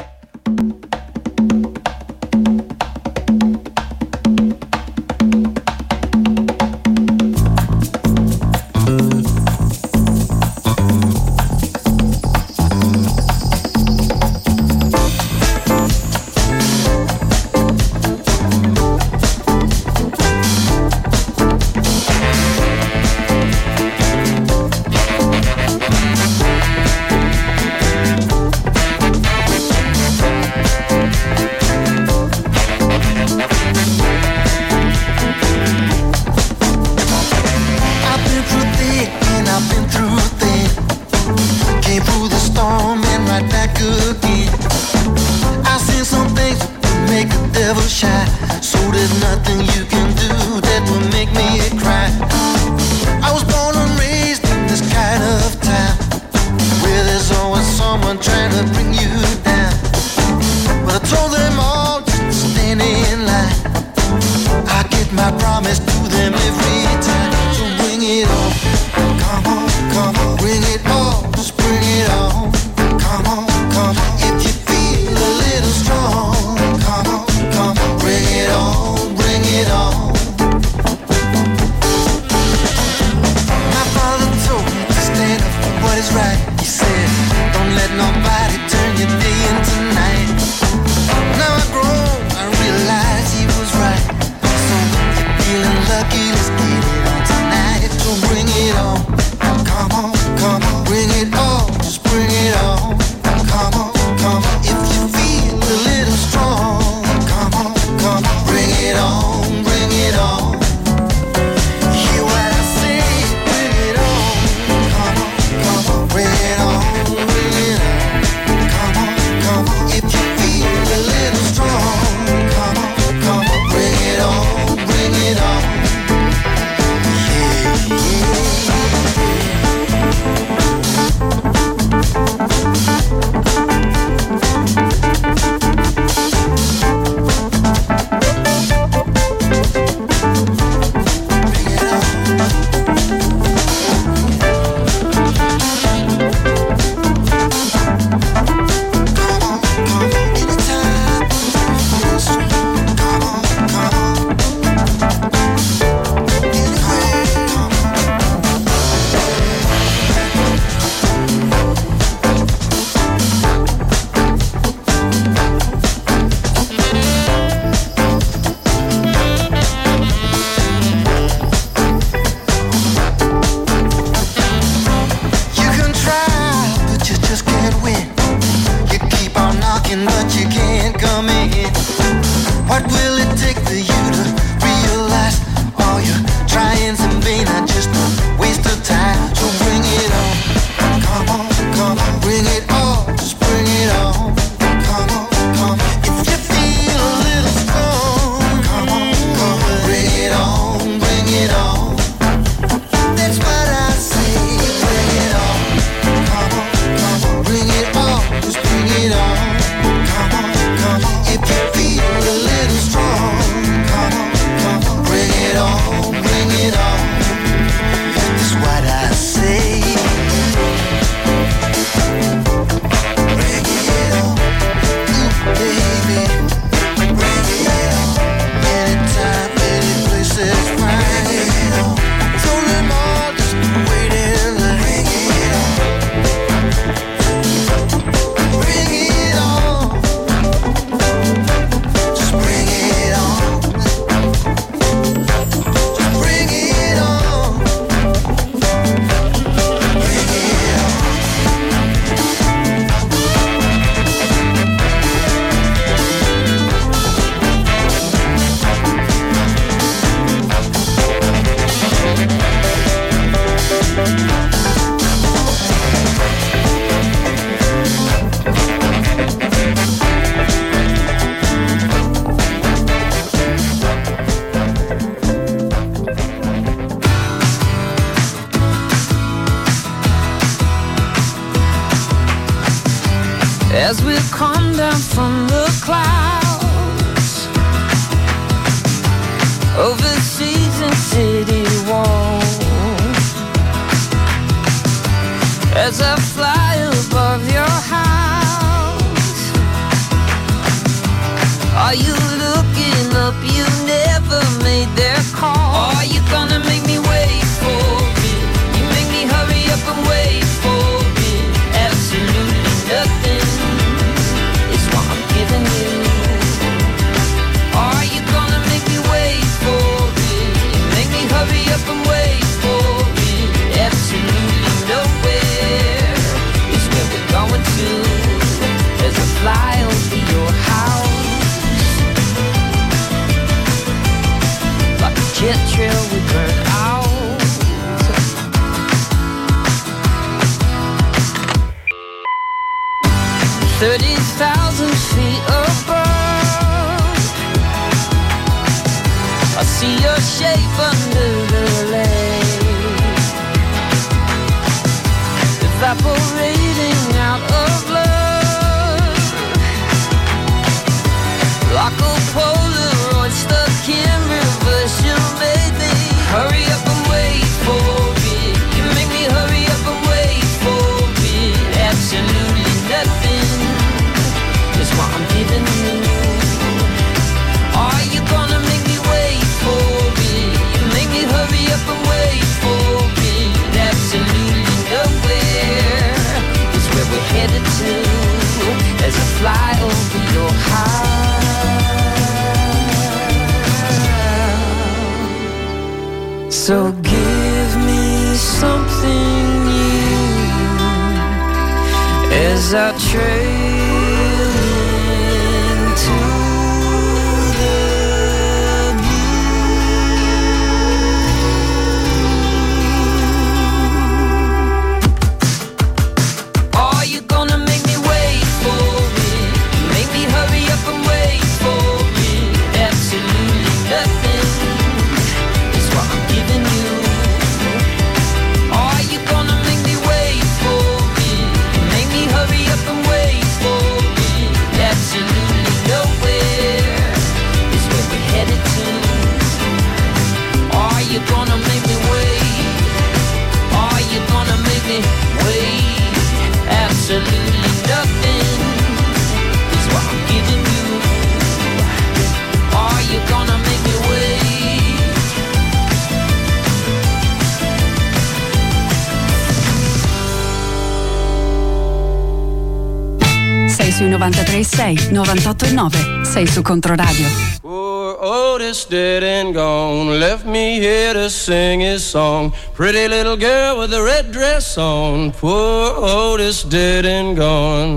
[464.89, 466.47] 06 98 9.
[466.47, 467.27] Su Controradio.
[467.61, 472.53] Poor Otis dead and gone, left me here to sing his song.
[472.75, 475.33] Pretty little girl with a red dress on.
[475.33, 477.88] Poor Otis dead and gone.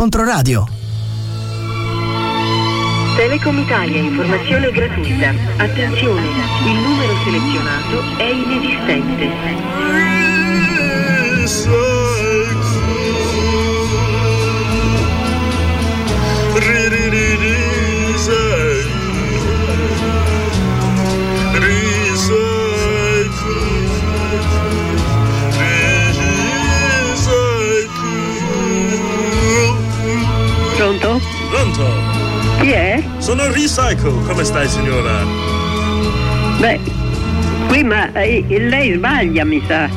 [0.00, 0.66] Controradio.
[3.16, 5.28] Telecom Italia, informazione gratuita.
[5.58, 5.89] Attenzione.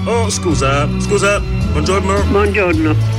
[0.06, 1.42] Oh, scusa, scusa.
[1.74, 2.24] Buongiorno.
[2.30, 3.13] Buongiorno.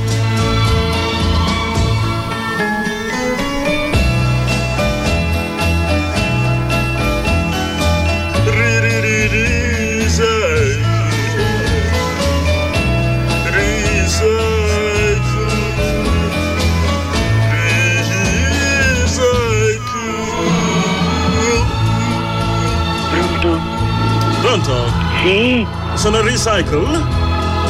[26.65, 26.99] Recycle?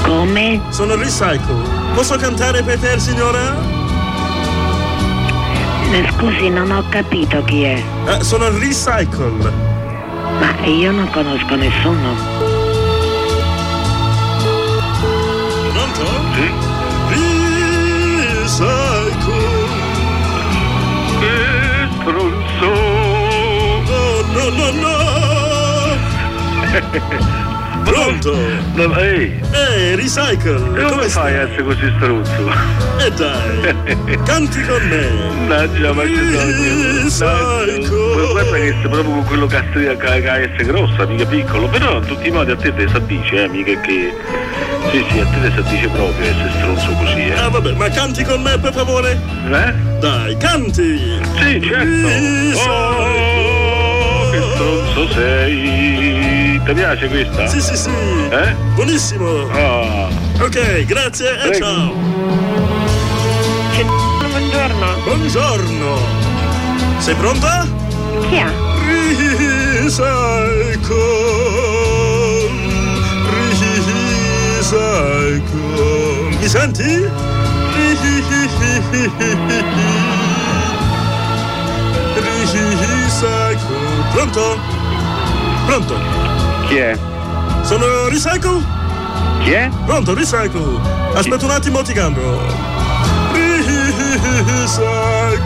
[0.04, 0.62] Come?
[0.70, 1.94] Sono Recycle.
[1.94, 3.54] Posso cantare per te, signora?
[5.92, 7.84] Eh, scusi, non ho capito chi è.
[8.08, 9.52] Eh, sono Recycle.
[10.40, 12.16] Ma io non conosco nessuno.
[15.74, 16.06] Pronto?
[16.36, 16.52] Sì?
[18.40, 19.14] Recycle.
[21.20, 22.66] Che stronzo.
[22.68, 23.82] Oh,
[24.32, 24.94] no, no, no, no.
[27.86, 28.36] Pronto?
[28.74, 29.40] No, ehi!
[29.54, 30.56] Ehi, recycle!
[30.76, 32.52] E come fai a essere così struzzo?
[32.98, 34.20] E dai!
[34.26, 35.08] Canti con me!
[35.48, 37.88] Mannaggia, ma che Recycle!
[37.88, 42.52] Poi venisse proprio con quello castria KS grossa, mica piccolo, però in tutti i modi
[42.52, 44.14] a te te sa dice, eh, mica che.
[44.92, 47.34] Sì, sì, a te te sa dice proprio essere stronzo così, eh.
[47.34, 49.20] Ah vabbè, ma canti con me per favore?
[49.52, 49.74] Eh?
[50.00, 50.98] Dai, canti!
[51.38, 52.70] Sì, certo!
[52.70, 53.35] Oh!
[54.56, 56.60] Stronzo sei.
[56.64, 57.48] Ti piace questa?
[57.48, 57.90] Sì, sì, sì.
[57.90, 58.56] Eh?
[58.74, 59.48] Buonissimo.
[59.52, 60.08] Ah.
[60.42, 61.66] Ok, grazie e Prego.
[61.66, 61.94] ciao.
[64.30, 64.96] Buongiorno.
[65.04, 65.98] Buongiorno.
[66.98, 67.68] Sei pronta?
[68.30, 68.46] Chi è?
[69.84, 70.06] Recycle.
[74.62, 75.60] Recycle.
[76.40, 76.94] Mi senti?
[82.52, 83.58] Recycle.
[84.14, 84.60] Pronto?
[85.66, 86.00] Pronto?
[86.68, 86.98] Chi è?
[87.64, 88.64] Sono Recycle?
[89.44, 89.70] Chi è?
[89.86, 90.80] Pronto, Recycle.
[91.16, 92.40] Aspetta un attimo, ti cambio.
[94.46, 95.40] Recycle.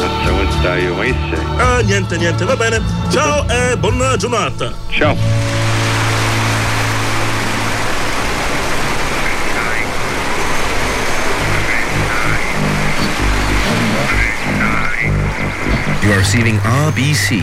[0.00, 1.46] Cazzo, questa io, ma chi sei?
[1.58, 2.80] Ah, niente, niente, va bene.
[3.10, 4.72] Ciao e buona giornata.
[4.88, 5.43] Ciao.
[16.04, 17.40] You are receiving RBC,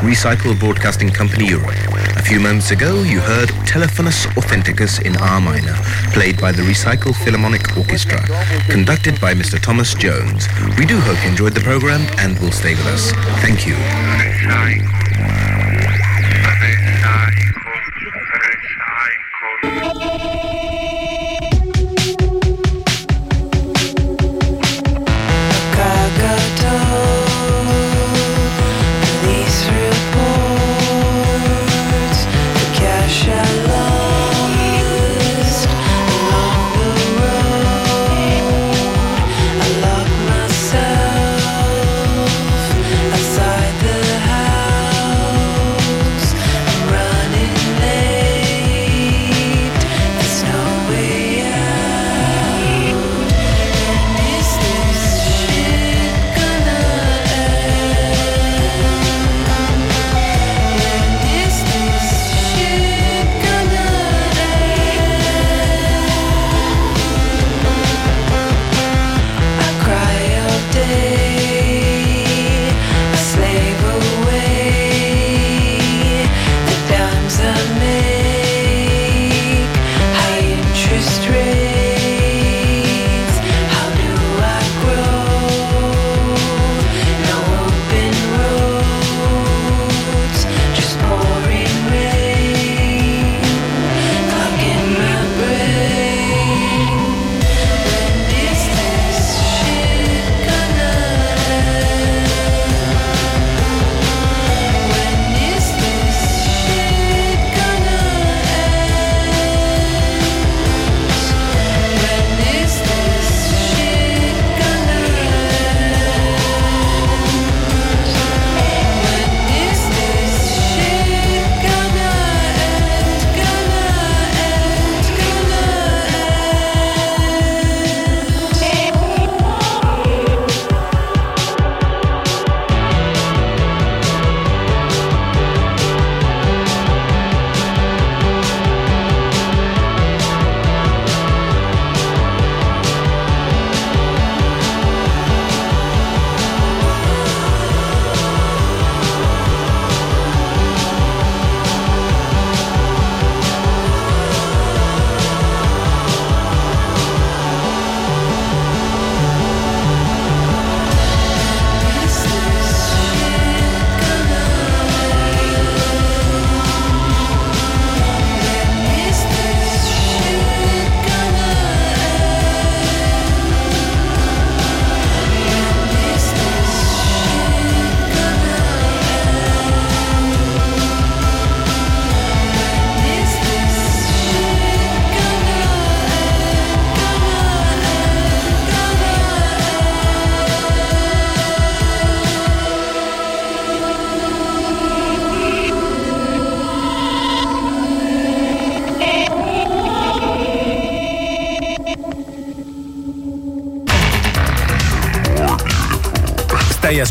[0.00, 1.74] Recycle Broadcasting Company Europe.
[2.16, 5.74] A few moments ago, you heard Telephonus Authenticus in R minor,
[6.12, 8.22] played by the Recycle Philharmonic Orchestra,
[8.68, 9.60] conducted by Mr.
[9.60, 10.46] Thomas Jones.
[10.78, 13.10] We do hope you enjoyed the program and will stay with us.
[13.42, 13.74] Thank you.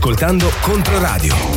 [0.03, 1.52] Ascoltando Controradio.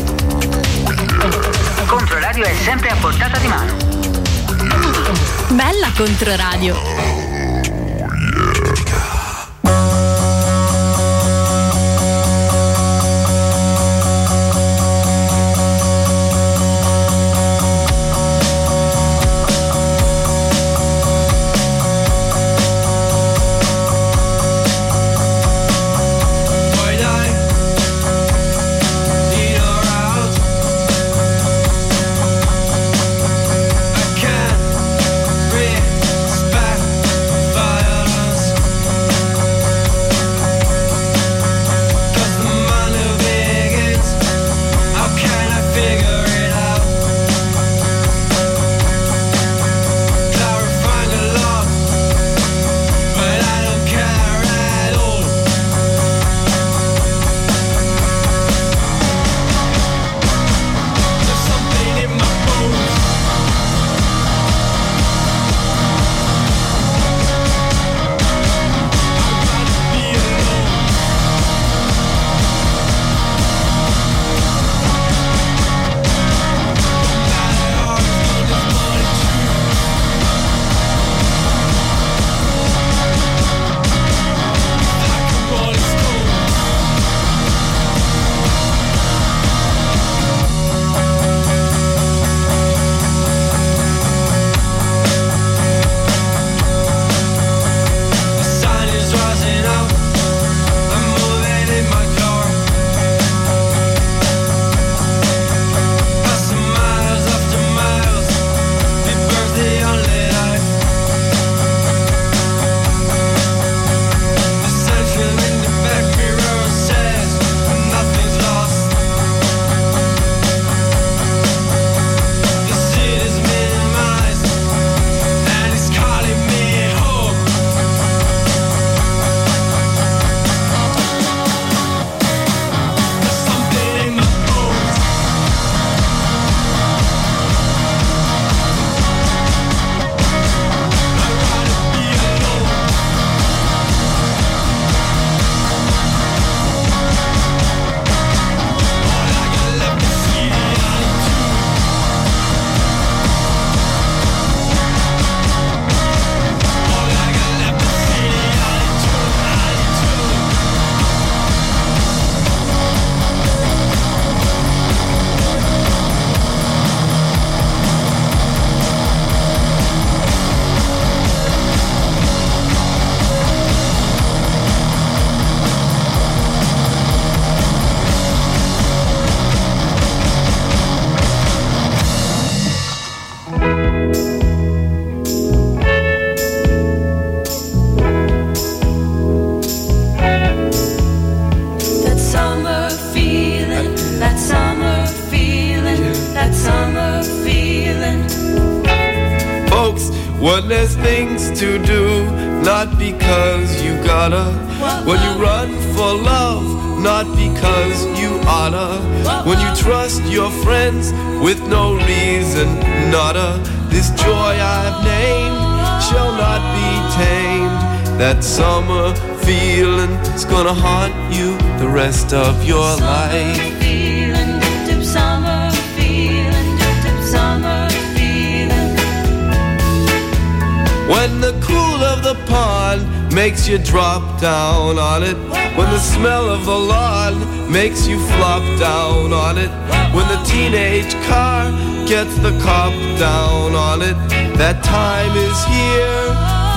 [242.27, 244.17] Gets the cop down on it.
[244.57, 246.27] That time is here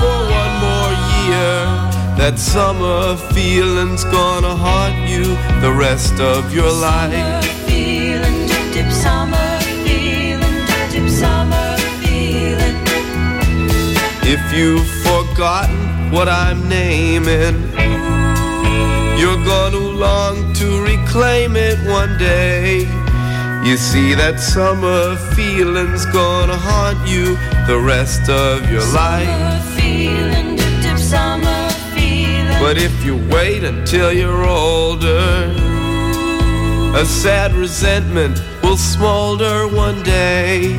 [0.00, 1.58] for one more year.
[2.16, 5.24] That summer feeling's gonna haunt you
[5.60, 7.44] the rest of your life.
[7.66, 9.50] Feeling, dip, dip, summer
[9.84, 10.56] feeling,
[10.92, 12.76] dip, summer feeling.
[14.22, 17.56] If you've forgotten what I'm naming,
[19.18, 22.99] you're gonna long to reclaim it one day.
[23.62, 29.28] You see, that summer feeling's gonna haunt you the rest of your life.
[29.76, 32.58] Feeling, dip, dip, summer feeling.
[32.58, 35.52] But if you wait until you're older,
[36.96, 40.74] a sad resentment will smolder one day.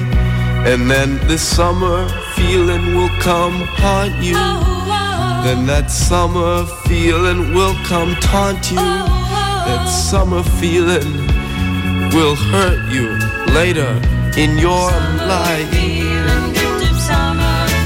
[0.65, 4.33] And then this summer feeling will come haunt you.
[4.35, 5.43] Oh, oh, oh.
[5.45, 8.77] Then that summer feeling will come taunt you.
[8.77, 11.20] That summer feeling
[12.13, 13.07] will hurt you
[13.53, 13.91] later
[14.37, 14.91] in your
[15.27, 15.69] life.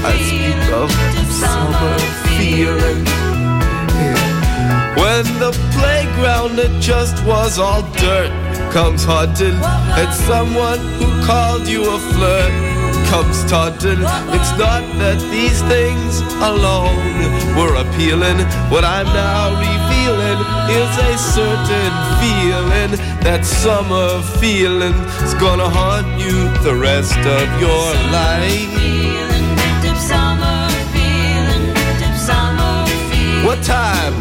[0.04, 0.90] I speak of
[1.30, 3.04] summer feeling.
[4.96, 8.32] When the playground that just was all dirt
[8.72, 9.58] comes haunting,
[10.00, 12.52] and someone who called you a flirt
[13.06, 14.00] comes taunting.
[14.34, 16.98] It's not that these things alone
[17.56, 18.38] were appealing.
[18.70, 19.75] What I'm now
[20.06, 22.92] revealing is a certain feeling.
[23.22, 24.94] That summer feeling
[25.24, 28.70] is gonna haunt you the rest of your life.
[29.82, 33.46] Dip, summer feeling, dip, summer feeling.
[33.46, 34.14] What time?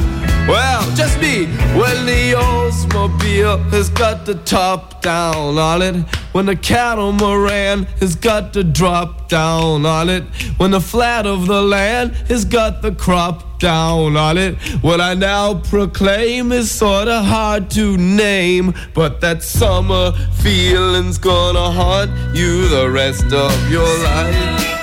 [0.47, 1.45] Well, just me.
[1.79, 5.95] When the Oldsmobile has got the top down on it.
[6.33, 10.23] When the catamaran has got the drop down on it.
[10.57, 14.55] When the flat of the land has got the crop down on it.
[14.83, 18.75] What I now proclaim is sorta hard to name.
[18.93, 20.11] But that summer
[20.43, 24.74] feeling's gonna haunt you the rest of your life.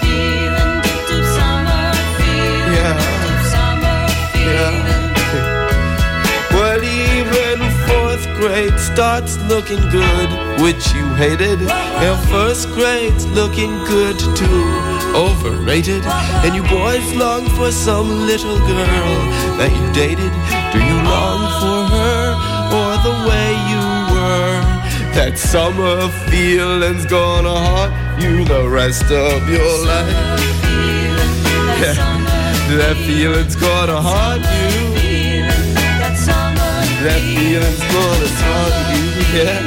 [8.92, 10.28] Starts looking good,
[10.60, 11.60] which you hated.
[12.04, 14.64] And first grade's looking good too,
[15.16, 16.04] overrated.
[16.44, 19.14] And you boys long for some little girl
[19.58, 20.32] that you dated.
[20.72, 22.24] Do you long for her
[22.78, 24.60] or the way you were?
[25.16, 30.16] That summer feeling's gonna haunt you the rest of your life.
[32.76, 35.01] that feeling's gonna haunt you.
[37.02, 39.58] That feeling's gonna haunt you, yeah.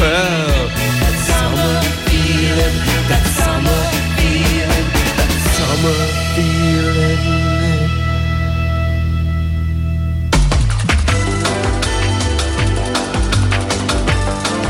[0.00, 2.76] Well, that summer feeling,
[3.08, 3.80] that summer
[4.16, 4.88] feeling,
[5.18, 5.98] that summer
[6.34, 7.20] feeling.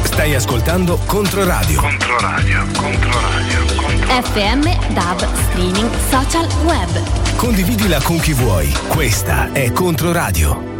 [0.03, 1.81] Stai ascoltando Controradio.
[1.81, 4.23] Controradio, controradio, controradio.
[4.33, 6.91] FM, DAB, streaming, social, web.
[7.37, 8.73] Condividila con chi vuoi.
[8.89, 10.78] Questa è Controradio.